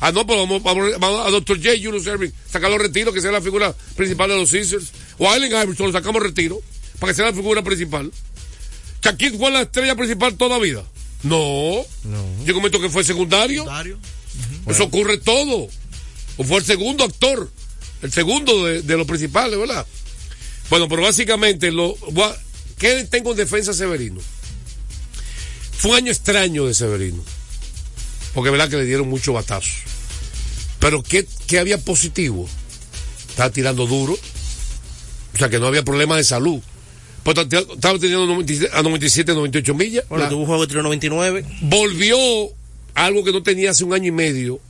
Ah, 0.00 0.12
no, 0.12 0.24
pero 0.26 0.40
vamos, 0.46 0.62
vamos- 0.62 0.92
vamos 1.00 1.26
a 1.26 1.30
Dr. 1.30 1.56
J. 1.58 1.70
Julius 1.82 2.06
Erving, 2.06 2.32
sacarlo 2.50 2.78
retiro, 2.78 3.12
que 3.12 3.20
sea 3.20 3.32
la 3.32 3.40
figura 3.42 3.74
principal 3.96 4.30
de 4.30 4.36
los 4.36 4.50
Caesars. 4.50 4.92
O 5.18 5.28
a 5.28 5.34
Allen 5.34 5.50
Iverson, 5.50 5.86
lo 5.86 5.92
sacamos 5.92 6.22
retiro, 6.22 6.60
para 7.00 7.12
que 7.12 7.16
sea 7.16 7.26
la 7.26 7.32
figura 7.32 7.62
principal. 7.62 8.12
Shaquille 9.02 9.36
fue 9.36 9.50
la 9.50 9.62
estrella 9.62 9.96
principal 9.96 10.36
toda 10.36 10.58
la 10.58 10.62
vida. 10.62 10.84
No. 11.24 11.84
Yo 12.44 12.54
comento 12.54 12.80
que 12.80 12.88
fue 12.88 13.02
secundario. 13.04 13.64
Eso 14.68 14.84
ocurre 14.84 15.18
todo. 15.18 15.68
O 16.36 16.44
fue 16.44 16.58
el 16.58 16.64
segundo 16.64 17.04
actor. 17.04 17.50
El 18.02 18.12
segundo 18.12 18.64
de, 18.66 18.82
de 18.82 18.96
los 18.96 19.06
principales, 19.06 19.58
¿verdad? 19.58 19.86
Bueno, 20.70 20.88
pero 20.88 21.02
básicamente, 21.02 21.70
lo, 21.70 21.94
¿qué 22.78 23.04
tengo 23.10 23.32
en 23.32 23.36
defensa 23.36 23.72
de 23.72 23.76
Severino? 23.78 24.20
Fue 25.82 25.90
un 25.90 25.96
año 25.96 26.12
extraño 26.12 26.64
de 26.64 26.74
Severino. 26.74 27.24
Porque 28.34 28.50
verdad 28.50 28.70
que 28.70 28.76
le 28.76 28.84
dieron 28.84 29.08
mucho 29.08 29.32
batazo. 29.32 29.72
Pero 30.78 31.02
¿qué, 31.02 31.26
qué 31.48 31.58
había 31.58 31.76
positivo? 31.76 32.48
Estaba 33.28 33.50
tirando 33.50 33.88
duro. 33.88 34.12
O 35.34 35.36
sea 35.36 35.48
que 35.48 35.58
no 35.58 35.66
había 35.66 35.82
problema 35.82 36.16
de 36.16 36.22
salud. 36.22 36.60
Pues 37.24 37.36
estaba 37.36 37.98
teniendo 37.98 38.26
97, 38.26 38.70
a 38.72 38.82
97, 38.84 39.34
98 39.34 39.74
millas. 39.74 40.04
Bueno, 40.08 40.28
tuvo 40.28 40.42
un 40.42 40.46
juego 40.46 40.68
tiro 40.68 40.84
99. 40.84 41.44
volvió 41.62 42.16
algo 42.94 43.24
que 43.24 43.32
no 43.32 43.42
tenía 43.42 43.72
hace 43.72 43.82
un 43.82 43.92
año 43.92 44.06
y 44.06 44.12
medio, 44.12 44.60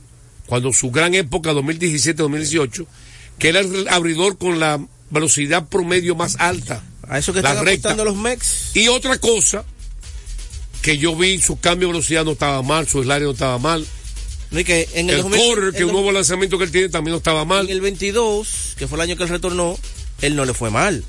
cuando 0.47 0.73
su 0.73 0.89
gran 0.89 1.13
época 1.13 1.53
2017-2018, 1.53 2.87
que 3.37 3.49
era 3.49 3.59
el 3.59 3.87
abridor 3.87 4.39
con 4.39 4.59
la 4.59 4.83
velocidad 5.11 5.67
promedio 5.69 6.15
más 6.15 6.37
alta. 6.39 6.83
A 7.07 7.19
eso 7.19 7.33
que 7.33 7.39
están 7.39 7.63
recta. 7.63 7.93
los 8.03 8.15
Mex. 8.15 8.75
Y 8.75 8.87
otra 8.87 9.19
cosa, 9.19 9.63
que 10.83 10.99
yo 10.99 11.15
vi 11.15 11.41
su 11.41 11.59
cambio 11.59 11.87
de 11.87 11.93
velocidad 11.93 12.23
no 12.25 12.33
estaba 12.33 12.61
mal, 12.61 12.87
su 12.87 13.01
slider 13.01 13.23
no 13.23 13.31
estaba 13.31 13.57
mal. 13.57 13.83
No, 14.51 14.59
y 14.59 14.63
que 14.63 14.87
en 14.93 15.09
el, 15.09 15.15
el 15.15 15.21
2000 15.23 15.39
correr, 15.41 15.71
que 15.71 15.79
el 15.79 15.85
un 15.85 15.93
nuevo 15.93 16.11
lanzamiento 16.11 16.59
que 16.59 16.65
él 16.65 16.71
tiene 16.71 16.89
también 16.89 17.13
no 17.13 17.17
estaba 17.17 17.43
mal. 17.45 17.65
En 17.65 17.71
el 17.71 17.81
22, 17.81 18.75
que 18.77 18.87
fue 18.87 18.97
el 18.97 19.01
año 19.01 19.15
que 19.17 19.23
él 19.23 19.29
retornó, 19.29 19.79
él 20.21 20.35
no 20.35 20.45
le 20.45 20.53
fue 20.53 20.69
mal. 20.69 21.03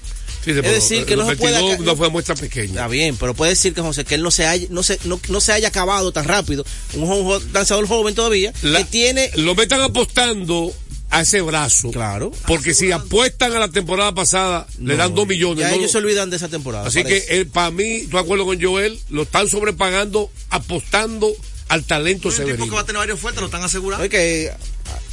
Sí, 0.45 0.51
es 0.51 0.63
decir, 0.63 1.05
que 1.07 1.15
el 1.15 1.21
no 1.21 1.25
puede 1.27 1.53
22 1.53 1.75
aca- 1.75 1.83
no 1.85 1.97
fue 1.97 2.09
muestra 2.11 2.35
pequeña. 2.35 2.67
Está 2.73 2.89
bien, 2.89 3.17
pero 3.17 3.35
puede 3.35 3.51
decir 3.53 3.73
que 3.75 3.81
José, 3.81 4.05
que 4.05 4.15
él 4.15 4.23
no 4.23 4.31
se 4.31 4.47
haya, 4.47 4.67
no 4.71 4.83
se, 4.83 4.99
no, 5.05 5.19
no 5.29 5.41
se 5.41 5.53
haya 5.53 5.69
acabado 5.69 6.13
tan 6.13 6.27
rápido. 6.27 6.65
Un, 6.95 7.07
jo- 7.07 7.25
jo- 7.25 7.43
lanzador 7.53 7.87
joven 7.89 8.15
todavía, 8.15 8.53
La- 8.63 8.79
que 8.81 8.85
tiene 8.85 9.31
Lo 9.37 9.55
metan 9.55 9.81
apostando 9.81 10.73
a 11.15 11.21
ese 11.23 11.41
brazo. 11.41 11.91
Claro. 11.91 12.33
Porque 12.47 12.75
si 12.75 12.91
apuestan 12.93 13.53
a 13.55 13.59
la 13.59 13.69
temporada 13.69 14.13
pasada, 14.15 14.67
le 14.81 14.97
dan 14.97 15.15
dos 15.15 15.27
millones. 15.27 15.61
Ya 15.61 15.69
no 15.71 15.75
ellos 15.77 15.87
lo- 15.87 16.01
se 16.01 16.05
olvidan 16.05 16.31
de 16.31 16.37
esa 16.37 16.49
temporada. 16.49 16.87
Así 16.89 17.03
parece. 17.03 17.27
que 17.27 17.47
para 17.47 17.71
mí, 17.71 17.85
estoy 17.85 18.11
de 18.13 18.19
acuerdo 18.19 18.45
con 18.47 18.61
Joel, 18.61 18.99
lo 19.11 19.23
están 19.23 19.49
sobrepagando 19.49 20.31
apostando 20.51 21.33
al 21.69 21.85
talento 21.85 22.29
Un 22.29 22.35
tipo 22.35 22.45
que 22.47 22.53
severino. 22.53 22.75
va 22.75 22.81
a 22.83 22.87
tener 22.87 22.99
varios 22.99 23.21
fuertes, 23.21 23.41
lo 23.41 23.47
están 23.47 23.63
asegurando. 23.63 24.05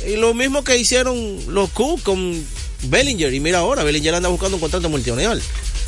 Y 0.07 0.15
lo 0.17 0.33
mismo 0.33 0.63
que 0.63 0.77
hicieron 0.77 1.15
los 1.53 1.69
Cubs 1.69 2.01
con 2.03 2.43
Bellinger. 2.83 3.33
Y 3.33 3.39
mira 3.39 3.59
ahora, 3.59 3.83
Bellinger 3.83 4.15
anda 4.15 4.29
buscando 4.29 4.57
un 4.57 4.61
contrato 4.61 4.89
multinacional. 4.89 5.41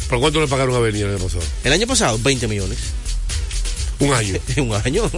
¿Por 0.10 0.20
cuánto 0.20 0.40
le 0.40 0.48
pagaron 0.48 0.76
a 0.76 0.80
Bernier 0.80 1.08
el 1.08 1.16
año 1.16 1.24
pasado? 1.24 1.44
El 1.64 1.74
año 1.74 1.88
pasado, 1.88 2.20
20 2.22 2.48
millones. 2.48 2.78
Un 4.00 4.14
año. 4.14 4.36
un 4.58 4.74
año. 4.74 5.10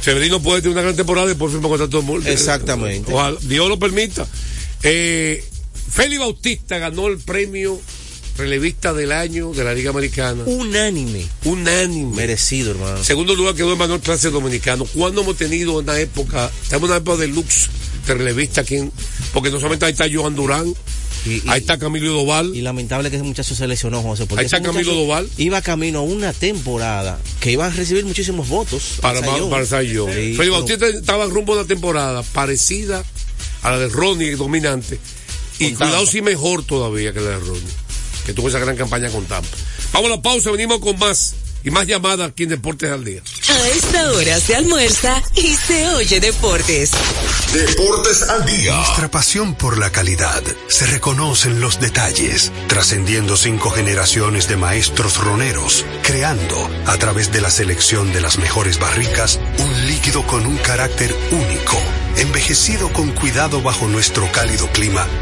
Severino 0.00 0.40
puede 0.42 0.62
tener 0.62 0.72
una 0.74 0.82
gran 0.82 0.96
temporada 0.96 1.26
y 1.26 1.30
después 1.30 1.52
firma 1.52 1.68
contrato 1.68 2.02
mul- 2.02 2.26
Exactamente. 2.26 3.12
Ojalá 3.12 3.36
Dios 3.42 3.68
lo 3.68 3.78
permita. 3.78 4.26
Eh, 4.82 5.44
Félix 5.90 6.20
Bautista 6.20 6.78
ganó 6.78 7.08
el 7.08 7.18
premio 7.18 7.80
relevista 8.38 8.94
del 8.94 9.12
año 9.12 9.52
de 9.52 9.62
la 9.64 9.74
Liga 9.74 9.90
Americana. 9.90 10.42
Unánime. 10.46 11.26
Unánime. 11.44 12.16
Merecido, 12.16 12.70
hermano. 12.72 13.04
Segundo 13.04 13.34
lugar 13.34 13.54
quedó 13.54 13.72
Emanuel 13.72 14.00
Clase 14.00 14.30
Dominicano. 14.30 14.84
¿Cuándo 14.86 15.20
hemos 15.20 15.36
tenido 15.36 15.78
una 15.78 15.98
época, 15.98 16.50
estamos 16.62 16.84
en 16.88 16.90
una 16.92 16.96
época 16.98 17.18
de 17.18 17.28
lux 17.28 17.68
de 18.06 18.14
relevista 18.14 18.62
aquí? 18.62 18.76
en- 18.76 18.92
porque 19.34 19.50
no 19.50 19.56
solamente 19.58 19.84
ahí 19.84 19.92
está 19.92 20.06
Johan 20.12 20.34
Durán, 20.34 20.74
ahí 21.48 21.60
está 21.60 21.78
Camilo 21.78 22.12
Doval. 22.12 22.54
Y 22.54 22.62
lamentable 22.62 23.10
que 23.10 23.16
ese 23.16 23.24
muchacho 23.24 23.54
se 23.54 23.66
lesionó, 23.68 24.02
José. 24.02 24.26
porque 24.26 24.40
Ahí 24.40 24.46
está 24.46 24.60
Camilo 24.62 24.94
Doval. 24.94 25.28
Iba 25.36 25.62
camino 25.62 26.00
a 26.00 26.02
una 26.02 26.32
temporada 26.32 27.18
que 27.40 27.52
iba 27.52 27.66
a 27.66 27.70
recibir 27.70 28.04
muchísimos 28.04 28.48
votos. 28.48 28.98
para, 29.00 29.20
Sayón. 29.66 30.08
Sí, 30.08 30.14
Félix 30.14 30.38
pero- 30.38 30.52
Bautista 30.52 30.86
estaba 30.86 31.26
rumbo 31.26 31.52
a 31.54 31.58
una 31.58 31.66
temporada 31.66 32.22
parecida 32.22 33.04
a 33.62 33.70
la 33.70 33.78
de 33.78 33.88
Ronnie, 33.88 34.32
dominante. 34.36 34.98
Y 35.58 35.72
cuidado 35.72 36.06
si 36.06 36.22
mejor 36.22 36.64
todavía 36.64 37.12
que 37.12 37.20
la 37.20 37.30
de 37.30 37.38
Ronnie, 37.38 37.62
que 38.26 38.32
tuvo 38.32 38.48
esa 38.48 38.58
gran 38.58 38.76
campaña 38.76 39.10
con 39.10 39.24
Tampa. 39.26 39.48
Vamos 39.92 40.10
a 40.10 40.16
la 40.16 40.22
pausa, 40.22 40.50
venimos 40.50 40.80
con 40.80 40.98
más 40.98 41.34
y 41.64 41.70
más 41.70 41.86
llamadas 41.86 42.30
aquí 42.30 42.44
en 42.44 42.50
Deportes 42.50 42.90
al 42.90 43.04
Día. 43.04 43.22
A 43.48 43.68
esta 43.68 44.12
hora 44.12 44.40
se 44.40 44.56
almuerza 44.56 45.22
y 45.34 45.54
se 45.54 45.88
oye 45.88 46.20
deportes. 46.20 46.90
Deportes 47.52 48.22
al 48.28 48.46
día. 48.46 48.74
Nuestra 48.76 49.10
pasión 49.10 49.54
por 49.54 49.78
la 49.78 49.90
calidad 49.90 50.42
se 50.68 50.86
reconoce 50.86 51.48
en 51.48 51.60
los 51.60 51.80
detalles, 51.80 52.50
trascendiendo 52.66 53.36
cinco 53.36 53.70
generaciones 53.70 54.48
de 54.48 54.56
maestros 54.56 55.18
roneros, 55.18 55.84
creando, 56.02 56.70
a 56.86 56.96
través 56.96 57.32
de 57.32 57.40
la 57.40 57.50
selección 57.50 58.12
de 58.12 58.20
las 58.20 58.38
mejores 58.38 58.78
barricas, 58.78 59.38
un 59.58 59.86
líquido 59.86 60.26
con 60.26 60.46
un 60.46 60.56
carácter 60.56 61.14
único, 61.30 61.78
envejecido 62.16 62.92
con 62.92 63.10
cuidado 63.12 63.60
bajo 63.62 63.86
nuestro 63.86 64.30
cálido 64.32 64.68
clima, 64.72 65.06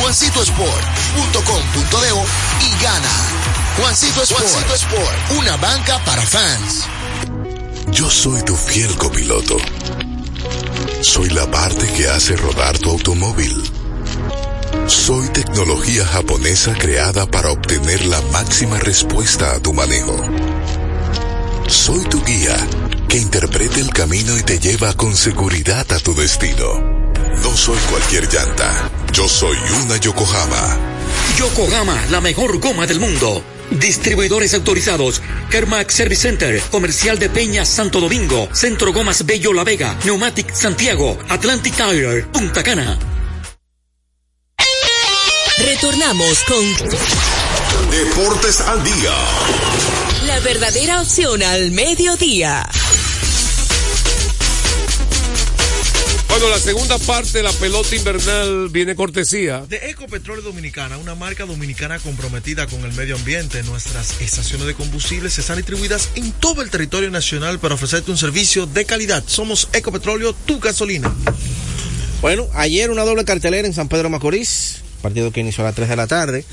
juancitosport.com.de 0.00 2.66
y 2.66 2.82
gana. 2.82 3.12
Juancito 3.76 4.22
Sport, 4.22 4.42
Juancito 4.42 4.74
Sport, 4.74 5.30
una 5.38 5.56
banca 5.56 5.98
para 6.04 6.22
fans. 6.22 6.86
Yo 7.92 8.10
soy 8.10 8.42
tu 8.42 8.56
fiel 8.56 8.96
copiloto. 8.96 9.56
Soy 11.02 11.30
la 11.30 11.50
parte 11.50 11.86
que 11.92 12.08
hace 12.08 12.36
rodar 12.36 12.78
tu 12.78 12.90
automóvil. 12.90 13.62
Soy 14.86 15.28
tecnología 15.28 16.04
japonesa 16.06 16.74
creada 16.74 17.26
para 17.26 17.50
obtener 17.50 18.04
la 18.06 18.20
máxima 18.32 18.78
respuesta 18.78 19.54
a 19.54 19.60
tu 19.60 19.72
manejo. 19.72 20.16
Soy 21.68 22.04
tu 22.04 22.22
guía 22.24 22.56
que 23.08 23.18
interpreta 23.18 23.80
el 23.80 23.90
camino 23.90 24.38
y 24.38 24.42
te 24.42 24.58
lleva 24.58 24.92
con 24.94 25.16
seguridad 25.16 25.86
a 25.92 25.98
tu 25.98 26.14
destino. 26.14 26.99
No 27.42 27.56
soy 27.56 27.78
cualquier 27.90 28.28
llanta. 28.32 28.90
Yo 29.12 29.28
soy 29.28 29.56
una 29.82 29.96
Yokohama. 29.96 30.78
Yokohama, 31.38 31.96
la 32.10 32.20
mejor 32.20 32.58
goma 32.60 32.86
del 32.86 33.00
mundo. 33.00 33.42
Distribuidores 33.70 34.54
autorizados. 34.54 35.22
Kermax 35.50 35.94
Service 35.94 36.22
Center, 36.22 36.60
Comercial 36.70 37.18
de 37.18 37.28
Peña 37.28 37.64
Santo 37.64 38.00
Domingo, 38.00 38.48
Centro 38.52 38.92
Gomas 38.92 39.24
Bello 39.24 39.52
La 39.52 39.64
Vega, 39.64 39.96
Neumatic 40.04 40.52
Santiago, 40.54 41.18
Atlantic 41.28 41.74
Tire, 41.74 42.22
Punta 42.24 42.62
Cana. 42.62 42.98
Retornamos 45.58 46.38
con 46.44 46.64
Deportes 47.90 48.60
al 48.60 48.82
día. 48.82 49.12
la 50.26 50.40
verdadera 50.40 51.00
opción 51.02 51.42
al 51.42 51.70
mediodía. 51.70 52.68
Bueno, 56.30 56.48
la 56.48 56.60
segunda 56.60 56.96
parte 56.96 57.38
de 57.38 57.42
la 57.42 57.52
pelota 57.52 57.96
invernal 57.96 58.68
viene 58.68 58.94
cortesía. 58.94 59.66
De 59.68 59.90
Ecopetróleo 59.90 60.42
Dominicana, 60.42 60.96
una 60.96 61.16
marca 61.16 61.44
dominicana 61.44 61.98
comprometida 61.98 62.68
con 62.68 62.84
el 62.84 62.92
medio 62.92 63.16
ambiente. 63.16 63.64
Nuestras 63.64 64.20
estaciones 64.20 64.68
de 64.68 64.74
combustibles 64.74 65.36
están 65.36 65.56
distribuidas 65.56 66.08
en 66.14 66.30
todo 66.30 66.62
el 66.62 66.70
territorio 66.70 67.10
nacional 67.10 67.58
para 67.58 67.74
ofrecerte 67.74 68.12
un 68.12 68.16
servicio 68.16 68.66
de 68.66 68.84
calidad. 68.84 69.24
Somos 69.26 69.68
Ecopetróleo, 69.72 70.32
tu 70.32 70.60
gasolina. 70.60 71.12
Bueno, 72.22 72.46
ayer 72.54 72.90
una 72.90 73.04
doble 73.04 73.24
cartelera 73.24 73.66
en 73.66 73.74
San 73.74 73.88
Pedro 73.88 74.08
Macorís, 74.08 74.82
partido 75.02 75.32
que 75.32 75.40
inició 75.40 75.64
a 75.64 75.66
las 75.66 75.74
3 75.74 75.88
de 75.88 75.96
la 75.96 76.06
tarde. 76.06 76.44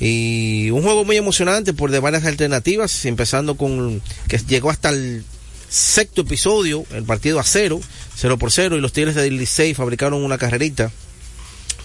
Y 0.00 0.68
un 0.70 0.82
juego 0.82 1.06
muy 1.06 1.16
emocionante 1.16 1.72
por 1.72 1.90
de 1.90 1.98
varias 1.98 2.26
alternativas, 2.26 3.06
empezando 3.06 3.56
con 3.56 4.02
que 4.28 4.36
llegó 4.36 4.70
hasta 4.70 4.90
el 4.90 5.24
sexto 5.68 6.22
episodio, 6.22 6.84
el 6.92 7.04
partido 7.04 7.38
a 7.40 7.44
cero, 7.44 7.80
cero 8.16 8.38
por 8.38 8.50
cero, 8.52 8.76
y 8.76 8.80
los 8.80 8.92
Tigres 8.92 9.14
de 9.14 9.30
Licey 9.30 9.74
fabricaron 9.74 10.22
una 10.24 10.38
carrerita. 10.38 10.90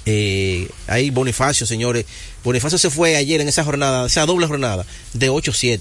Eh, 0.05 0.67
ahí 0.87 1.09
Bonifacio, 1.09 1.65
señores. 1.65 2.05
Bonifacio 2.43 2.77
se 2.77 2.89
fue 2.89 3.15
ayer 3.15 3.39
en 3.41 3.47
esa 3.47 3.63
jornada, 3.63 4.05
esa 4.07 4.25
doble 4.25 4.47
jornada, 4.47 4.85
de 5.13 5.29
8-7. 5.31 5.79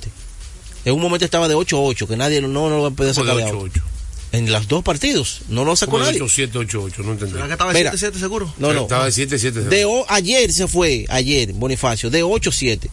En 0.84 0.94
un 0.94 1.00
momento 1.00 1.24
estaba 1.24 1.48
de 1.48 1.54
8-8, 1.56 2.06
que 2.06 2.16
nadie 2.16 2.40
no, 2.40 2.48
no 2.48 2.68
lo 2.70 2.82
va 2.82 2.88
a 2.88 2.90
poder 2.92 3.14
¿Cómo 3.14 3.24
sacar 3.26 3.36
de 3.38 3.44
de 3.44 3.50
ahora. 3.50 3.70
8-8? 3.72 3.82
En 4.32 4.50
los 4.50 4.66
dos 4.66 4.82
partidos, 4.82 5.42
no 5.48 5.64
lo 5.64 5.76
sacó 5.76 5.98
nadie. 5.98 6.18
7-8-8, 6.20 6.98
no 7.04 7.12
entendí. 7.12 7.34
¿Verdad 7.34 7.46
que 7.48 7.52
estaba 7.52 7.72
de 7.72 7.78
Mira. 7.80 7.92
7-7 7.92 8.18
seguro? 8.18 8.54
No, 8.58 8.72
no. 8.72 8.82
Estaba 8.82 9.04
de 9.04 9.10
7-7. 9.12 9.50
De 9.68 9.84
o- 9.84 10.06
ayer 10.08 10.52
se 10.52 10.66
fue, 10.68 11.04
ayer, 11.08 11.52
Bonifacio, 11.52 12.08
de 12.10 12.24
8-7. 12.24 12.88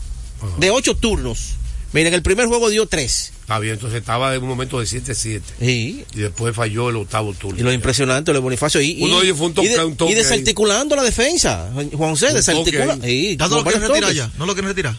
De 0.57 0.69
8 0.71 0.95
turnos. 0.97 1.55
Miren, 1.93 2.13
el 2.13 2.21
primer 2.21 2.47
juego 2.47 2.69
dio 2.69 2.87
3. 2.87 3.31
Está 3.49 3.57
bien, 3.57 3.73
entonces 3.73 3.99
estaba 3.99 4.35
en 4.35 4.43
un 4.43 4.47
momento 4.49 4.79
de 4.79 4.85
7-7. 4.85 5.41
Sí. 5.59 6.05
Y 6.13 6.19
después 6.19 6.55
falló 6.55 6.89
el 6.89 6.97
octavo 6.97 7.33
turno. 7.33 7.59
Y 7.59 7.63
lo 7.63 7.73
impresionante, 7.73 8.31
lo 8.31 8.37
de 8.37 8.43
Bonifacio. 8.43 8.79
Y, 8.79 8.91
y- 8.91 9.03
Uno 9.03 9.17
de 9.19 9.25
ellos 9.25 9.37
fue 9.39 9.47
un 9.47 9.53
toque- 9.55 9.65
y 9.65 9.69
de- 9.71 9.83
un 9.85 9.95
toque 9.95 10.11
y 10.11 10.15
desarticulando 10.15 10.95
la 10.95 11.01
defensa. 11.01 11.71
Juan 11.73 11.89
José, 12.11 12.31
desarticula. 12.31 12.97
¿Ya 13.01 13.47
no 13.47 13.55
lo 13.57 13.63
quieren 13.63 13.81
retirar 13.81 14.13
ya? 14.13 14.29
¿No 14.37 14.45
lo 14.45 14.53
quieren 14.53 14.69
retirar? 14.69 14.95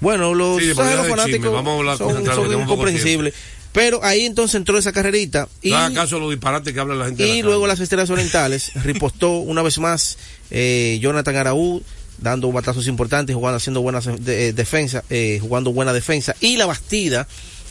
Bueno, 0.00 0.34
los, 0.34 0.60
Sí, 0.60 0.74
fanáticos 0.74 1.52
vamos 1.52 1.72
a 1.72 1.78
hablar 1.78 1.98
con 1.98 2.24
son, 2.26 2.34
son 2.34 2.60
incomprensibles. 2.62 3.32
Pero 3.72 4.04
ahí 4.04 4.24
entonces 4.24 4.56
entró 4.56 4.76
esa 4.76 4.92
carrerita. 4.92 5.48
Y, 5.62 5.70
No 5.70 5.76
haga 5.76 5.94
caso 5.94 6.16
a 6.16 6.18
los 6.18 6.30
disparates 6.30 6.72
que 6.74 6.80
habla 6.80 6.96
la 6.96 7.06
gente. 7.06 7.22
de 7.22 7.28
y 7.28 7.42
la 7.42 7.44
luego 7.46 7.62
calle. 7.62 7.72
las 7.74 7.80
estrellas 7.80 8.10
orientales 8.10 8.72
ripostó 8.84 9.38
una 9.38 9.62
vez 9.62 9.78
más 9.78 10.18
eh, 10.50 10.98
Jonathan 11.00 11.36
Araúd 11.36 11.82
dando 12.18 12.52
batazos 12.52 12.86
importantes 12.86 13.34
jugando 13.34 13.56
haciendo 13.56 13.80
buenas 13.82 14.04
de- 14.24 14.48
eh, 14.48 14.52
defensa 14.52 15.02
eh, 15.10 15.38
jugando 15.40 15.72
buena 15.72 15.92
defensa 15.92 16.36
y 16.40 16.56
la 16.56 16.66
Bastida 16.66 17.26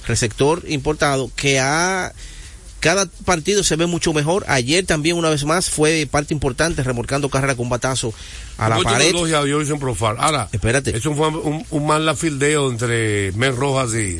receptor 0.07 0.63
importado 0.67 1.31
que 1.35 1.59
ha 1.59 2.13
cada 2.79 3.05
partido 3.23 3.63
se 3.63 3.77
ve 3.77 3.85
mucho 3.85 4.11
mejor 4.11 4.43
ayer 4.49 4.85
también 4.85 5.15
una 5.15 5.29
vez 5.29 5.45
más 5.45 5.69
fue 5.69 6.05
parte 6.09 6.33
importante 6.33 6.83
remolcando 6.83 7.29
carrera 7.29 7.55
con 7.55 7.69
batazo 7.69 8.13
a 8.57 8.67
la 8.67 8.79
pared 8.79 9.15
a 9.15 9.39
Jorison 9.39 9.79
Profar. 9.79 10.17
Ahora, 10.19 10.49
espérate 10.51 10.95
eso 10.95 11.15
fue 11.15 11.29
un, 11.29 11.65
un 11.69 11.87
mal 11.87 12.05
lafildeo 12.05 12.69
entre 12.69 13.31
Men 13.33 13.55
Rojas 13.55 13.93
y, 13.93 14.19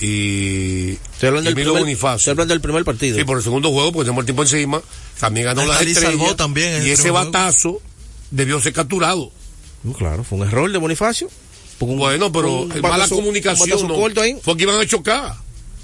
y, 0.00 0.92
Estoy 1.12 1.28
hablando, 1.28 1.50
y 1.50 1.54
del 1.54 1.64
primer, 1.64 1.80
Bonifacio. 1.82 2.16
estoy 2.16 2.30
hablando 2.32 2.54
del 2.54 2.60
primer 2.60 2.84
partido. 2.84 3.16
Sí, 3.16 3.24
por 3.24 3.38
el 3.38 3.44
segundo 3.44 3.70
juego, 3.70 3.92
porque 3.92 4.04
tenemos 4.06 4.22
el 4.22 4.26
tiempo 4.26 4.42
encima. 4.42 4.82
También 5.18 5.46
ganó 5.46 5.62
Lee 5.62 5.70
estrellas. 5.72 6.02
salvó 6.02 6.36
también 6.36 6.86
y 6.86 6.90
ese 6.90 7.10
juego. 7.10 7.26
batazo 7.26 7.80
debió 8.30 8.60
ser 8.60 8.72
capturado. 8.72 9.30
No, 9.82 9.92
claro, 9.92 10.24
fue 10.24 10.38
un 10.38 10.46
error 10.46 10.70
de 10.70 10.78
Bonifacio. 10.78 11.28
Un- 11.80 11.98
Bueno, 11.98 12.32
pero 12.32 12.62
un 12.62 12.68
mala 12.82 13.04
comunicación. 13.16 13.58
Fue 14.42 14.56
que 14.56 14.62
iban 14.62 14.80
a 14.80 14.86
chocar. 14.86 15.34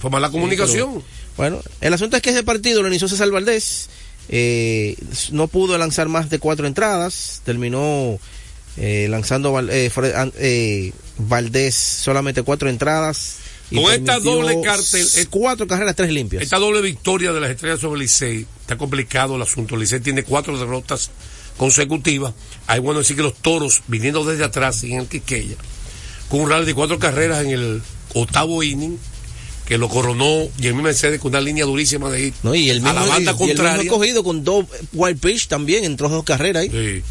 Fue 0.00 0.10
mala 0.10 0.30
comunicación. 0.30 1.02
Bueno, 1.36 1.60
el 1.80 1.92
asunto 1.94 2.16
es 2.16 2.22
que 2.22 2.30
ese 2.30 2.42
partido 2.42 2.82
lo 2.82 2.88
inició 2.88 3.08
César 3.08 3.30
Valdés. 3.30 3.88
eh, 4.28 4.96
no 5.32 5.48
pudo 5.48 5.76
lanzar 5.78 6.08
más 6.08 6.30
de 6.30 6.38
cuatro 6.38 6.66
entradas. 6.66 7.42
Terminó 7.44 8.18
eh, 8.76 9.06
lanzando 9.10 9.58
eh, 9.68 9.90
Fred- 9.90 10.32
eh, 10.38 10.92
Valdés 11.18 11.74
solamente 11.74 12.42
cuatro 12.42 12.68
entradas. 12.70 13.36
y 13.70 13.76
Con 13.76 13.92
esta 13.92 14.18
doble 14.20 14.60
cartel, 14.62 15.00
s- 15.02 15.26
cuatro 15.28 15.66
carreras, 15.66 15.96
tres 15.96 16.10
limpias. 16.10 16.42
Esta 16.42 16.58
doble 16.58 16.80
victoria 16.80 17.32
de 17.32 17.40
las 17.40 17.50
estrellas 17.50 17.80
sobre 17.80 18.00
Licey, 18.00 18.46
está 18.60 18.76
complicado 18.78 19.36
el 19.36 19.42
asunto. 19.42 19.76
Licey 19.76 20.00
tiene 20.00 20.22
cuatro 20.24 20.56
derrotas 20.58 21.10
consecutivas. 21.56 22.32
Hay 22.66 22.80
bueno 22.80 23.00
decir 23.00 23.16
que 23.16 23.22
los 23.22 23.34
toros, 23.34 23.82
viniendo 23.88 24.24
desde 24.24 24.44
atrás 24.44 24.82
en 24.84 24.92
el 25.00 25.06
Quiqueya, 25.06 25.56
con 26.32 26.40
un 26.40 26.48
rally 26.50 26.64
de 26.64 26.72
cuatro 26.74 26.98
carreras 26.98 27.44
en 27.44 27.50
el 27.50 27.82
octavo 28.14 28.62
inning, 28.62 28.98
que 29.66 29.76
lo 29.76 29.88
coronó 29.90 30.48
Jimmy 30.58 30.82
Mercedes 30.82 31.20
con 31.20 31.28
una 31.32 31.42
línea 31.42 31.66
durísima 31.66 32.08
de 32.10 32.20
hit 32.22 32.34
No, 32.42 32.54
y 32.54 32.70
el 32.70 32.80
mismo, 32.80 32.88
a 32.90 32.94
la 32.94 33.00
banda 33.06 33.16
y- 33.16 33.18
y 33.18 33.28
el 33.28 33.34
mismo 33.34 33.46
contraria. 33.46 33.82
escogido 33.82 34.24
con 34.24 34.42
dos 34.42 34.64
wild 34.94 35.20
pitch 35.20 35.48
también, 35.48 35.84
entró 35.84 36.08
dos 36.08 36.24
carreras 36.24 36.62
ahí. 36.62 36.70
Sí. 36.70 37.02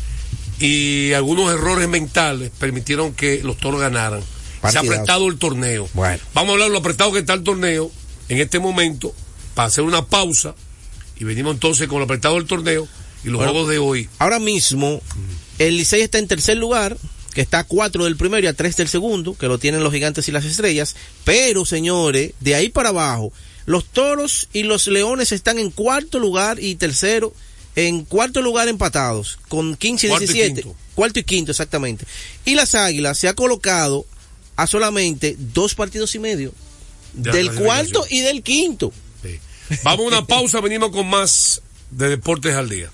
Y 0.66 1.14
algunos 1.14 1.52
errores 1.54 1.88
mentales 1.88 2.52
permitieron 2.60 3.14
que 3.14 3.42
los 3.44 3.58
toros 3.58 3.80
ganaran. 3.80 4.22
Se 4.70 4.78
ha 4.78 4.82
apretado 4.82 5.28
el 5.28 5.38
torneo. 5.38 5.88
Bueno. 5.94 6.20
Vamos 6.34 6.50
a 6.50 6.54
hablar 6.54 6.68
de 6.70 6.74
lo 6.74 6.80
apretado 6.80 7.12
que 7.12 7.20
está 7.20 7.34
el 7.34 7.44
torneo 7.44 7.92
en 8.30 8.40
este 8.40 8.60
momento 8.60 9.14
para 9.56 9.68
hacer 9.68 9.84
una 9.84 10.06
pausa 10.06 10.54
y 11.20 11.24
venimos 11.24 11.54
entonces 11.54 11.88
con 11.88 12.00
lo 12.00 12.06
apretado 12.06 12.36
del 12.36 12.46
torneo 12.46 12.88
y 13.24 13.28
los 13.28 13.38
Bueno. 13.38 13.52
juegos 13.54 13.70
de 13.70 13.78
hoy. 13.80 14.10
Ahora 14.20 14.40
mismo, 14.40 15.02
el 15.60 15.78
Licey 15.78 16.02
está 16.02 16.18
en 16.20 16.28
tercer 16.28 16.58
lugar, 16.58 16.98
que 17.34 17.42
está 17.42 17.60
a 17.60 17.64
cuatro 17.64 18.06
del 18.06 18.18
primero 18.18 18.44
y 18.46 18.48
a 18.48 18.54
tres 18.54 18.76
del 18.78 18.88
segundo, 18.88 19.36
que 19.36 19.48
lo 19.48 19.58
tienen 19.58 19.84
los 19.84 19.94
gigantes 19.94 20.28
y 20.28 20.32
las 20.32 20.46
estrellas. 20.46 20.96
Pero, 21.24 21.66
señores, 21.66 22.34
de 22.40 22.56
ahí 22.56 22.70
para 22.70 22.90
abajo, 22.90 23.32
los 23.66 23.86
toros 23.86 24.50
y 24.54 24.64
los 24.64 24.88
leones 24.88 25.32
están 25.32 25.60
en 25.60 25.72
cuarto 25.72 26.20
lugar 26.20 26.60
y 26.62 26.76
tercero, 26.76 27.34
en 27.76 28.04
cuarto 28.04 28.42
lugar 28.42 28.68
empatados, 28.68 29.40
con 29.48 29.76
15 29.76 30.08
y 30.08 30.10
Cuarto 30.10 30.24
y 30.24 30.28
17. 30.28 30.62
quinto. 30.62 30.78
cuarto 30.96 31.20
y 31.20 31.24
quinto, 31.24 31.52
exactamente. 31.52 32.06
Y 32.46 32.56
las 32.56 32.76
águilas 32.76 33.18
se 33.18 33.28
ha 33.28 33.34
colocado 33.34 34.06
a 34.56 34.68
solamente 34.68 35.36
dos 35.38 35.76
partidos 35.76 36.14
y 36.16 36.20
medio. 36.20 36.54
Del 37.14 37.54
cuarto 37.54 38.06
y 38.10 38.22
del 38.22 38.42
quinto. 38.42 38.94
Vamos 39.84 40.06
a 40.06 40.08
una 40.08 40.28
pausa, 40.28 40.60
venimos 40.60 40.92
con 40.92 41.08
más 41.08 41.62
de 41.92 42.10
Deportes 42.10 42.56
al 42.56 42.70
Día. 42.70 42.90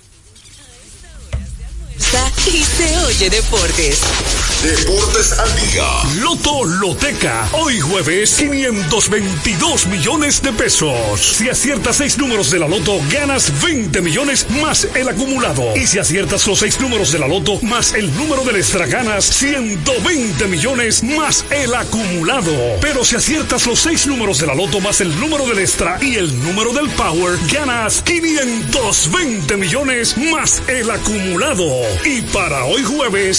Y 2.46 2.64
se 2.64 2.98
oye 3.06 3.28
deportes. 3.28 4.47
Deportes 4.62 5.38
al 5.38 5.70
día. 5.70 5.84
Loto 6.20 6.64
Loteca. 6.64 7.48
Hoy 7.52 7.78
jueves, 7.78 8.34
522 8.38 9.86
millones 9.86 10.42
de 10.42 10.52
pesos. 10.52 11.36
Si 11.36 11.48
aciertas 11.48 11.98
seis 11.98 12.18
números 12.18 12.50
de 12.50 12.58
la 12.58 12.66
Loto, 12.66 12.98
ganas 13.08 13.52
20 13.62 14.00
millones 14.02 14.48
más 14.60 14.88
el 14.96 15.08
acumulado. 15.08 15.76
Y 15.76 15.86
si 15.86 16.00
aciertas 16.00 16.44
los 16.48 16.58
seis 16.58 16.80
números 16.80 17.12
de 17.12 17.20
la 17.20 17.28
Loto 17.28 17.60
más 17.62 17.94
el 17.94 18.12
número 18.16 18.42
del 18.42 18.56
extra, 18.56 18.86
ganas 18.86 19.26
120 19.26 20.48
millones 20.48 21.04
más 21.04 21.44
el 21.50 21.72
acumulado. 21.72 22.52
Pero 22.80 23.04
si 23.04 23.14
aciertas 23.14 23.64
los 23.64 23.78
seis 23.78 24.08
números 24.08 24.40
de 24.40 24.48
la 24.48 24.56
Loto 24.56 24.80
más 24.80 25.00
el 25.00 25.20
número 25.20 25.46
del 25.46 25.60
extra 25.60 25.98
y 26.02 26.16
el 26.16 26.36
número 26.42 26.72
del 26.72 26.88
Power, 26.90 27.38
ganas 27.52 28.02
520 28.02 29.56
millones 29.56 30.18
más 30.18 30.60
el 30.66 30.90
acumulado. 30.90 31.64
Y 32.04 32.22
para 32.22 32.64
hoy 32.64 32.82
jueves, 32.82 33.38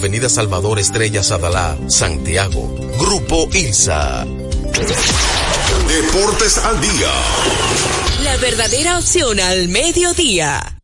Avenida 0.00 0.30
Salvador 0.30 0.78
Estrella 0.78 1.22
Sadalá, 1.22 1.78
Santiago. 1.88 2.74
Grupo 2.98 3.50
ILSA. 3.52 4.24
Deportes 5.88 6.56
al 6.56 6.80
día. 6.80 7.12
La 8.24 8.38
verdadera 8.38 8.98
opción 8.98 9.38
al 9.38 9.68
mediodía. 9.68 10.80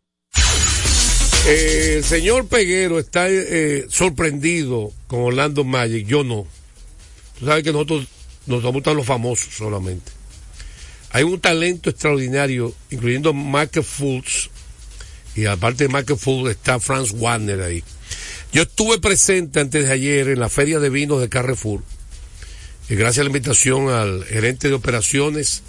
Eh, 1.46 1.94
el 1.96 2.04
señor 2.04 2.46
Peguero 2.46 2.98
está 2.98 3.24
eh, 3.30 3.86
sorprendido 3.88 4.92
con 5.06 5.20
Orlando 5.20 5.64
Magic, 5.64 6.06
yo 6.06 6.22
no. 6.22 6.46
Tú 7.38 7.46
sabes 7.46 7.64
que 7.64 7.72
nosotros 7.72 8.06
nos 8.44 8.62
gustan 8.62 8.96
los 8.96 9.06
famosos 9.06 9.54
solamente. 9.54 10.12
Hay 11.12 11.22
un 11.22 11.40
talento 11.40 11.88
extraordinario, 11.88 12.74
incluyendo 12.90 13.32
Michael 13.32 13.82
Fultz, 13.82 14.50
y 15.34 15.46
aparte 15.46 15.88
de 15.88 15.94
Michael 15.94 16.18
Fultz 16.18 16.50
está 16.50 16.78
Franz 16.78 17.12
Wagner 17.18 17.62
ahí. 17.62 17.82
Yo 18.56 18.62
estuve 18.62 18.98
presente 18.98 19.60
antes 19.60 19.84
de 19.84 19.92
ayer 19.92 20.28
en 20.28 20.40
la 20.40 20.48
Feria 20.48 20.80
de 20.80 20.88
Vinos 20.88 21.20
de 21.20 21.28
Carrefour, 21.28 21.82
y 22.88 22.94
gracias 22.94 23.18
a 23.18 23.24
la 23.24 23.28
invitación 23.28 23.90
al 23.90 24.24
gerente 24.24 24.68
de 24.68 24.74
operaciones 24.74 25.62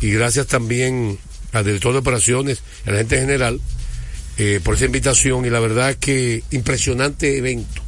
y 0.00 0.12
gracias 0.12 0.46
también 0.46 1.18
al 1.52 1.66
director 1.66 1.92
de 1.92 1.98
operaciones, 1.98 2.62
al 2.86 2.94
gerente 2.94 3.20
general, 3.20 3.60
eh, 4.38 4.60
por 4.64 4.76
esa 4.76 4.86
invitación 4.86 5.44
y 5.44 5.50
la 5.50 5.60
verdad 5.60 5.90
es 5.90 5.98
que 5.98 6.42
impresionante 6.52 7.36
evento 7.36 7.82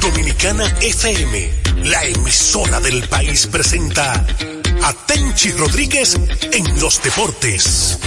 Dominicana 0.00 0.64
FM, 0.80 1.50
la 1.90 2.02
emisora 2.04 2.80
del 2.80 3.06
país 3.06 3.46
presenta 3.46 4.14
a 4.82 4.92
Tenchi 5.06 5.50
Rodríguez 5.52 6.14
en 6.14 6.80
los 6.80 7.02
deportes. 7.02 7.98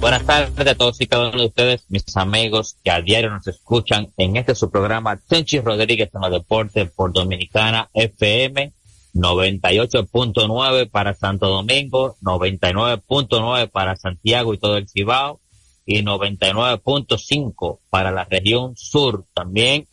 Buenas 0.00 0.24
tardes 0.24 0.66
a 0.66 0.74
todos 0.74 1.00
y 1.00 1.06
cada 1.06 1.28
uno 1.28 1.38
de 1.38 1.46
ustedes, 1.46 1.84
mis 1.88 2.16
amigos 2.16 2.76
que 2.82 2.90
a 2.90 3.02
diario 3.02 3.28
nos 3.28 3.46
escuchan 3.46 4.12
en 4.16 4.36
este 4.36 4.54
su 4.54 4.70
programa 4.70 5.18
Tenchi 5.18 5.60
Rodríguez 5.60 6.08
en 6.14 6.20
los 6.22 6.30
deportes 6.30 6.90
por 6.90 7.12
Dominicana 7.12 7.90
FM 7.92 8.72
98.9 9.14 10.90
para 10.90 11.14
Santo 11.14 11.48
Domingo, 11.48 12.16
99.9 12.22 13.70
para 13.70 13.96
Santiago 13.96 14.54
y 14.54 14.58
todo 14.58 14.78
el 14.78 14.88
Cibao 14.88 15.40
y 15.86 16.02
99.5 16.02 17.78
para 17.88 18.10
la 18.10 18.24
región 18.24 18.76
sur. 18.76 19.24
También 19.32 19.86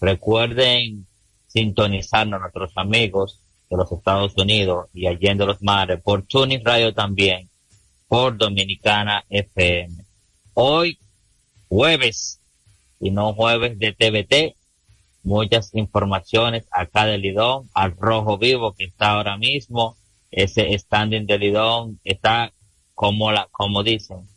recuerden 0.00 1.06
sintonizarnos 1.48 2.40
nuestros 2.40 2.72
amigos 2.76 3.40
de 3.68 3.76
los 3.76 3.90
Estados 3.90 4.34
Unidos 4.36 4.88
y 4.94 5.06
Allende 5.06 5.44
los 5.44 5.60
Mares 5.60 6.00
por 6.02 6.22
Tuning 6.22 6.64
Radio 6.64 6.94
también 6.94 7.48
por 8.06 8.36
Dominicana 8.36 9.24
FM. 9.28 9.94
Hoy, 10.54 10.98
jueves, 11.68 12.40
y 13.00 13.10
no 13.10 13.34
jueves 13.34 13.78
de 13.78 13.92
TVT, 13.92 14.56
muchas 15.24 15.74
informaciones 15.74 16.64
acá 16.70 17.06
de 17.06 17.18
Lidón, 17.18 17.68
al 17.74 17.96
rojo 17.96 18.38
vivo 18.38 18.72
que 18.74 18.84
está 18.84 19.10
ahora 19.10 19.36
mismo, 19.36 19.96
ese 20.30 20.78
standing 20.78 21.26
de 21.26 21.38
Lidón 21.38 21.98
está 22.04 22.52
como 22.94 23.32
la, 23.32 23.48
como 23.50 23.82
dicen, 23.82 24.28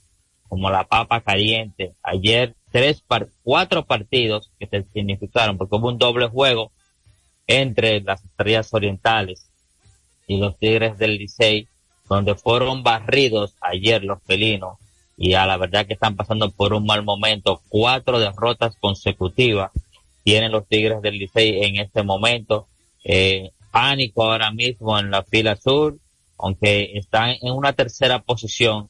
como 0.48 0.70
la 0.70 0.86
papa 0.86 1.22
caliente. 1.22 1.93
Ayer 2.04 2.56
tres 2.72 3.02
par, 3.02 3.28
cuatro 3.43 3.86
partidos 3.86 4.52
que 4.60 4.68
se 4.68 4.84
significaron 4.93 5.58
porque 5.58 5.76
hubo 5.76 5.89
un 5.89 5.98
doble 5.98 6.28
juego 6.28 6.72
entre 7.48 8.02
las 8.02 8.24
estrellas 8.24 8.74
orientales 8.74 9.50
y 10.28 10.38
los 10.38 10.58
tigres 10.58 10.98
del 10.98 11.18
Licey, 11.18 11.68
donde 12.10 12.36
fueron 12.36 12.84
barridos 12.84 13.56
ayer 13.62 14.04
los 14.04 14.22
felinos 14.24 14.78
y 15.18 15.34
a 15.34 15.45
la 15.45 15.58
verdad 15.58 15.88
que 15.88 15.93
están 15.93 16.16
pasando 16.16 16.52
por 16.52 16.74
un 16.74 16.86
mal 16.86 17.04
momento, 17.04 17.62
cuatro 17.70 18.20
derrotas 18.20 18.76
consecutivas 18.80 19.72
tienen 20.24 20.52
los 20.52 20.68
Tigres 20.68 21.02
del 21.02 21.18
Licey 21.18 21.64
en 21.64 21.78
este 21.78 22.04
momento. 22.04 22.68
Eh, 23.04 23.52
pánico 23.72 24.24
ahora 24.24 24.52
mismo 24.52 25.00
en 25.00 25.10
la 25.10 25.24
fila 25.24 25.56
sur, 25.56 25.98
aunque 26.38 26.98
están 26.98 27.36
en 27.41 27.54
una 27.54 27.72
tercera 27.72 28.20
posición, 28.20 28.89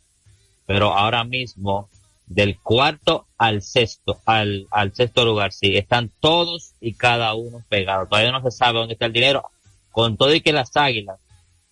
pero 0.68 0.93
ahora 0.93 1.24
mismo 1.24 1.89
del 2.28 2.59
cuarto 2.59 3.26
al 3.38 3.61
sexto, 3.61 4.20
al, 4.26 4.68
al 4.70 4.93
sexto 4.93 5.26
lugar, 5.26 5.53
sí, 5.53 5.78
están 5.78 6.11
todos 6.20 6.74
y 6.82 6.93
cada 6.93 7.34
uno 7.34 7.63
pegados. 7.70 8.09
Todavía 8.09 8.34
no 8.34 8.43
se 8.43 8.51
sabe 8.51 8.78
dónde 8.78 8.93
está 8.93 9.05
el 9.05 9.13
dinero. 9.13 9.49
Con 9.91 10.18
todo 10.18 10.36
y 10.36 10.41
que 10.41 10.51
las 10.51 10.76
águilas 10.76 11.20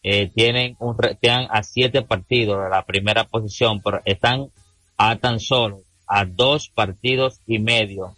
eh, 0.02 0.32
tienen 0.34 0.78
un, 0.80 0.96
quedan 1.22 1.48
a 1.52 1.62
siete 1.62 2.02
partidos 2.02 2.64
de 2.64 2.70
la 2.70 2.86
primera 2.86 3.26
posición, 3.26 3.82
pero 3.82 4.02
están 4.06 4.48
a 4.98 5.18
tan 5.18 5.40
solo 5.40 5.82
a 6.08 6.26
dos 6.26 6.70
partidos 6.70 7.42
y 7.46 7.60
medio 7.60 8.16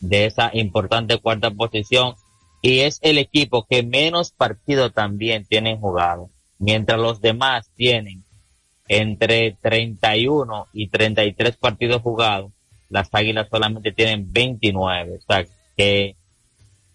de 0.00 0.26
esa 0.26 0.50
importante 0.52 1.18
cuarta 1.18 1.50
posición 1.50 2.14
y 2.62 2.80
es 2.80 3.00
el 3.02 3.18
equipo 3.18 3.66
que 3.68 3.82
menos 3.82 4.30
partidos 4.30 4.92
también 4.92 5.44
tienen 5.44 5.80
jugado, 5.80 6.30
mientras 6.58 7.00
los 7.00 7.20
demás 7.20 7.68
tienen 7.74 8.24
entre 8.88 9.56
31 9.60 10.66
y 10.72 10.88
33 10.88 11.56
partidos 11.56 12.02
jugados, 12.02 12.50
las 12.88 13.08
Águilas 13.12 13.48
solamente 13.50 13.92
tienen 13.92 14.32
29, 14.32 15.18
o 15.18 15.20
sea 15.20 15.46
que 15.76 16.16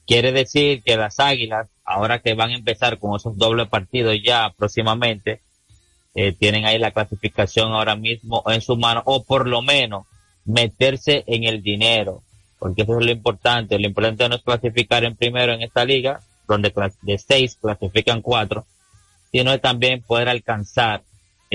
quiere 0.06 0.32
decir 0.32 0.84
que 0.84 0.98
las 0.98 1.20
Águilas, 1.20 1.70
ahora 1.86 2.20
que 2.20 2.34
van 2.34 2.52
a 2.52 2.56
empezar 2.56 3.00
con 3.00 3.16
esos 3.16 3.38
dobles 3.38 3.68
partidos 3.68 4.16
ya 4.24 4.52
próximamente, 4.58 5.40
eh, 6.16 6.34
tienen 6.34 6.66
ahí 6.66 6.78
la 6.78 6.92
clasificación 6.92 7.72
ahora 7.72 7.96
mismo 7.96 8.44
en 8.48 8.62
su 8.62 8.76
mano, 8.76 9.02
o 9.06 9.24
por 9.24 9.48
lo 9.48 9.62
menos 9.62 10.06
meterse 10.46 11.24
en 11.28 11.46
el 11.46 11.64
dinero, 11.64 12.22
porque 12.60 12.84
eso 12.84 13.00
es 13.00 13.06
lo 13.06 13.12
importante. 13.12 13.80
Lo 13.80 13.88
importante 13.88 14.28
no 14.30 14.36
es 14.36 14.42
clasificar 14.42 15.04
en 15.04 15.16
primero 15.16 15.54
en 15.54 15.62
esta 15.62 15.86
liga, 15.86 16.20
donde 16.48 16.74
de 17.02 17.18
seis 17.18 17.58
clasifican 17.60 18.22
cuatro, 18.22 18.66
sino 19.32 19.58
también 19.60 20.02
poder 20.02 20.30
alcanzar 20.30 21.02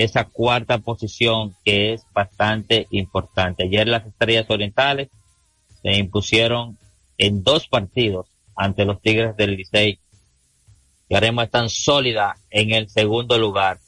esa 0.03 0.25
cuarta 0.25 0.77
posición 0.77 1.53
que 1.65 1.93
es 1.93 2.05
bastante 2.13 2.87
importante. 2.91 3.63
Ayer 3.63 3.87
las 3.87 4.05
Estrellas 4.05 4.45
Orientales 4.49 5.09
se 5.81 5.97
impusieron 5.97 6.77
en 7.17 7.43
dos 7.43 7.67
partidos 7.67 8.27
ante 8.55 8.85
los 8.85 9.01
Tigres 9.01 9.35
del 9.35 9.55
Licey. 9.55 9.99
Y 11.09 11.15
haremos 11.15 11.45
están 11.45 11.69
sólida 11.69 12.37
en 12.49 12.71
el 12.71 12.89
segundo 12.89 13.37
lugar. 13.37 13.79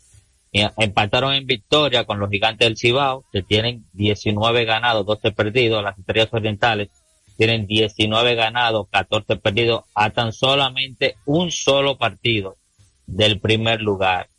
Empataron 0.51 1.33
en 1.33 1.45
victoria 1.45 2.03
con 2.03 2.19
los 2.19 2.29
gigantes 2.29 2.67
del 2.67 2.77
Cibao, 2.77 3.23
que 3.31 3.41
tienen 3.41 3.85
19 3.93 4.65
ganados, 4.65 5.05
12 5.05 5.31
perdidos, 5.31 5.81
las 5.83 5.97
Estrellas 5.97 6.29
Orientales 6.33 6.89
tienen 7.37 7.67
19 7.67 8.35
ganados, 8.35 8.87
14 8.91 9.37
perdidos, 9.37 9.85
a 9.95 10.09
tan 10.09 10.33
solamente 10.33 11.15
un 11.25 11.51
solo 11.51 11.97
partido 11.97 12.57
del 13.07 13.39
primer 13.39 13.81
lugar. 13.81 14.30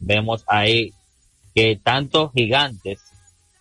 Vemos 0.00 0.44
ahí 0.46 0.92
que 1.54 1.78
tanto 1.82 2.30
gigantes 2.30 3.00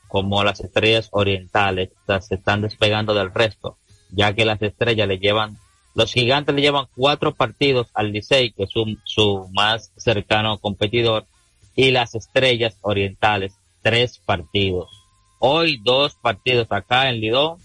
como 0.08 0.44
las 0.44 0.60
estrellas 0.60 1.10
orientales 1.12 1.90
se 2.22 2.36
están 2.36 2.62
despegando 2.62 3.14
del 3.14 3.34
resto. 3.34 3.78
ya 4.12 4.34
que 4.34 4.44
las 4.44 4.60
estrellas 4.64 5.08
le 5.08 5.20
llevan, 5.20 5.60
los 5.94 6.12
gigantes 6.12 6.56
le 6.56 6.64
llevan 6.64 6.88
cuatro 6.96 7.36
partidos 7.36 7.90
al 7.94 8.12
Licey, 8.12 8.52
que 8.54 8.64
es 8.64 8.72
su, 8.72 9.48
más 9.54 9.92
cercano 9.98 10.58
competidor, 10.58 11.28
y 11.76 11.92
las 11.92 12.16
estrellas 12.16 12.76
orientales, 12.82 13.54
tres 13.84 14.18
partidos. 14.18 14.90
Hoy 15.38 15.80
dos 15.84 16.16
partidos 16.16 16.72
acá 16.72 17.10
en 17.10 17.22
Lidón, 17.22 17.60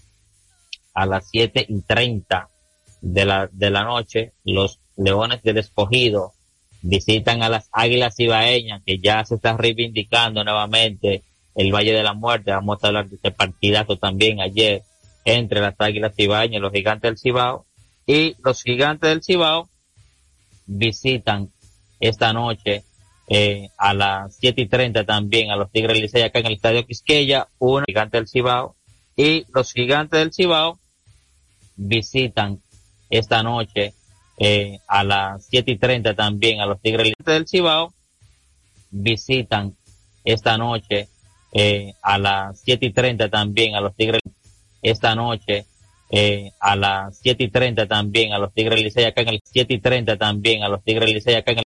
a 0.93 1.07
las 1.07 1.27
siete 1.27 1.65
y 1.67 1.81
treinta 1.81 2.49
de 3.01 3.25
la, 3.25 3.49
de 3.51 3.71
la 3.71 3.83
noche, 3.83 4.33
los 4.43 4.79
Leones 4.95 5.41
del 5.41 5.57
Escogido 5.57 6.33
visitan 6.87 7.41
a 7.41 7.49
las 7.49 7.67
Águilas 7.71 8.19
Ibaeñas, 8.19 8.83
que 8.85 8.99
ya 8.99 9.25
se 9.25 9.35
está 9.35 9.57
reivindicando 9.57 10.43
nuevamente 10.43 11.23
el 11.55 11.73
Valle 11.73 11.93
de 11.93 12.03
la 12.03 12.13
Muerte. 12.13 12.51
Vamos 12.51 12.83
a 12.83 12.87
hablar 12.87 13.09
de 13.09 13.15
este 13.15 13.31
partidazo 13.31 13.97
también 13.97 14.39
ayer 14.39 14.83
entre 15.23 15.61
las 15.61 15.73
Águilas 15.79 16.13
Ibaeñas 16.15 16.61
los 16.61 16.71
Gigantes 16.71 17.09
del 17.09 17.17
Cibao. 17.17 17.65
Y 18.05 18.35
los 18.43 18.61
Gigantes 18.61 19.09
del 19.09 19.23
Cibao 19.23 19.67
visitan 20.67 21.49
esta 21.99 22.33
noche 22.33 22.83
eh, 23.27 23.69
a 23.77 23.95
las 23.95 24.35
siete 24.35 24.61
y 24.61 24.67
treinta 24.67 25.03
también 25.03 25.49
a 25.49 25.55
los 25.55 25.71
Tigres 25.71 25.99
Licey 25.99 26.21
acá 26.21 26.37
en 26.37 26.45
el 26.45 26.53
Estadio 26.53 26.85
Quisqueya, 26.85 27.47
uno 27.57 27.83
Gigante 27.87 28.17
del 28.17 28.27
Cibao. 28.27 28.75
Y 29.15 29.45
los 29.55 29.73
Gigantes 29.73 30.19
del 30.19 30.33
Cibao 30.33 30.77
visitan 31.77 32.61
esta 33.09 33.41
noche 33.41 33.93
eh, 34.37 34.79
a 34.87 35.03
las 35.03 35.45
siete 35.45 35.71
y 35.71 35.77
treinta 35.77 36.13
también 36.13 36.59
a 36.59 36.65
los 36.65 36.81
Tigres 36.81 37.13
del 37.23 37.47
Cibao 37.47 37.93
visitan 38.91 39.75
esta 40.23 40.57
noche 40.57 41.07
eh, 41.53 41.93
a 42.01 42.17
las 42.17 42.59
siete 42.59 42.87
y 42.87 42.91
treinta 42.91 43.29
también 43.29 43.75
a 43.75 43.81
los 43.81 43.95
Tigres 43.95 44.21
esta 44.81 45.15
noche 45.15 45.65
eh, 46.11 46.51
a 46.59 46.75
las 46.75 47.17
siete 47.17 47.45
y 47.45 47.49
treinta 47.49 47.87
también 47.87 48.33
a 48.33 48.37
los 48.37 48.53
Tigres 48.53 48.81
Licey 48.81 49.05
acá 49.05 49.21
en 49.21 49.29
el 49.29 49.41
siete 49.43 49.73
y 49.73 49.79
treinta 49.79 50.17
también 50.17 50.63
a 50.63 50.69
los 50.69 50.83
Tigres 50.83 51.11
Licey 51.11 51.35
acá 51.35 51.51
en 51.51 51.59
el 51.59 51.65